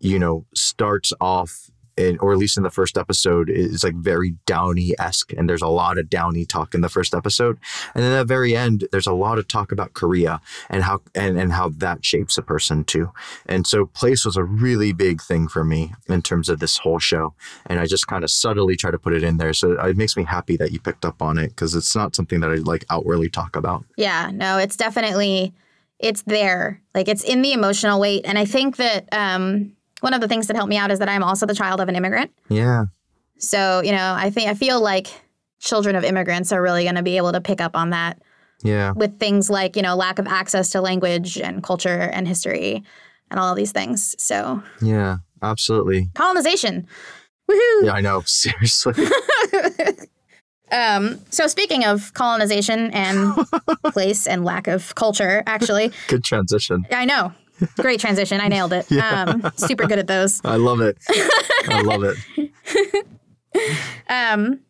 you 0.00 0.18
know 0.18 0.44
starts 0.54 1.12
off 1.20 1.70
in, 1.96 2.18
or 2.18 2.32
at 2.32 2.38
least 2.38 2.56
in 2.56 2.62
the 2.62 2.70
first 2.70 2.96
episode, 2.96 3.50
is 3.50 3.84
like 3.84 3.94
very 3.94 4.34
Downey 4.46 4.94
esque, 4.98 5.32
and 5.32 5.48
there's 5.48 5.62
a 5.62 5.68
lot 5.68 5.98
of 5.98 6.08
Downey 6.10 6.44
talk 6.44 6.74
in 6.74 6.80
the 6.80 6.88
first 6.88 7.14
episode, 7.14 7.58
and 7.94 8.02
then 8.04 8.12
at 8.12 8.18
the 8.18 8.24
very 8.24 8.56
end, 8.56 8.86
there's 8.92 9.06
a 9.06 9.12
lot 9.12 9.38
of 9.38 9.48
talk 9.48 9.72
about 9.72 9.94
Korea 9.94 10.40
and 10.70 10.82
how 10.82 11.00
and 11.14 11.38
and 11.38 11.52
how 11.52 11.70
that 11.70 12.04
shapes 12.04 12.38
a 12.38 12.42
person 12.42 12.84
too. 12.84 13.10
And 13.46 13.66
so, 13.66 13.86
place 13.86 14.24
was 14.24 14.36
a 14.36 14.44
really 14.44 14.92
big 14.92 15.22
thing 15.22 15.48
for 15.48 15.64
me 15.64 15.92
in 16.08 16.22
terms 16.22 16.48
of 16.48 16.58
this 16.58 16.78
whole 16.78 16.98
show, 16.98 17.34
and 17.66 17.78
I 17.78 17.86
just 17.86 18.06
kind 18.06 18.24
of 18.24 18.30
subtly 18.30 18.76
try 18.76 18.90
to 18.90 18.98
put 18.98 19.12
it 19.12 19.22
in 19.22 19.36
there. 19.36 19.52
So 19.52 19.72
it 19.72 19.96
makes 19.96 20.16
me 20.16 20.24
happy 20.24 20.56
that 20.56 20.72
you 20.72 20.80
picked 20.80 21.04
up 21.04 21.22
on 21.22 21.38
it 21.38 21.48
because 21.48 21.74
it's 21.74 21.94
not 21.94 22.16
something 22.16 22.40
that 22.40 22.50
I 22.50 22.56
like 22.56 22.84
outwardly 22.90 23.28
talk 23.28 23.56
about. 23.56 23.84
Yeah, 23.96 24.30
no, 24.32 24.58
it's 24.58 24.76
definitely 24.76 25.54
it's 25.98 26.22
there. 26.22 26.82
Like 26.94 27.08
it's 27.08 27.24
in 27.24 27.42
the 27.42 27.52
emotional 27.52 28.00
weight, 28.00 28.22
and 28.24 28.38
I 28.38 28.44
think 28.44 28.76
that 28.76 29.08
um 29.12 29.72
one 30.02 30.14
of 30.14 30.20
the 30.20 30.28
things 30.28 30.46
that 30.48 30.56
helped 30.56 30.68
me 30.70 30.76
out 30.76 30.90
is 30.90 30.98
that 31.00 31.08
I'm 31.08 31.22
also 31.24 31.46
the 31.46 31.54
child 31.54 31.80
of 31.80 31.88
an 31.88 31.96
immigrant. 31.96 32.30
Yeah. 32.48 32.84
So, 33.38 33.80
you 33.82 33.90
know, 33.92 34.14
I 34.16 34.30
think 34.30 34.48
I 34.50 34.54
feel 34.54 34.80
like 34.80 35.08
children 35.60 35.96
of 35.96 36.04
immigrants 36.04 36.52
are 36.52 36.60
really 36.62 36.82
going 36.84 36.94
to 36.96 37.02
be 37.02 37.16
able 37.16 37.32
to 37.32 37.40
pick 37.40 37.60
up 37.60 37.74
on 37.76 37.90
that 37.90 38.20
Yeah. 38.62 38.92
with 38.92 39.18
things 39.18 39.48
like, 39.50 39.74
you 39.76 39.82
know, 39.82 39.96
lack 39.96 40.18
of 40.18 40.26
access 40.26 40.70
to 40.70 40.80
language 40.80 41.38
and 41.38 41.62
culture 41.62 41.88
and 42.12 42.28
history 42.28 42.84
and 43.30 43.40
all 43.40 43.50
of 43.50 43.56
these 43.56 43.72
things. 43.72 44.14
So, 44.22 44.62
Yeah. 44.80 45.16
Absolutely. 45.42 46.08
colonization. 46.14 46.86
Woohoo! 47.50 47.84
Yeah, 47.84 47.92
I 47.94 48.00
know. 48.00 48.22
Seriously. 48.26 48.94
Um, 50.70 51.20
so 51.28 51.48
speaking 51.48 51.84
of 51.84 52.14
colonization 52.14 52.90
and 52.92 53.34
place 53.92 54.26
and 54.26 54.42
lack 54.42 54.68
of 54.68 54.94
culture, 54.94 55.42
actually, 55.46 55.92
Good 56.08 56.24
transition. 56.24 56.86
I 56.90 57.04
know. 57.04 57.32
Great 57.76 58.00
transition. 58.00 58.40
I 58.40 58.48
nailed 58.48 58.72
it. 58.72 58.86
Um, 59.02 59.42
super 59.56 59.86
good 59.86 59.98
at 59.98 60.06
those. 60.06 60.40
I 60.44 60.56
love 60.56 60.80
it. 60.80 60.96
I 61.68 61.82
love 61.82 62.02
it. 62.04 62.16
Um, 64.08 64.60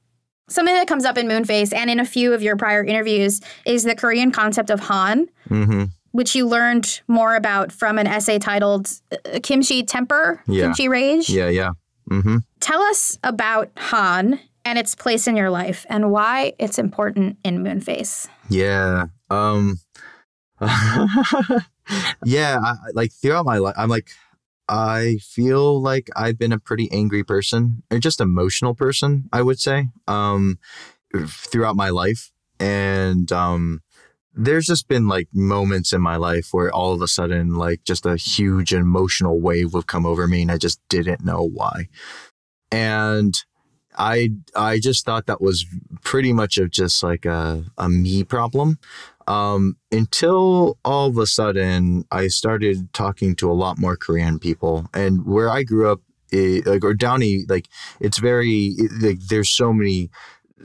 something 0.49 0.75
that 0.75 0.89
comes 0.89 1.05
up 1.05 1.17
in 1.17 1.27
Moonface 1.29 1.73
and 1.73 1.89
in 1.91 2.01
a 2.01 2.05
few 2.05 2.33
of 2.33 2.43
your 2.43 2.57
prior 2.57 2.83
interviews 2.85 3.41
is 3.65 3.85
the 3.85 3.95
Korean 3.95 4.33
concept 4.33 4.71
of 4.71 4.81
Han, 4.81 5.29
hmm 5.49 5.85
which 6.11 6.35
you 6.35 6.47
learned 6.47 7.01
more 7.09 7.37
about 7.37 7.73
from 7.73 7.97
an 7.99 8.07
essay 8.07 8.39
titled 8.39 8.91
uh, 9.13 9.39
Kimchi 9.43 9.83
Temper, 9.83 10.43
Yeah. 10.47 10.65
Kimchi 10.65 10.87
Rage. 10.89 11.31
Yeah. 11.31 11.49
Yeah. 11.49 11.71
hmm 12.09 12.39
Tell 12.61 12.83
us 12.83 13.19
about 13.25 13.71
Han 13.77 14.39
and 14.65 14.79
its 14.79 14.95
place 14.95 15.27
in 15.27 15.37
your 15.37 15.49
life 15.49 15.87
and 15.89 16.11
why 16.11 16.53
it's 16.59 16.79
important 16.79 17.39
in 17.45 17.65
Moonface. 17.65 18.29
Yeah. 18.51 19.07
Um 19.31 19.79
Yeah, 22.25 22.59
I, 22.63 22.75
like 22.95 23.13
throughout 23.13 23.45
my 23.45 23.59
life 23.59 23.75
I'm 23.77 23.89
like 23.91 24.11
I 24.69 25.19
feel 25.23 25.81
like 25.83 26.09
I've 26.17 26.39
been 26.39 26.53
a 26.53 26.59
pretty 26.59 26.91
angry 26.93 27.25
person 27.25 27.83
or 27.91 27.99
just 27.99 28.21
emotional 28.21 28.75
person, 28.75 29.29
I 29.33 29.43
would 29.43 29.61
say. 29.61 29.89
Um 30.09 30.59
throughout 31.27 31.77
my 31.77 31.91
life 31.91 32.33
and 32.61 33.31
um 33.33 33.83
there's 34.35 34.67
just 34.67 34.89
been 34.89 35.09
like 35.09 35.29
moments 35.33 35.93
in 35.93 36.03
my 36.03 36.17
life 36.17 36.49
where 36.53 36.73
all 36.73 36.93
of 36.93 37.03
a 37.03 37.09
sudden 37.09 37.55
like 37.57 37.85
just 37.85 38.07
a 38.07 38.17
huge 38.17 38.75
emotional 38.75 39.41
wave 39.41 39.75
would 39.75 39.87
come 39.89 40.07
over 40.07 40.29
me 40.29 40.43
and 40.43 40.53
I 40.53 40.59
just 40.59 40.81
didn't 40.89 41.25
know 41.25 41.43
why. 41.53 41.89
And 42.71 43.35
I 43.99 44.31
I 44.57 44.79
just 44.79 45.05
thought 45.05 45.27
that 45.27 45.41
was 45.43 45.67
pretty 46.03 46.33
much 46.33 46.59
of 46.59 46.71
just 46.71 47.03
like 47.03 47.27
a, 47.27 47.65
a 47.79 47.89
me 47.89 48.25
problem. 48.25 48.79
Um, 49.27 49.77
until 49.91 50.79
all 50.85 51.09
of 51.09 51.19
a 51.19 51.27
sudden 51.27 52.05
I 52.11 52.29
started 52.29 52.93
talking 52.93 53.35
to 53.37 53.51
a 53.51 53.55
lot 53.55 53.79
more 53.79 53.97
Korean 53.97 54.39
people. 54.39 54.87
And 54.95 55.25
where 55.27 55.51
I 55.51 55.63
grew 55.63 55.91
up, 55.91 56.01
it, 56.31 56.67
like 56.67 56.85
or 56.85 56.95
Downey, 56.95 57.45
like 57.49 57.69
it's 58.01 58.19
very 58.19 58.75
like 59.01 59.21
there's 59.29 59.51
so 59.51 59.73
many 59.73 60.11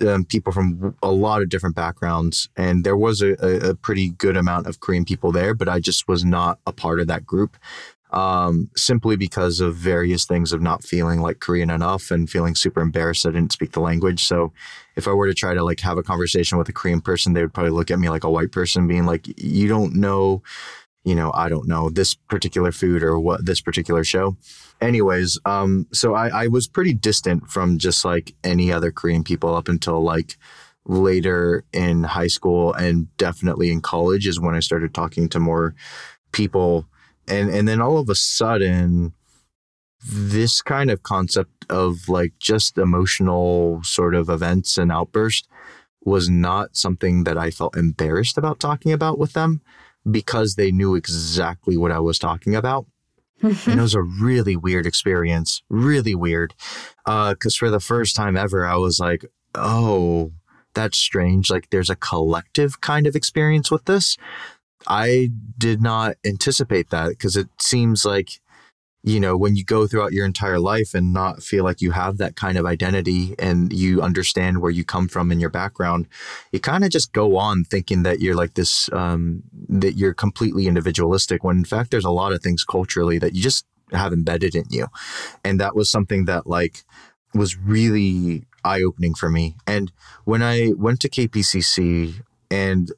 um, 0.07 0.25
people 0.25 0.53
from 0.53 0.95
a 1.03 1.11
lot 1.11 1.41
of 1.41 1.49
different 1.49 1.75
backgrounds, 1.75 2.47
and 2.55 2.83
there 2.83 2.95
was 2.95 3.21
a, 3.21 3.33
a 3.69 3.75
pretty 3.75 4.11
good 4.11 4.37
amount 4.37 4.67
of 4.67 4.79
Korean 4.79 5.03
people 5.03 5.31
there, 5.31 5.53
but 5.53 5.67
I 5.67 5.79
just 5.79 6.07
was 6.07 6.23
not 6.23 6.59
a 6.65 6.71
part 6.71 6.99
of 6.99 7.07
that 7.07 7.25
group 7.25 7.57
um, 8.11 8.69
simply 8.75 9.15
because 9.15 9.59
of 9.59 9.75
various 9.75 10.25
things 10.25 10.53
of 10.53 10.61
not 10.61 10.83
feeling 10.83 11.21
like 11.21 11.39
Korean 11.39 11.69
enough 11.69 12.11
and 12.11 12.29
feeling 12.29 12.55
super 12.55 12.81
embarrassed 12.81 13.25
I 13.25 13.31
didn't 13.31 13.51
speak 13.51 13.71
the 13.71 13.81
language. 13.81 14.23
So 14.23 14.53
if 14.97 15.07
I 15.07 15.13
were 15.13 15.27
to 15.27 15.33
try 15.33 15.53
to 15.53 15.63
like 15.63 15.79
have 15.81 15.97
a 15.97 16.03
conversation 16.03 16.57
with 16.57 16.67
a 16.67 16.73
Korean 16.73 16.99
person, 16.99 17.33
they 17.33 17.41
would 17.41 17.53
probably 17.53 17.71
look 17.71 17.91
at 17.91 17.99
me 17.99 18.09
like 18.09 18.23
a 18.23 18.29
white 18.29 18.51
person, 18.51 18.87
being 18.87 19.05
like, 19.05 19.27
"You 19.41 19.67
don't 19.67 19.95
know." 19.95 20.43
You 21.05 21.15
know, 21.15 21.31
I 21.33 21.47
don't 21.47 21.69
know 21.69 21.89
this 21.89 22.15
particular 22.15 22.73
food 22.73 23.01
or 23.01 23.17
what 23.17 23.45
this 23.45 23.61
particular 23.61 24.03
show. 24.03 24.35
Anyways, 24.81 25.39
um, 25.45 25.87
so 25.93 26.15
I, 26.15 26.43
I 26.43 26.47
was 26.47 26.67
pretty 26.67 26.93
distant 26.93 27.49
from 27.49 27.77
just 27.77 28.03
like 28.03 28.35
any 28.43 28.73
other 28.73 28.91
Korean 28.91 29.23
people 29.23 29.55
up 29.55 29.69
until 29.69 30.03
like 30.03 30.35
later 30.85 31.63
in 31.71 32.03
high 32.03 32.27
school 32.27 32.73
and 32.73 33.15
definitely 33.15 33.71
in 33.71 33.79
college 33.79 34.27
is 34.27 34.37
when 34.39 34.53
I 34.53 34.59
started 34.59 34.93
talking 34.93 35.29
to 35.29 35.39
more 35.39 35.75
people 36.33 36.85
and 37.27 37.49
and 37.49 37.67
then 37.67 37.81
all 37.81 37.97
of 37.97 38.09
a 38.09 38.15
sudden 38.15 39.13
this 40.05 40.61
kind 40.61 40.89
of 40.89 41.03
concept 41.03 41.65
of 41.69 42.07
like 42.07 42.33
just 42.39 42.77
emotional 42.77 43.81
sort 43.83 44.15
of 44.15 44.29
events 44.29 44.77
and 44.77 44.91
outburst 44.91 45.47
was 46.03 46.29
not 46.29 46.77
something 46.77 47.25
that 47.25 47.37
I 47.37 47.51
felt 47.51 47.75
embarrassed 47.75 48.37
about 48.37 48.59
talking 48.59 48.93
about 48.93 49.19
with 49.19 49.33
them 49.33 49.61
because 50.09 50.55
they 50.55 50.71
knew 50.71 50.95
exactly 50.95 51.75
what 51.75 51.91
I 51.91 51.99
was 51.99 52.19
talking 52.19 52.55
about. 52.55 52.85
And 53.41 53.79
it 53.79 53.81
was 53.81 53.93
a 53.93 54.01
really 54.01 54.55
weird 54.55 54.87
experience, 54.87 55.61
really 55.69 56.15
weird. 56.15 56.55
Uh, 57.05 57.33
because 57.33 57.55
for 57.55 57.69
the 57.69 57.79
first 57.79 58.15
time 58.15 58.35
ever, 58.35 58.65
I 58.65 58.77
was 58.77 58.99
like, 58.99 59.25
oh, 59.53 60.31
that's 60.73 60.97
strange. 60.97 61.51
Like 61.51 61.69
there's 61.69 61.89
a 61.89 61.95
collective 61.95 62.81
kind 62.81 63.05
of 63.05 63.15
experience 63.15 63.69
with 63.69 63.85
this. 63.85 64.17
I 64.87 65.29
did 65.57 65.81
not 65.81 66.15
anticipate 66.25 66.89
that 66.89 67.09
because 67.09 67.35
it 67.35 67.49
seems 67.59 68.05
like, 68.05 68.39
you 69.07 69.21
know, 69.21 69.37
when 69.37 69.55
you 69.55 69.63
go 69.63 69.87
throughout 69.87 70.11
your 70.11 70.25
entire 70.25 70.59
life 70.59 70.93
and 70.93 71.13
not 71.13 71.41
feel 71.41 71.63
like 71.63 71.79
you 71.81 71.91
have 71.91 72.17
that 72.17 72.35
kind 72.35 72.57
of 72.57 72.65
identity 72.65 73.35
and 73.39 73.71
you 73.71 74.01
understand 74.01 74.59
where 74.59 74.69
you 74.69 74.83
come 74.83 75.07
from 75.07 75.31
in 75.31 75.39
your 75.39 75.49
background, 75.49 76.09
you 76.51 76.59
kind 76.59 76.83
of 76.83 76.89
just 76.89 77.13
go 77.13 77.37
on 77.37 77.63
thinking 77.63 78.03
that 78.03 78.19
you're 78.19 78.35
like 78.35 78.55
this, 78.55 78.89
um, 78.91 79.43
that 79.69 79.93
you're 79.93 80.13
completely 80.13 80.67
individualistic 80.67 81.41
when 81.41 81.55
in 81.55 81.63
fact 81.63 81.89
there's 81.89 82.03
a 82.03 82.11
lot 82.11 82.33
of 82.33 82.43
things 82.43 82.65
culturally 82.65 83.17
that 83.17 83.33
you 83.33 83.41
just 83.41 83.65
have 83.93 84.11
embedded 84.11 84.55
in 84.55 84.65
you. 84.69 84.87
And 85.41 85.57
that 85.61 85.73
was 85.73 85.89
something 85.89 86.25
that 86.25 86.45
like 86.45 86.83
was 87.33 87.57
really 87.57 88.43
eye 88.65 88.81
opening 88.81 89.13
for 89.13 89.29
me. 89.29 89.55
And 89.65 89.89
when 90.25 90.43
I 90.43 90.73
went 90.75 90.99
to 90.99 91.09
KPCC 91.09 92.15
and 92.51 92.91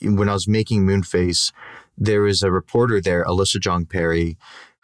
when 0.00 0.28
I 0.28 0.32
was 0.32 0.48
making 0.48 0.84
Moonface, 0.84 1.52
there 1.96 2.22
was 2.22 2.42
a 2.42 2.50
reporter 2.50 3.00
there, 3.00 3.24
Alyssa 3.24 3.58
Jeong 3.58 3.88
Perry, 3.88 4.36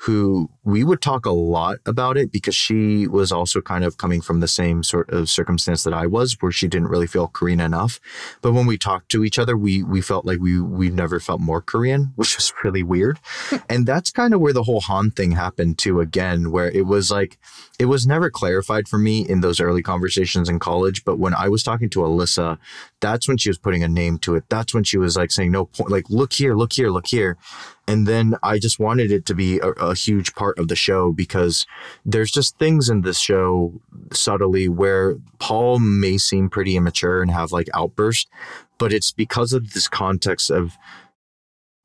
who 0.03 0.49
we 0.63 0.85
would 0.85 1.01
talk 1.01 1.27
a 1.27 1.31
lot 1.31 1.79
about 1.85 2.17
it 2.17 2.31
because 2.31 2.55
she 2.55 3.09
was 3.09 3.33
also 3.33 3.61
kind 3.61 3.83
of 3.83 3.97
coming 3.97 4.21
from 4.21 4.39
the 4.39 4.47
same 4.47 4.85
sort 4.85 5.11
of 5.11 5.29
circumstance 5.29 5.83
that 5.83 5.93
I 5.93 6.07
was, 6.07 6.37
where 6.41 6.53
she 6.53 6.69
didn't 6.69 6.89
really 6.89 7.09
feel 7.09 7.27
Korean 7.27 7.59
enough. 7.59 7.99
But 8.41 8.53
when 8.53 8.67
we 8.67 8.79
talked 8.79 9.09
to 9.11 9.25
each 9.25 9.41
other, 9.41 9.57
we 9.57 9.83
we 9.83 10.01
felt 10.01 10.25
like 10.25 10.39
we 10.39 10.61
we 10.61 10.89
never 10.91 11.19
felt 11.19 11.41
more 11.41 11.61
Korean, 11.61 12.13
which 12.17 12.37
was 12.37 12.53
really 12.63 12.85
weird. 12.85 13.19
and 13.69 13.87
that's 13.87 14.11
kind 14.13 14.35
of 14.35 14.41
where 14.41 14.53
the 14.53 14.63
whole 14.63 14.81
Han 14.83 15.11
thing 15.11 15.33
happened 15.33 15.79
too. 15.79 16.01
Again, 16.01 16.53
where 16.53 16.71
it 16.71 16.87
was 16.87 17.11
like 17.11 17.39
it 17.79 17.87
was 17.87 18.07
never 18.07 18.31
clarified 18.31 18.87
for 18.87 18.99
me 18.99 19.29
in 19.29 19.41
those 19.41 19.61
early 19.61 19.83
conversations 19.83 20.49
in 20.49 20.61
college. 20.61 21.05
But 21.05 21.19
when 21.19 21.35
I 21.35 21.49
was 21.49 21.65
talking 21.65 21.91
to 21.91 22.01
Alyssa, 22.01 22.59
that's 23.01 23.27
when 23.27 23.37
she 23.37 23.51
was 23.51 23.59
putting 23.59 23.83
a 23.83 23.89
name 23.89 24.19
to 24.19 24.37
it. 24.37 24.45
That's 24.49 24.75
when 24.75 24.85
she 24.85 24.99
was 24.99 25.17
like 25.17 25.31
saying, 25.31 25.53
no 25.53 25.67
point, 25.67 25.91
like, 25.91 26.09
look 26.11 26.33
here, 26.33 26.55
look 26.55 26.73
here, 26.73 26.91
look 26.91 27.07
here. 27.07 27.37
And 27.89 28.07
then 28.07 28.35
I 28.43 28.59
just 28.59 28.79
wanted 28.79 29.11
it 29.11 29.25
to 29.27 29.35
be 29.35 29.59
a, 29.61 29.69
a 29.71 29.95
huge 29.95 30.35
part 30.35 30.59
of 30.59 30.69
the 30.69 30.77
show 30.77 31.11
because 31.11 31.67
there's 32.05 32.31
just 32.31 32.59
things 32.59 32.91
in 32.91 33.01
this 33.01 33.19
show 33.19 33.81
subtly 34.13 34.69
where 34.69 35.17
Paul 35.39 35.79
may 35.79 36.19
seem 36.19 36.51
pretty 36.51 36.77
immature 36.77 37.23
and 37.23 37.31
have 37.31 37.51
like 37.51 37.69
outbursts, 37.73 38.31
but 38.77 38.93
it's 38.93 39.11
because 39.11 39.55
of 39.55 39.73
this 39.73 39.89
context 39.89 40.51
of 40.51 40.77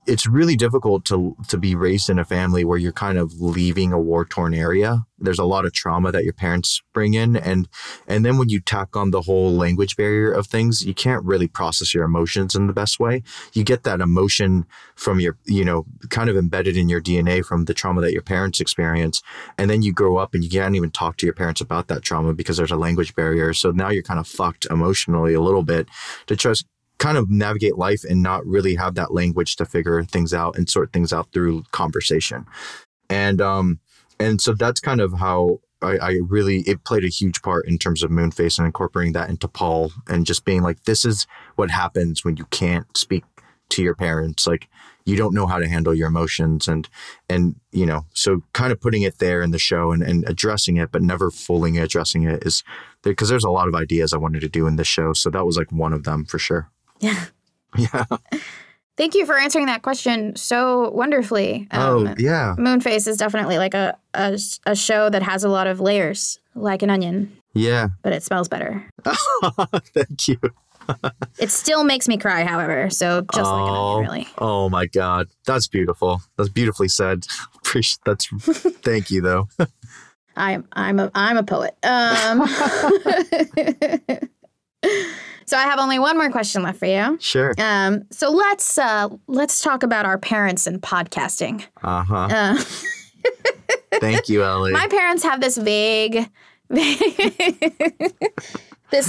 it's 0.06 0.28
really 0.28 0.56
difficult 0.56 1.06
to 1.06 1.36
to 1.48 1.58
be 1.58 1.76
raised 1.76 2.10
in 2.10 2.20
a 2.20 2.26
family 2.26 2.66
where 2.66 2.78
you're 2.78 2.92
kind 2.92 3.18
of 3.18 3.40
leaving 3.42 3.94
a 3.94 4.00
war 4.00 4.26
torn 4.26 4.54
area. 4.54 5.06
There's 5.18 5.40
a 5.40 5.46
lot 5.46 5.66
of 5.66 5.74
trauma 5.74 6.12
that 6.12 6.26
your 6.26 6.34
parents 6.34 6.82
bring 6.94 7.14
in, 7.14 7.38
and 7.38 7.70
and 8.08 8.26
then 8.26 8.38
when 8.38 8.50
you 8.50 8.60
tack 8.60 8.96
on 8.98 9.12
the 9.12 9.22
whole 9.22 9.54
language 9.54 9.96
barrier 9.96 10.32
of 10.32 10.48
things, 10.48 10.86
you 10.86 10.94
can't 10.94 11.24
really 11.24 11.48
process 11.48 11.94
your 11.94 12.04
emotions 12.04 12.56
in 12.56 12.68
the 12.68 12.74
best 12.74 13.00
way. 13.00 13.24
You 13.54 13.64
get 13.64 13.84
that 13.84 14.02
emotion 14.02 14.66
from 14.96 15.20
your 15.20 15.38
you 15.46 15.64
know 15.64 15.86
kind 16.10 16.30
of 16.30 16.36
embedded 16.36 16.76
in 16.76 16.90
your 16.90 17.02
DNA 17.02 17.46
from 17.46 17.66
the 17.66 17.74
trauma 17.74 18.02
that 18.02 18.14
your 18.14 18.22
parents 18.22 18.60
experience, 18.60 19.22
and 19.58 19.70
then 19.70 19.82
you 19.82 19.94
grow 19.94 20.18
up 20.18 20.34
and 20.34 20.44
you 20.44 20.50
can't 20.50 20.76
even 20.76 20.92
talk 20.92 21.18
to 21.18 21.26
your 21.26 21.36
parents 21.36 21.62
about 21.62 21.88
that 21.88 22.02
trauma 22.02 22.34
because 22.34 22.58
there's 22.58 22.72
a 22.72 22.76
language 22.76 23.16
barrier. 23.16 23.54
So 23.54 23.72
now 23.72 23.90
you're 23.90 24.04
kind 24.04 24.20
of 24.20 24.28
fucked 24.28 24.66
emotionally 24.70 25.34
a 25.34 25.42
little 25.42 25.64
bit 25.64 25.88
to 26.28 26.36
just 26.36 26.66
kind 26.98 27.18
of 27.18 27.30
navigate 27.30 27.78
life 27.78 28.04
and 28.08 28.22
not 28.22 28.46
really 28.46 28.76
have 28.76 28.96
that 28.96 29.14
language 29.14 29.56
to 29.58 29.66
figure 29.66 30.04
things 30.04 30.34
out 30.34 30.58
and 30.58 30.70
sort 30.70 30.94
things 30.94 31.12
out 31.12 31.32
through 31.34 31.64
conversation. 31.72 32.46
And 33.10 33.42
um 33.42 33.80
and 34.20 34.40
so 34.42 34.54
that's 34.54 34.80
kind 34.80 35.02
of 35.02 35.14
how 35.14 35.60
I, 35.82 35.98
I 35.98 36.20
really 36.28 36.60
it 36.62 36.84
played 36.86 37.04
a 37.04 37.10
huge 37.10 37.42
part 37.42 37.68
in 37.68 37.78
terms 37.78 38.04
of 38.04 38.12
Moonface 38.12 38.58
and 38.58 38.66
incorporating 38.66 39.14
that 39.14 39.30
into 39.30 39.48
Paul 39.48 39.92
and 40.08 40.26
just 40.26 40.46
being 40.46 40.62
like, 40.62 40.84
this 40.84 41.04
is 41.04 41.28
what 41.56 41.72
happens 41.72 42.24
when 42.24 42.38
you 42.38 42.46
can't 42.46 42.96
speak 42.96 43.24
to 43.70 43.84
your 43.84 43.96
parents. 43.96 44.48
Like 44.48 44.70
you 45.06 45.16
don't 45.18 45.34
know 45.34 45.48
how 45.48 45.60
to 45.60 45.68
handle 45.68 45.94
your 45.94 46.08
emotions 46.08 46.68
and 46.68 46.88
and 47.30 47.56
you 47.72 47.86
know 47.86 48.06
so 48.14 48.42
kind 48.54 48.72
of 48.72 48.80
putting 48.80 49.02
it 49.02 49.20
there 49.20 49.42
in 49.42 49.52
the 49.52 49.60
show 49.60 49.92
and, 49.92 50.04
and 50.04 50.24
addressing 50.28 50.78
it 50.78 50.92
but 50.92 51.02
never 51.02 51.30
fully 51.30 51.78
addressing 51.78 52.24
it 52.24 52.46
is 52.46 52.64
because 53.02 53.30
there's 53.30 53.44
a 53.44 53.50
lot 53.50 53.68
of 53.68 53.76
ideas 53.76 54.14
i 54.14 54.18
wanted 54.18 54.42
to 54.42 54.50
do 54.50 54.68
in 54.68 54.76
this 54.76 54.88
show 54.88 55.14
so 55.14 55.30
that 55.30 55.46
was 55.46 55.58
like 55.58 55.72
one 55.72 55.94
of 55.94 56.04
them 56.04 56.26
for 56.26 56.40
sure 56.40 56.70
Yeah. 57.04 57.26
yeah 57.78 58.06
Thank 58.96 59.16
you 59.16 59.26
for 59.26 59.36
answering 59.36 59.66
that 59.66 59.82
question 59.82 60.36
so 60.36 60.92
wonderfully. 60.92 61.68
Um, 61.72 62.08
oh 62.08 62.16
yeah 62.18 62.56
Moonface 62.60 63.08
is 63.08 63.18
definitely 63.18 63.58
like 63.58 63.74
a, 63.74 63.98
a 64.14 64.38
a 64.66 64.76
show 64.76 65.10
that 65.10 65.24
has 65.24 65.44
a 65.44 65.50
lot 65.50 65.66
of 65.68 65.80
layers, 65.80 66.40
like 66.54 66.84
an 66.84 66.90
onion, 66.90 67.36
yeah 67.54 67.88
but 68.04 68.14
it 68.14 68.24
smells 68.24 68.48
better. 68.48 68.88
thank 69.94 70.28
you 70.28 70.38
It 71.40 71.50
still 71.50 71.86
makes 71.86 72.08
me 72.10 72.18
cry, 72.18 72.44
however. 72.44 72.90
So 72.90 73.26
just 73.34 73.50
like 73.50 73.64
an 73.64 73.76
oh, 73.76 73.96
onion, 73.96 74.12
really. 74.12 74.28
oh 74.38 74.70
my 74.70 74.86
god 74.86 75.28
that's 75.46 75.68
beautiful 75.68 76.22
that's 76.38 76.50
beautifully 76.50 76.88
said 76.88 77.26
appreciate 77.56 78.00
that's 78.06 78.28
thank 78.84 79.10
you 79.10 79.22
though 79.22 79.48
I'm 80.36 80.68
I'm 80.74 81.00
a 81.00 81.12
I'm 81.14 81.38
a 81.38 81.44
poet. 81.44 81.76
Um, 81.84 82.42
so 85.46 85.58
I 85.58 85.64
have 85.64 85.80
only 85.80 86.00
one 86.00 86.18
more 86.18 86.30
question 86.32 86.64
left 86.64 86.80
for 86.80 86.86
you. 86.86 87.18
sure 87.22 87.54
Um, 87.58 88.04
so 88.12 88.30
let's 88.32 88.78
uh, 88.78 89.10
let's 89.28 89.62
talk 89.62 89.84
about 89.84 90.06
our 90.06 90.18
parents 90.18 90.68
and 90.68 90.82
podcasting. 90.82 91.64
uh-huh 91.84 92.28
Uh, 92.32 92.58
thank 94.00 94.30
you 94.30 94.44
ellie 94.44 94.72
my 94.72 94.88
parents 94.88 95.24
have 95.24 95.42
this 95.42 95.58
vague, 95.58 96.30
this 96.70 97.00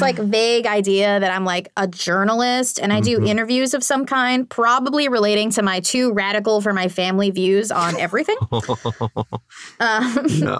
like 0.01 0.17
vague 0.17 0.67
idea 0.67 1.21
that 1.21 1.31
I'm 1.31 1.45
like 1.45 1.71
a 1.77 1.87
journalist 1.87 2.79
and 2.81 2.93
I 2.93 3.01
do 3.01 3.19
Mhm. 3.19 3.29
interviews 3.29 3.75
of 3.75 3.85
some 3.85 4.07
kind, 4.07 4.49
probably 4.49 5.09
relating 5.09 5.51
to 5.51 5.63
my 5.63 5.81
too 5.81 6.13
radical 6.13 6.61
for 6.61 6.73
my 6.73 6.89
family 6.89 7.31
views 7.31 7.71
on 7.71 7.97
everything. 7.99 8.37
Um, 9.81 10.27
Yeah. 10.29 10.59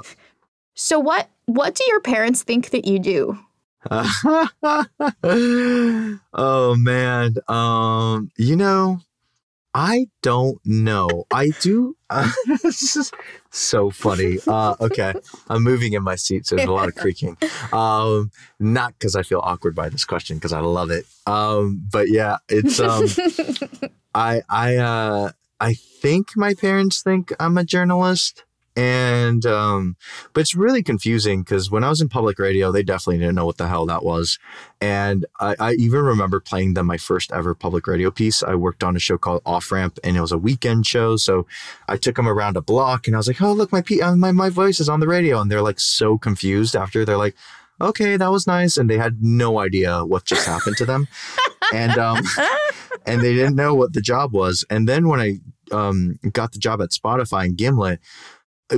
So 0.75 0.99
what 0.99 1.29
what 1.47 1.75
do 1.75 1.85
your 1.89 2.01
parents 2.01 2.43
think 2.43 2.71
that 2.71 2.87
you 2.87 2.99
do? 2.99 3.39
oh 6.33 6.75
man. 6.79 7.35
Um 7.49 8.31
you 8.37 8.57
know 8.57 9.01
i 9.77 10.07
don't 10.23 10.61
know. 10.65 11.27
I 11.33 11.51
do 11.61 11.97
uh, 12.09 12.31
this 12.63 12.97
is 12.97 13.11
so 13.51 13.91
funny. 13.91 14.39
Uh 14.47 14.77
okay. 14.81 15.15
I'm 15.49 15.63
moving 15.63 15.95
in 15.95 16.03
my 16.03 16.15
seat 16.15 16.47
so 16.47 16.57
there's 16.57 16.69
a 16.69 16.73
lot 16.73 16.89
of 16.89 16.95
creaking. 16.95 17.37
Um 17.73 18.31
not 18.61 18.95
because 18.99 19.17
i 19.17 19.23
feel 19.23 19.41
awkward 19.41 19.75
by 19.75 19.89
this 19.89 20.05
question 20.05 20.37
because 20.37 20.53
i 20.53 20.61
love 20.61 20.91
it. 20.91 21.07
Um 21.27 21.83
but 21.91 22.09
yeah 22.09 22.39
it's 22.49 22.81
um 22.81 23.07
i 24.15 24.43
i 24.49 24.77
uh 24.77 25.33
i 25.61 25.75
think 25.75 26.37
my 26.37 26.55
parents 26.55 27.03
think 27.03 27.33
i'm 27.41 27.59
a 27.59 27.65
journalist 27.65 28.44
and 28.77 29.47
um 29.47 29.97
but 30.33 30.41
it's 30.41 30.55
really 30.55 30.83
confusing 30.83 31.43
because 31.43 31.71
when 31.71 31.85
I 31.85 31.89
was 31.89 32.01
in 32.01 32.09
public 32.09 32.39
radio, 32.39 32.73
they 32.73 32.83
definitely 32.83 33.19
didn't 33.19 33.37
know 33.37 33.47
what 33.47 33.57
the 33.57 33.69
hell 33.69 33.87
that 33.87 34.05
was. 34.05 34.39
And 34.81 35.27
I, 35.39 35.55
I 35.61 35.73
even 35.75 36.01
remember 36.01 36.41
playing 36.41 36.75
them 36.75 36.87
my 36.87 36.97
first 36.97 37.31
ever 37.33 37.55
public 37.55 37.87
radio 37.87 38.11
piece. 38.11 38.43
I 38.43 38.55
worked 38.55 38.83
on 38.83 38.97
a 38.97 38.99
show 38.99 39.17
called 39.17 39.43
Off 39.47 39.71
Ramp, 39.71 39.99
and 40.03 40.17
it 40.17 40.21
was 40.21 40.33
a 40.33 40.39
weekend 40.39 40.87
show. 40.87 41.17
So 41.17 41.47
I 41.89 41.97
took 41.97 42.17
them 42.17 42.29
around 42.29 42.57
a 42.57 42.63
block, 42.63 43.07
and 43.07 43.15
I 43.15 43.19
was 43.19 43.29
like, 43.29 43.41
"Oh, 43.41 43.53
look, 43.53 43.71
my 43.71 43.81
pe- 43.81 44.01
uh, 44.01 44.17
my 44.17 44.33
my 44.33 44.51
voice 44.51 44.81
is 44.81 44.89
on 44.89 45.01
the 45.01 45.09
radio," 45.09 45.41
and 45.41 45.51
they're 45.51 45.63
like 45.63 45.81
so 45.81 46.19
confused. 46.19 46.75
After 46.75 47.05
they're 47.05 47.17
like, 47.17 47.37
"Okay, 47.81 48.17
that 48.17 48.31
was 48.31 48.47
nice," 48.47 48.77
and 48.77 48.91
they 48.91 48.99
had 48.99 49.23
no 49.23 49.61
idea 49.61 50.05
what 50.05 50.25
just 50.25 50.47
happened 50.47 50.77
to 50.79 50.85
them, 50.85 51.07
and 51.73 51.97
um 51.97 52.25
and 53.07 53.21
they 53.21 53.35
didn't 53.35 53.57
know 53.57 53.75
what 53.75 53.93
the 53.93 54.01
job 54.01 54.33
was. 54.33 54.65
And 54.69 54.89
then 54.89 55.09
when 55.09 55.21
I 55.21 55.39
um 55.73 56.19
got 56.33 56.53
the 56.53 56.59
job 56.59 56.83
at 56.83 56.91
Spotify 56.91 57.45
and 57.45 57.57
Gimlet 57.57 58.01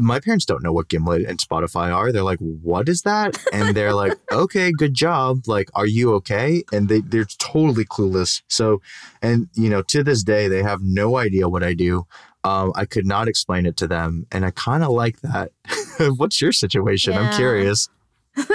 my 0.01 0.19
parents 0.21 0.45
don't 0.45 0.63
know 0.63 0.73
what 0.73 0.89
Gimlet 0.89 1.27
and 1.27 1.39
Spotify 1.39 1.95
are. 1.95 2.11
They're 2.13 2.23
like, 2.25 2.41
"What 2.41 2.89
is 2.89 3.03
that?" 3.03 3.37
And 3.53 3.75
they're 3.77 3.95
like, 3.95 4.13
"Okay, 4.33 4.73
good 4.73 4.95
job. 4.95 5.43
Like, 5.47 5.71
are 5.75 5.87
you 5.87 6.13
okay?" 6.15 6.65
And 6.73 6.89
they 6.89 7.01
they're 7.01 7.25
totally 7.39 7.85
clueless. 7.85 8.43
So, 8.49 8.81
and 9.23 9.49
you 9.55 9.71
know, 9.71 9.83
to 9.83 10.03
this 10.03 10.23
day, 10.25 10.49
they 10.49 10.63
have 10.63 10.83
no 10.83 11.17
idea 11.17 11.49
what 11.49 11.63
I 11.63 11.75
do. 11.75 12.07
Um, 12.45 12.73
I 12.77 12.85
could 12.85 13.07
not 13.07 13.29
explain 13.29 13.65
it 13.67 13.77
to 13.79 13.87
them, 13.89 14.27
and 14.33 14.45
I 14.45 14.51
kind 14.51 14.83
of 14.83 14.91
like 14.91 15.21
that. 15.21 15.53
What's 16.17 16.41
your 16.41 16.53
situation? 16.53 17.17
I'm 17.17 17.31
curious. 17.33 17.89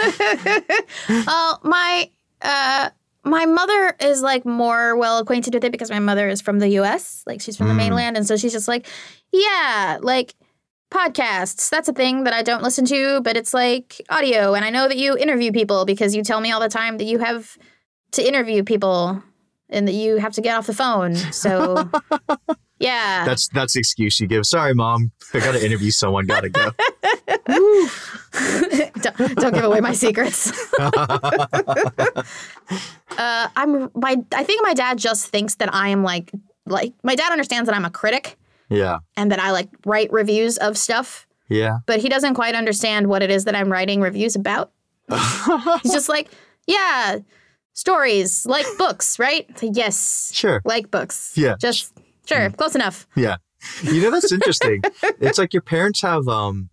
well, 1.10 1.60
my 1.64 2.10
uh 2.42 2.90
my 3.24 3.46
mother 3.46 3.96
is 4.00 4.22
like 4.22 4.46
more 4.46 4.96
well 4.96 5.20
acquainted 5.20 5.54
with 5.54 5.64
it 5.64 5.72
because 5.72 5.90
my 5.92 6.00
mother 6.00 6.28
is 6.28 6.42
from 6.42 6.60
the 6.60 6.70
US. 6.80 7.24
Like 7.26 7.42
she's 7.42 7.56
from 7.58 7.68
the 7.68 7.74
Mm. 7.74 7.78
mainland 7.78 8.18
and 8.18 8.28
so 8.28 8.36
she's 8.36 8.52
just 8.52 8.68
like, 8.68 8.88
yeah, 9.32 9.98
like 10.02 10.34
podcasts. 10.92 11.70
That's 11.70 11.88
a 11.88 11.94
thing 11.94 12.26
that 12.26 12.34
I 12.34 12.44
don't 12.44 12.62
listen 12.62 12.86
to, 12.86 13.22
but 13.22 13.38
it's 13.38 13.54
like 13.54 14.02
audio 14.10 14.54
and 14.54 14.64
I 14.64 14.70
know 14.70 14.88
that 14.88 14.98
you 14.98 15.18
interview 15.18 15.52
people 15.52 15.86
because 15.86 16.16
you 16.16 16.24
tell 16.24 16.42
me 16.42 16.52
all 16.52 16.60
the 16.60 16.70
time 16.70 16.98
that 16.98 17.06
you 17.06 17.20
have 17.20 17.58
to 18.12 18.28
interview 18.28 18.64
people 18.64 19.24
and 19.70 19.88
that 19.88 19.94
you 19.94 20.18
have 20.18 20.34
to 20.34 20.42
get 20.42 20.56
off 20.56 20.68
the 20.68 20.74
phone. 20.74 21.16
So 21.16 21.90
yeah. 22.80 23.26
That's 23.26 23.48
that's 23.48 23.74
the 23.74 23.80
excuse 23.80 24.20
you 24.20 24.28
give. 24.28 24.46
Sorry, 24.46 24.74
mom. 24.74 25.12
I 25.34 25.40
got 25.40 25.54
to 25.54 25.66
interview 25.66 25.92
someone. 25.92 26.26
Got 26.26 26.42
to 26.42 26.50
go. 26.50 26.72
don't, 29.02 29.36
don't 29.36 29.54
give 29.54 29.64
away 29.64 29.80
my 29.80 29.94
secrets. 29.94 30.52
uh, 30.80 30.92
I'm 33.18 33.90
my. 33.96 34.18
I 34.34 34.44
think 34.44 34.64
my 34.64 34.74
dad 34.74 34.98
just 34.98 35.28
thinks 35.28 35.56
that 35.56 35.74
I 35.74 35.88
am 35.88 36.04
like 36.04 36.32
like 36.66 36.94
my 37.04 37.16
dad 37.16 37.32
understands 37.32 37.68
that 37.68 37.76
I'm 37.76 37.86
a 37.86 37.90
critic 37.90 38.38
yeah, 38.72 39.00
and 39.18 39.32
that 39.32 39.40
I 39.40 39.52
like 39.52 39.70
write 39.86 40.12
reviews 40.12 40.58
of 40.58 40.78
stuff, 40.78 41.28
yeah. 41.50 41.80
but 41.86 42.00
he 42.00 42.10
doesn't 42.10 42.34
quite 42.34 42.56
understand 42.56 43.08
what 43.08 43.22
it 43.22 43.30
is 43.30 43.46
that 43.46 43.56
I'm 43.56 43.72
writing 43.72 44.02
reviews 44.02 44.36
about. 44.36 44.72
He's 45.84 45.92
just 45.92 46.10
like, 46.10 46.30
yeah, 46.68 47.20
stories 47.74 48.46
like 48.46 48.66
books, 48.78 49.20
right? 49.20 49.48
Yes, 49.62 50.32
sure. 50.34 50.62
like 50.66 50.90
books. 50.90 51.34
Yeah. 51.36 51.56
just 51.60 51.94
sure, 52.26 52.50
close 52.52 52.76
enough. 52.76 53.08
Yeah. 53.16 53.38
You 53.84 54.02
know 54.02 54.12
that's 54.12 54.32
interesting. 54.32 54.82
it's 55.20 55.38
like 55.38 55.54
your 55.54 55.62
parents 55.62 56.02
have 56.02 56.28
um 56.28 56.70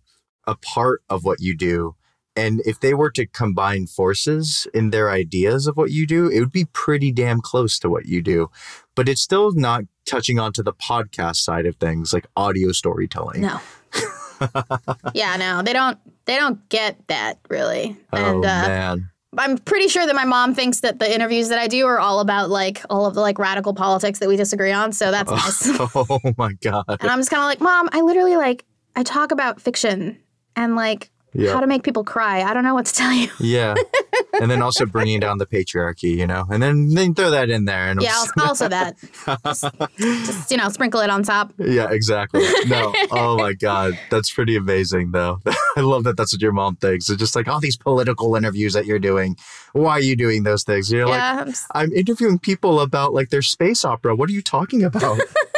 a 0.47 0.55
part 0.55 1.03
of 1.09 1.23
what 1.25 1.39
you 1.39 1.55
do 1.55 1.95
and 2.39 2.61
if 2.65 2.79
they 2.79 2.93
were 2.93 3.11
to 3.11 3.25
combine 3.25 3.85
forces 3.85 4.65
in 4.73 4.91
their 4.91 5.11
ideas 5.11 5.67
of 5.67 5.75
what 5.75 5.91
you 5.91 6.07
do, 6.07 6.29
it 6.29 6.39
would 6.39 6.53
be 6.53 6.63
pretty 6.65 7.11
damn 7.11 7.41
close 7.41 7.77
to 7.79 7.89
what 7.89 8.05
you 8.05 8.21
do. 8.21 8.49
But 8.95 9.09
it's 9.09 9.19
still 9.19 9.51
not 9.51 9.83
touching 10.09 10.39
onto 10.39 10.63
the 10.63 10.73
podcast 10.73 11.37
side 11.37 11.65
of 11.65 11.75
things 11.77 12.11
like 12.13 12.25
audio 12.35 12.71
storytelling. 12.71 13.41
No. 13.41 13.59
yeah, 15.13 15.35
no, 15.37 15.61
they 15.61 15.73
don't. 15.73 15.97
They 16.25 16.35
don't 16.35 16.67
get 16.69 16.95
that 17.07 17.39
really. 17.49 17.95
Oh 18.13 18.17
and 18.17 18.45
uh, 18.45 18.67
man. 18.67 19.09
I'm 19.37 19.57
pretty 19.59 19.87
sure 19.89 20.05
that 20.05 20.15
my 20.15 20.25
mom 20.25 20.55
thinks 20.55 20.79
that 20.79 20.97
the 20.99 21.13
interviews 21.13 21.49
that 21.49 21.59
I 21.59 21.67
do 21.67 21.85
are 21.85 21.99
all 21.99 22.19
about 22.19 22.49
like 22.49 22.81
all 22.89 23.05
of 23.05 23.13
the 23.13 23.21
like 23.21 23.37
radical 23.37 23.73
politics 23.73 24.19
that 24.19 24.27
we 24.27 24.35
disagree 24.35 24.71
on. 24.71 24.91
So 24.91 25.11
that's 25.11 25.29
nice. 25.69 25.79
Oh 25.95 26.19
my 26.37 26.53
god. 26.61 26.83
And 26.87 27.09
I'm 27.09 27.19
just 27.19 27.29
kind 27.29 27.41
of 27.41 27.45
like, 27.45 27.61
Mom, 27.61 27.89
I 27.91 28.01
literally 28.01 28.37
like 28.37 28.65
I 28.95 29.03
talk 29.03 29.31
about 29.31 29.61
fiction 29.61 30.17
and 30.55 30.75
like 30.75 31.11
Yeah. 31.33 31.53
how 31.53 31.59
to 31.59 31.67
make 31.67 31.83
people 31.83 32.03
cry. 32.03 32.41
I 32.41 32.53
don't 32.53 32.63
know 32.63 32.73
what 32.73 32.87
to 32.87 32.93
tell 32.93 33.13
you. 33.13 33.29
Yeah. 33.39 33.75
and 34.41 34.49
then 34.49 34.61
also 34.61 34.85
bringing 34.85 35.19
down 35.19 35.37
the 35.37 35.45
patriarchy, 35.45 36.15
you 36.15 36.27
know, 36.27 36.45
and 36.49 36.61
then 36.61 36.89
then 36.89 37.13
throw 37.13 37.29
that 37.31 37.49
in 37.49 37.65
there. 37.65 37.87
And 37.89 38.01
yeah, 38.01 38.15
also, 38.15 38.31
also 38.41 38.69
that. 38.69 38.97
Just, 39.45 39.65
just, 39.97 40.51
you 40.51 40.57
know, 40.57 40.69
sprinkle 40.69 40.99
it 41.01 41.09
on 41.09 41.23
top. 41.23 41.53
yeah, 41.59 41.89
exactly. 41.91 42.41
No, 42.67 42.93
oh 43.11 43.37
my 43.37 43.53
god, 43.53 43.97
that's 44.09 44.31
pretty 44.31 44.55
amazing, 44.55 45.11
though. 45.11 45.39
I 45.77 45.81
love 45.81 46.03
that. 46.05 46.17
That's 46.17 46.33
what 46.33 46.41
your 46.41 46.51
mom 46.51 46.75
thinks. 46.77 47.09
It's 47.09 47.19
just 47.19 47.35
like 47.35 47.47
all 47.47 47.59
these 47.59 47.77
political 47.77 48.35
interviews 48.35 48.73
that 48.73 48.85
you're 48.85 48.99
doing. 48.99 49.37
Why 49.73 49.91
are 49.91 50.01
you 50.01 50.15
doing 50.15 50.43
those 50.43 50.63
things? 50.63 50.91
You're 50.91 51.07
like, 51.07 51.21
I'm 51.21 51.47
just- 51.47 51.67
I'm 51.73 51.91
interviewing 51.93 52.39
people 52.39 52.79
about 52.81 53.13
like 53.13 53.29
their 53.29 53.41
space 53.41 53.85
opera. 53.85 54.15
What 54.15 54.29
are 54.29 54.33
you 54.33 54.41
talking 54.41 54.83
about? 54.83 55.19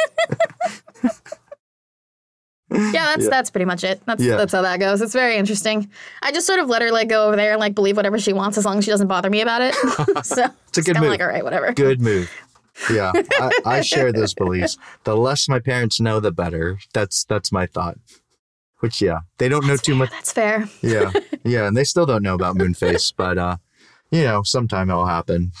that's 2.92 3.24
Yeah. 3.24 3.30
that's 3.30 3.50
pretty 3.50 3.64
much 3.64 3.84
it. 3.84 4.00
That's 4.06 4.22
Yeah. 4.22 4.36
that's 4.36 4.52
how 4.52 4.62
that 4.62 4.80
goes. 4.80 5.00
It's 5.00 5.12
very 5.12 5.36
interesting. 5.36 5.90
I 6.22 6.32
just 6.32 6.46
sort 6.46 6.60
of 6.60 6.68
let 6.68 6.82
her 6.82 6.90
like 6.90 7.08
go 7.08 7.26
over 7.26 7.36
there 7.36 7.52
and 7.52 7.60
like 7.60 7.74
believe 7.74 7.96
whatever 7.96 8.18
she 8.18 8.32
wants 8.32 8.58
as 8.58 8.64
long 8.64 8.78
as 8.78 8.84
she 8.84 8.90
doesn't 8.90 9.08
bother 9.08 9.30
me 9.30 9.40
about 9.40 9.62
it. 9.62 9.74
so 10.24 10.46
It's 10.68 10.78
a 10.78 10.82
good 10.82 10.98
move. 11.00 11.10
like 11.10 11.20
all 11.20 11.28
right, 11.28 11.44
whatever. 11.44 11.72
Good 11.72 12.00
move. 12.00 12.30
Yeah, 12.90 13.12
I, 13.14 13.50
I 13.66 13.80
share 13.82 14.12
those 14.12 14.32
beliefs. 14.34 14.78
The 15.04 15.14
less 15.16 15.48
my 15.48 15.58
parents 15.58 16.00
know, 16.00 16.20
the 16.20 16.32
better. 16.32 16.78
That's 16.94 17.24
that's 17.24 17.52
my 17.52 17.66
thought. 17.66 17.98
Which 18.80 19.00
yeah, 19.02 19.20
they 19.38 19.48
don't 19.48 19.66
know 19.66 19.76
too 19.76 19.94
much. 19.94 20.10
That's 20.10 20.32
fair. 20.32 20.68
Yeah, 20.80 21.12
yeah, 21.44 21.66
and 21.68 21.76
they 21.76 21.84
still 21.84 22.06
don't 22.06 22.22
know 22.22 22.34
about 22.34 22.56
Moonface, 22.56 23.12
but 23.16 23.36
uh, 23.38 23.56
you 24.10 24.22
know, 24.24 24.42
sometime 24.42 24.88
it'll 24.90 25.06
happen. 25.06 25.52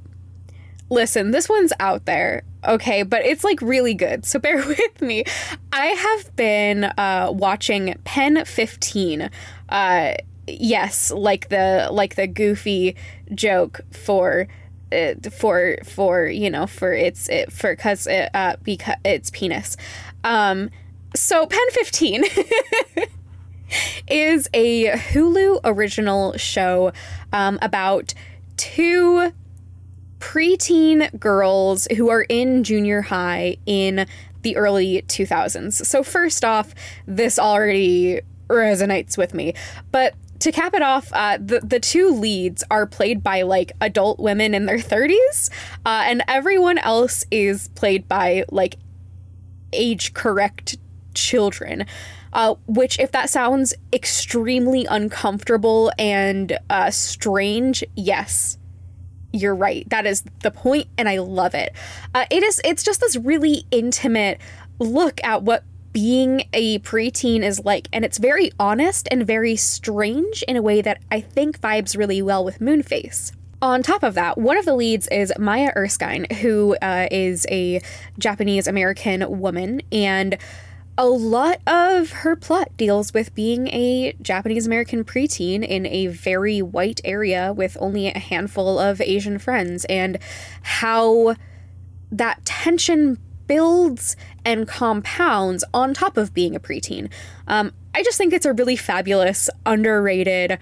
Listen, 0.89 1.31
this 1.31 1.49
one's 1.49 1.73
out 1.81 2.05
there, 2.05 2.43
okay, 2.65 3.03
but 3.03 3.25
it's 3.25 3.43
like 3.43 3.61
really 3.61 3.93
good, 3.93 4.25
so 4.25 4.39
bear 4.39 4.65
with 4.65 5.01
me. 5.01 5.25
I 5.73 5.87
have 5.87 6.33
been 6.37 6.85
uh, 6.85 7.29
watching 7.33 7.95
Pen 8.05 8.45
15. 8.45 9.29
Uh, 9.67 10.13
yes, 10.47 11.11
like 11.11 11.49
the 11.49 11.89
like 11.91 12.15
the 12.15 12.27
goofy 12.27 12.95
joke 13.33 13.81
for 13.91 14.47
uh, 14.91 15.13
for 15.31 15.77
for 15.83 16.25
you 16.25 16.49
know 16.49 16.65
for 16.67 16.93
its 16.93 17.29
it, 17.29 17.51
for 17.51 17.75
cuz 17.75 18.07
it, 18.07 18.29
uh 18.33 18.55
because 18.63 18.95
it's 19.03 19.29
penis. 19.29 19.77
Um 20.23 20.69
so 21.15 21.45
Pen 21.47 21.59
15 21.71 22.23
is 24.07 24.49
a 24.53 24.85
Hulu 24.91 25.61
original 25.63 26.37
show 26.37 26.91
um, 27.33 27.57
about 27.61 28.13
two 28.55 29.33
preteen 30.19 31.17
girls 31.19 31.87
who 31.95 32.09
are 32.09 32.23
in 32.23 32.63
junior 32.63 33.01
high 33.01 33.57
in 33.65 34.07
the 34.41 34.55
early 34.55 35.01
2000s. 35.03 35.85
So, 35.85 36.03
first 36.03 36.45
off, 36.45 36.73
this 37.05 37.37
already 37.39 38.21
resonates 38.47 39.17
with 39.17 39.33
me. 39.33 39.53
But 39.91 40.15
to 40.39 40.51
cap 40.51 40.73
it 40.73 40.81
off, 40.81 41.11
uh, 41.13 41.37
the, 41.39 41.59
the 41.61 41.79
two 41.79 42.11
leads 42.11 42.63
are 42.69 42.85
played 42.85 43.23
by 43.23 43.43
like 43.43 43.71
adult 43.81 44.19
women 44.19 44.53
in 44.53 44.65
their 44.65 44.77
30s, 44.77 45.49
uh, 45.85 46.03
and 46.05 46.23
everyone 46.27 46.77
else 46.77 47.25
is 47.31 47.69
played 47.69 48.07
by 48.07 48.45
like 48.51 48.75
age 49.73 50.13
correct 50.13 50.77
children. 51.13 51.85
Uh, 52.33 52.55
which, 52.67 52.99
if 52.99 53.11
that 53.13 53.29
sounds 53.29 53.73
extremely 53.93 54.85
uncomfortable 54.85 55.91
and 55.97 56.59
uh, 56.69 56.91
strange, 56.91 57.83
yes, 57.95 58.57
you're 59.31 59.55
right. 59.55 59.89
That 59.89 60.05
is 60.05 60.23
the 60.43 60.51
point, 60.51 60.87
and 60.97 61.07
I 61.07 61.19
love 61.19 61.55
it. 61.55 61.73
Uh, 62.13 62.25
it 62.29 62.43
is. 62.43 62.61
It's 62.63 62.83
just 62.83 62.99
this 62.99 63.15
really 63.15 63.65
intimate 63.71 64.39
look 64.79 65.19
at 65.23 65.43
what 65.43 65.63
being 65.97 66.47
a 66.53 66.77
preteen 66.81 67.41
is 67.41 67.65
like, 67.65 67.87
and 67.91 68.05
it's 68.05 68.19
very 68.19 68.51
honest 68.59 69.07
and 69.09 69.25
very 69.25 69.55
strange 69.55 70.43
in 70.47 70.55
a 70.55 70.61
way 70.61 70.79
that 70.79 71.01
I 71.09 71.21
think 71.21 71.59
vibes 71.59 71.97
really 71.97 72.21
well 72.21 72.45
with 72.45 72.59
Moonface. 72.59 73.31
On 73.63 73.81
top 73.81 74.03
of 74.03 74.13
that, 74.13 74.37
one 74.37 74.57
of 74.57 74.65
the 74.65 74.75
leads 74.75 75.07
is 75.07 75.33
Maya 75.39 75.71
Erskine, 75.75 76.27
who 76.41 76.75
uh, 76.83 77.07
is 77.09 77.47
a 77.49 77.81
Japanese 78.19 78.67
American 78.67 79.39
woman, 79.39 79.81
and 79.91 80.37
a 80.99 81.07
lot 81.07 81.61
of 81.65 82.11
her 82.11 82.35
plot 82.35 82.77
deals 82.77 83.11
with 83.11 83.33
being 83.33 83.67
a 83.69 84.13
Japanese 84.21 84.67
American 84.67 85.03
preteen 85.03 85.65
in 85.67 85.87
a 85.87 86.05
very 86.05 86.61
white 86.61 87.01
area 87.05 87.51
with 87.53 87.75
only 87.79 88.05
a 88.05 88.19
handful 88.19 88.77
of 88.77 89.01
Asian 89.01 89.39
friends, 89.39 89.83
and 89.85 90.19
how 90.61 91.33
that 92.11 92.45
tension 92.45 93.17
builds 93.47 94.15
and 94.45 94.67
compounds 94.67 95.63
on 95.73 95.93
top 95.93 96.17
of 96.17 96.33
being 96.33 96.55
a 96.55 96.59
preteen. 96.59 97.09
Um, 97.47 97.73
I 97.93 98.03
just 98.03 98.17
think 98.17 98.33
it's 98.33 98.45
a 98.45 98.53
really 98.53 98.75
fabulous, 98.75 99.49
underrated, 99.65 100.59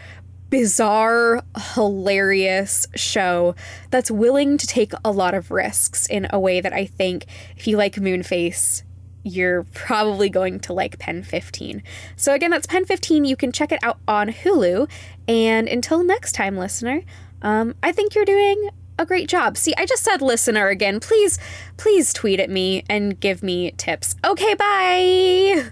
bizarre, 0.50 1.44
hilarious 1.74 2.88
show 2.96 3.56
that's 3.90 4.10
willing 4.10 4.58
to 4.58 4.68
take 4.68 4.94
a 5.04 5.12
lot 5.12 5.34
of 5.34 5.52
risks 5.52 6.08
in 6.08 6.28
a 6.30 6.40
way 6.40 6.62
that 6.62 6.72
I 6.72 6.86
think 6.86 7.26
if 7.58 7.68
you 7.68 7.78
like 7.78 7.96
Moonface, 7.96 8.84
you're 9.24 9.64
probably 9.74 10.30
going 10.30 10.60
to 10.62 10.72
like 10.72 11.00
Pen 11.00 11.24
15. 11.24 11.82
So 12.16 12.34
again, 12.34 12.52
that's 12.52 12.68
Pen 12.68 12.86
15. 12.86 13.26
You 13.26 13.36
can 13.36 13.52
check 13.52 13.72
it 13.72 13.80
out 13.84 13.98
on 14.08 14.30
Hulu. 14.30 14.90
And 15.28 15.68
until 15.68 16.04
next 16.04 16.34
time, 16.34 16.58
listener, 16.58 17.02
um, 17.42 17.76
I 17.82 17.92
think 17.92 18.14
you're 18.14 18.24
doing 18.24 18.70
a 18.98 19.06
great 19.06 19.30
job. 19.30 19.58
See, 19.58 19.74
I 19.78 19.86
just 19.86 20.04
said 20.04 20.22
listener 20.22 20.68
again. 20.70 21.00
Please, 21.00 21.38
please 21.78 22.14
tweet 22.14 22.40
at 22.40 22.50
me 22.50 22.84
and 22.90 23.20
give 23.20 23.44
me 23.44 23.72
tips. 23.72 24.16
Okay, 24.24 24.54
bye. 24.54 25.72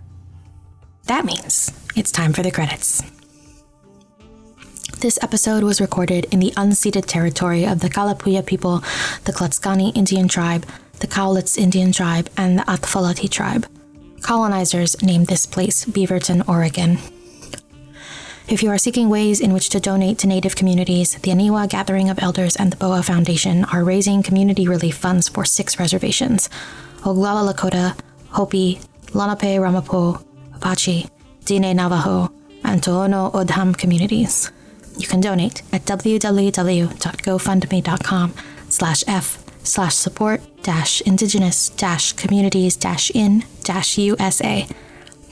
That 1.05 1.25
means 1.25 1.71
it's 1.95 2.11
time 2.11 2.33
for 2.33 2.43
the 2.43 2.51
credits. 2.51 3.03
This 4.99 5.19
episode 5.21 5.63
was 5.63 5.81
recorded 5.81 6.27
in 6.31 6.39
the 6.39 6.51
unceded 6.51 7.05
territory 7.07 7.65
of 7.65 7.81
the 7.81 7.89
Kalapuya 7.89 8.45
people, 8.45 8.79
the 9.25 9.33
Clatskanie 9.33 9.95
Indian 9.95 10.29
tribe, 10.29 10.65
the 10.99 11.07
Cowlitz 11.07 11.57
Indian 11.57 11.91
tribe, 11.91 12.29
and 12.37 12.59
the 12.59 12.63
Atfalati 12.63 13.29
tribe. 13.29 13.67
Colonizers 14.21 15.01
named 15.03 15.27
this 15.27 15.45
place 15.45 15.83
Beaverton, 15.83 16.47
Oregon. 16.47 16.99
If 18.47 18.61
you 18.61 18.69
are 18.71 18.77
seeking 18.77 19.09
ways 19.09 19.39
in 19.39 19.53
which 19.53 19.69
to 19.69 19.79
donate 19.79 20.17
to 20.19 20.27
Native 20.27 20.57
communities, 20.57 21.15
the 21.15 21.31
Aniwa 21.31 21.69
Gathering 21.69 22.09
of 22.09 22.19
Elders 22.21 22.57
and 22.57 22.71
the 22.71 22.77
Boa 22.77 23.01
Foundation 23.01 23.63
are 23.65 23.83
raising 23.85 24.21
community 24.21 24.67
relief 24.67 24.97
funds 24.97 25.29
for 25.29 25.45
six 25.45 25.79
reservations 25.79 26.49
Oglala 27.03 27.51
Lakota, 27.51 27.97
Hopi, 28.31 28.79
Lenape 29.13 29.59
Ramapough, 29.59 30.21
Apache, 30.55 31.07
Dine 31.45 31.73
Navajo, 31.75 32.31
and 32.63 32.81
Tohono 32.81 33.33
O'odham 33.33 33.73
communities. 33.73 34.51
You 34.97 35.07
can 35.07 35.21
donate 35.21 35.61
at 35.71 35.85
www.gofundme.com 35.85 38.33
slash 38.69 39.03
f 39.07 39.39
slash 39.65 39.95
support 39.95 40.41
dash 40.63 40.99
indigenous 41.01 41.69
dash 41.69 42.11
communities 42.13 42.75
dash 42.75 43.11
in 43.11 43.45
dash 43.63 43.97
USA. 43.97 44.67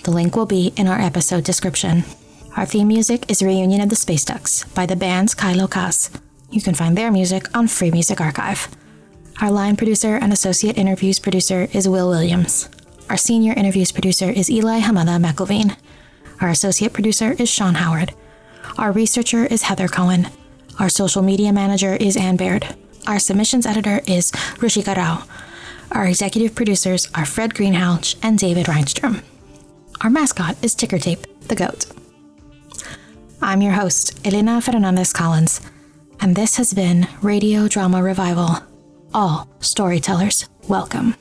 The 0.03 0.11
link 0.11 0.35
will 0.35 0.45
be 0.45 0.73
in 0.77 0.87
our 0.87 0.99
episode 0.99 1.43
description. 1.43 2.03
Our 2.57 2.65
theme 2.65 2.89
music 2.89 3.31
is 3.31 3.41
Reunion 3.41 3.79
of 3.79 3.89
the 3.89 3.95
Space 3.95 4.25
Ducks 4.25 4.65
by 4.65 4.85
the 4.85 4.95
band's 4.95 5.33
Kilo 5.33 5.67
Kaz. 5.67 6.09
You 6.49 6.61
can 6.61 6.75
find 6.75 6.97
their 6.97 7.09
music 7.09 7.47
on 7.55 7.69
Free 7.69 7.91
Music 7.91 8.19
Archive. 8.19 8.67
Our 9.41 9.49
line 9.49 9.77
producer 9.77 10.15
and 10.15 10.33
associate 10.33 10.77
interviews 10.77 11.17
producer 11.17 11.69
is 11.71 11.87
Wil 11.87 12.09
Williams. 12.09 12.69
Our 13.09 13.15
senior 13.15 13.53
interviews 13.53 13.93
producer 13.93 14.29
is 14.29 14.49
Eli 14.49 14.81
Hamada 14.81 15.17
McIlveen. 15.17 15.77
Our 16.41 16.49
associate 16.49 16.91
producer 16.91 17.31
is 17.39 17.49
Sean 17.49 17.75
Howard. 17.75 18.13
Our 18.77 18.91
researcher 18.91 19.45
is 19.45 19.63
Heather 19.63 19.87
Cohen. 19.87 20.27
Our 20.77 20.89
social 20.89 21.21
media 21.21 21.53
manager 21.53 21.95
is 21.95 22.17
Anne 22.17 22.35
Baird. 22.35 22.75
Our 23.07 23.19
submissions 23.19 23.65
editor 23.65 24.01
is 24.05 24.31
Rashika 24.59 24.97
Rao. 24.97 25.23
Our 25.93 26.05
executive 26.05 26.53
producers 26.53 27.07
are 27.15 27.25
Fred 27.25 27.53
Greenhalgh 27.53 28.15
and 28.21 28.37
David 28.37 28.65
Rheinstrom. 28.67 29.23
Our 30.01 30.09
mascot 30.09 30.57
is 30.61 30.75
Ticker 30.75 30.99
Tape, 30.99 31.25
the 31.47 31.55
goat. 31.55 31.85
I'm 33.43 33.61
your 33.61 33.73
host, 33.73 34.19
Elena 34.23 34.61
Fernandez 34.61 35.11
Collins, 35.13 35.61
and 36.19 36.35
this 36.35 36.57
has 36.57 36.75
been 36.75 37.07
Radio 37.23 37.67
Drama 37.67 38.03
Revival. 38.03 38.57
All 39.15 39.49
storytellers, 39.59 40.47
welcome. 40.67 41.15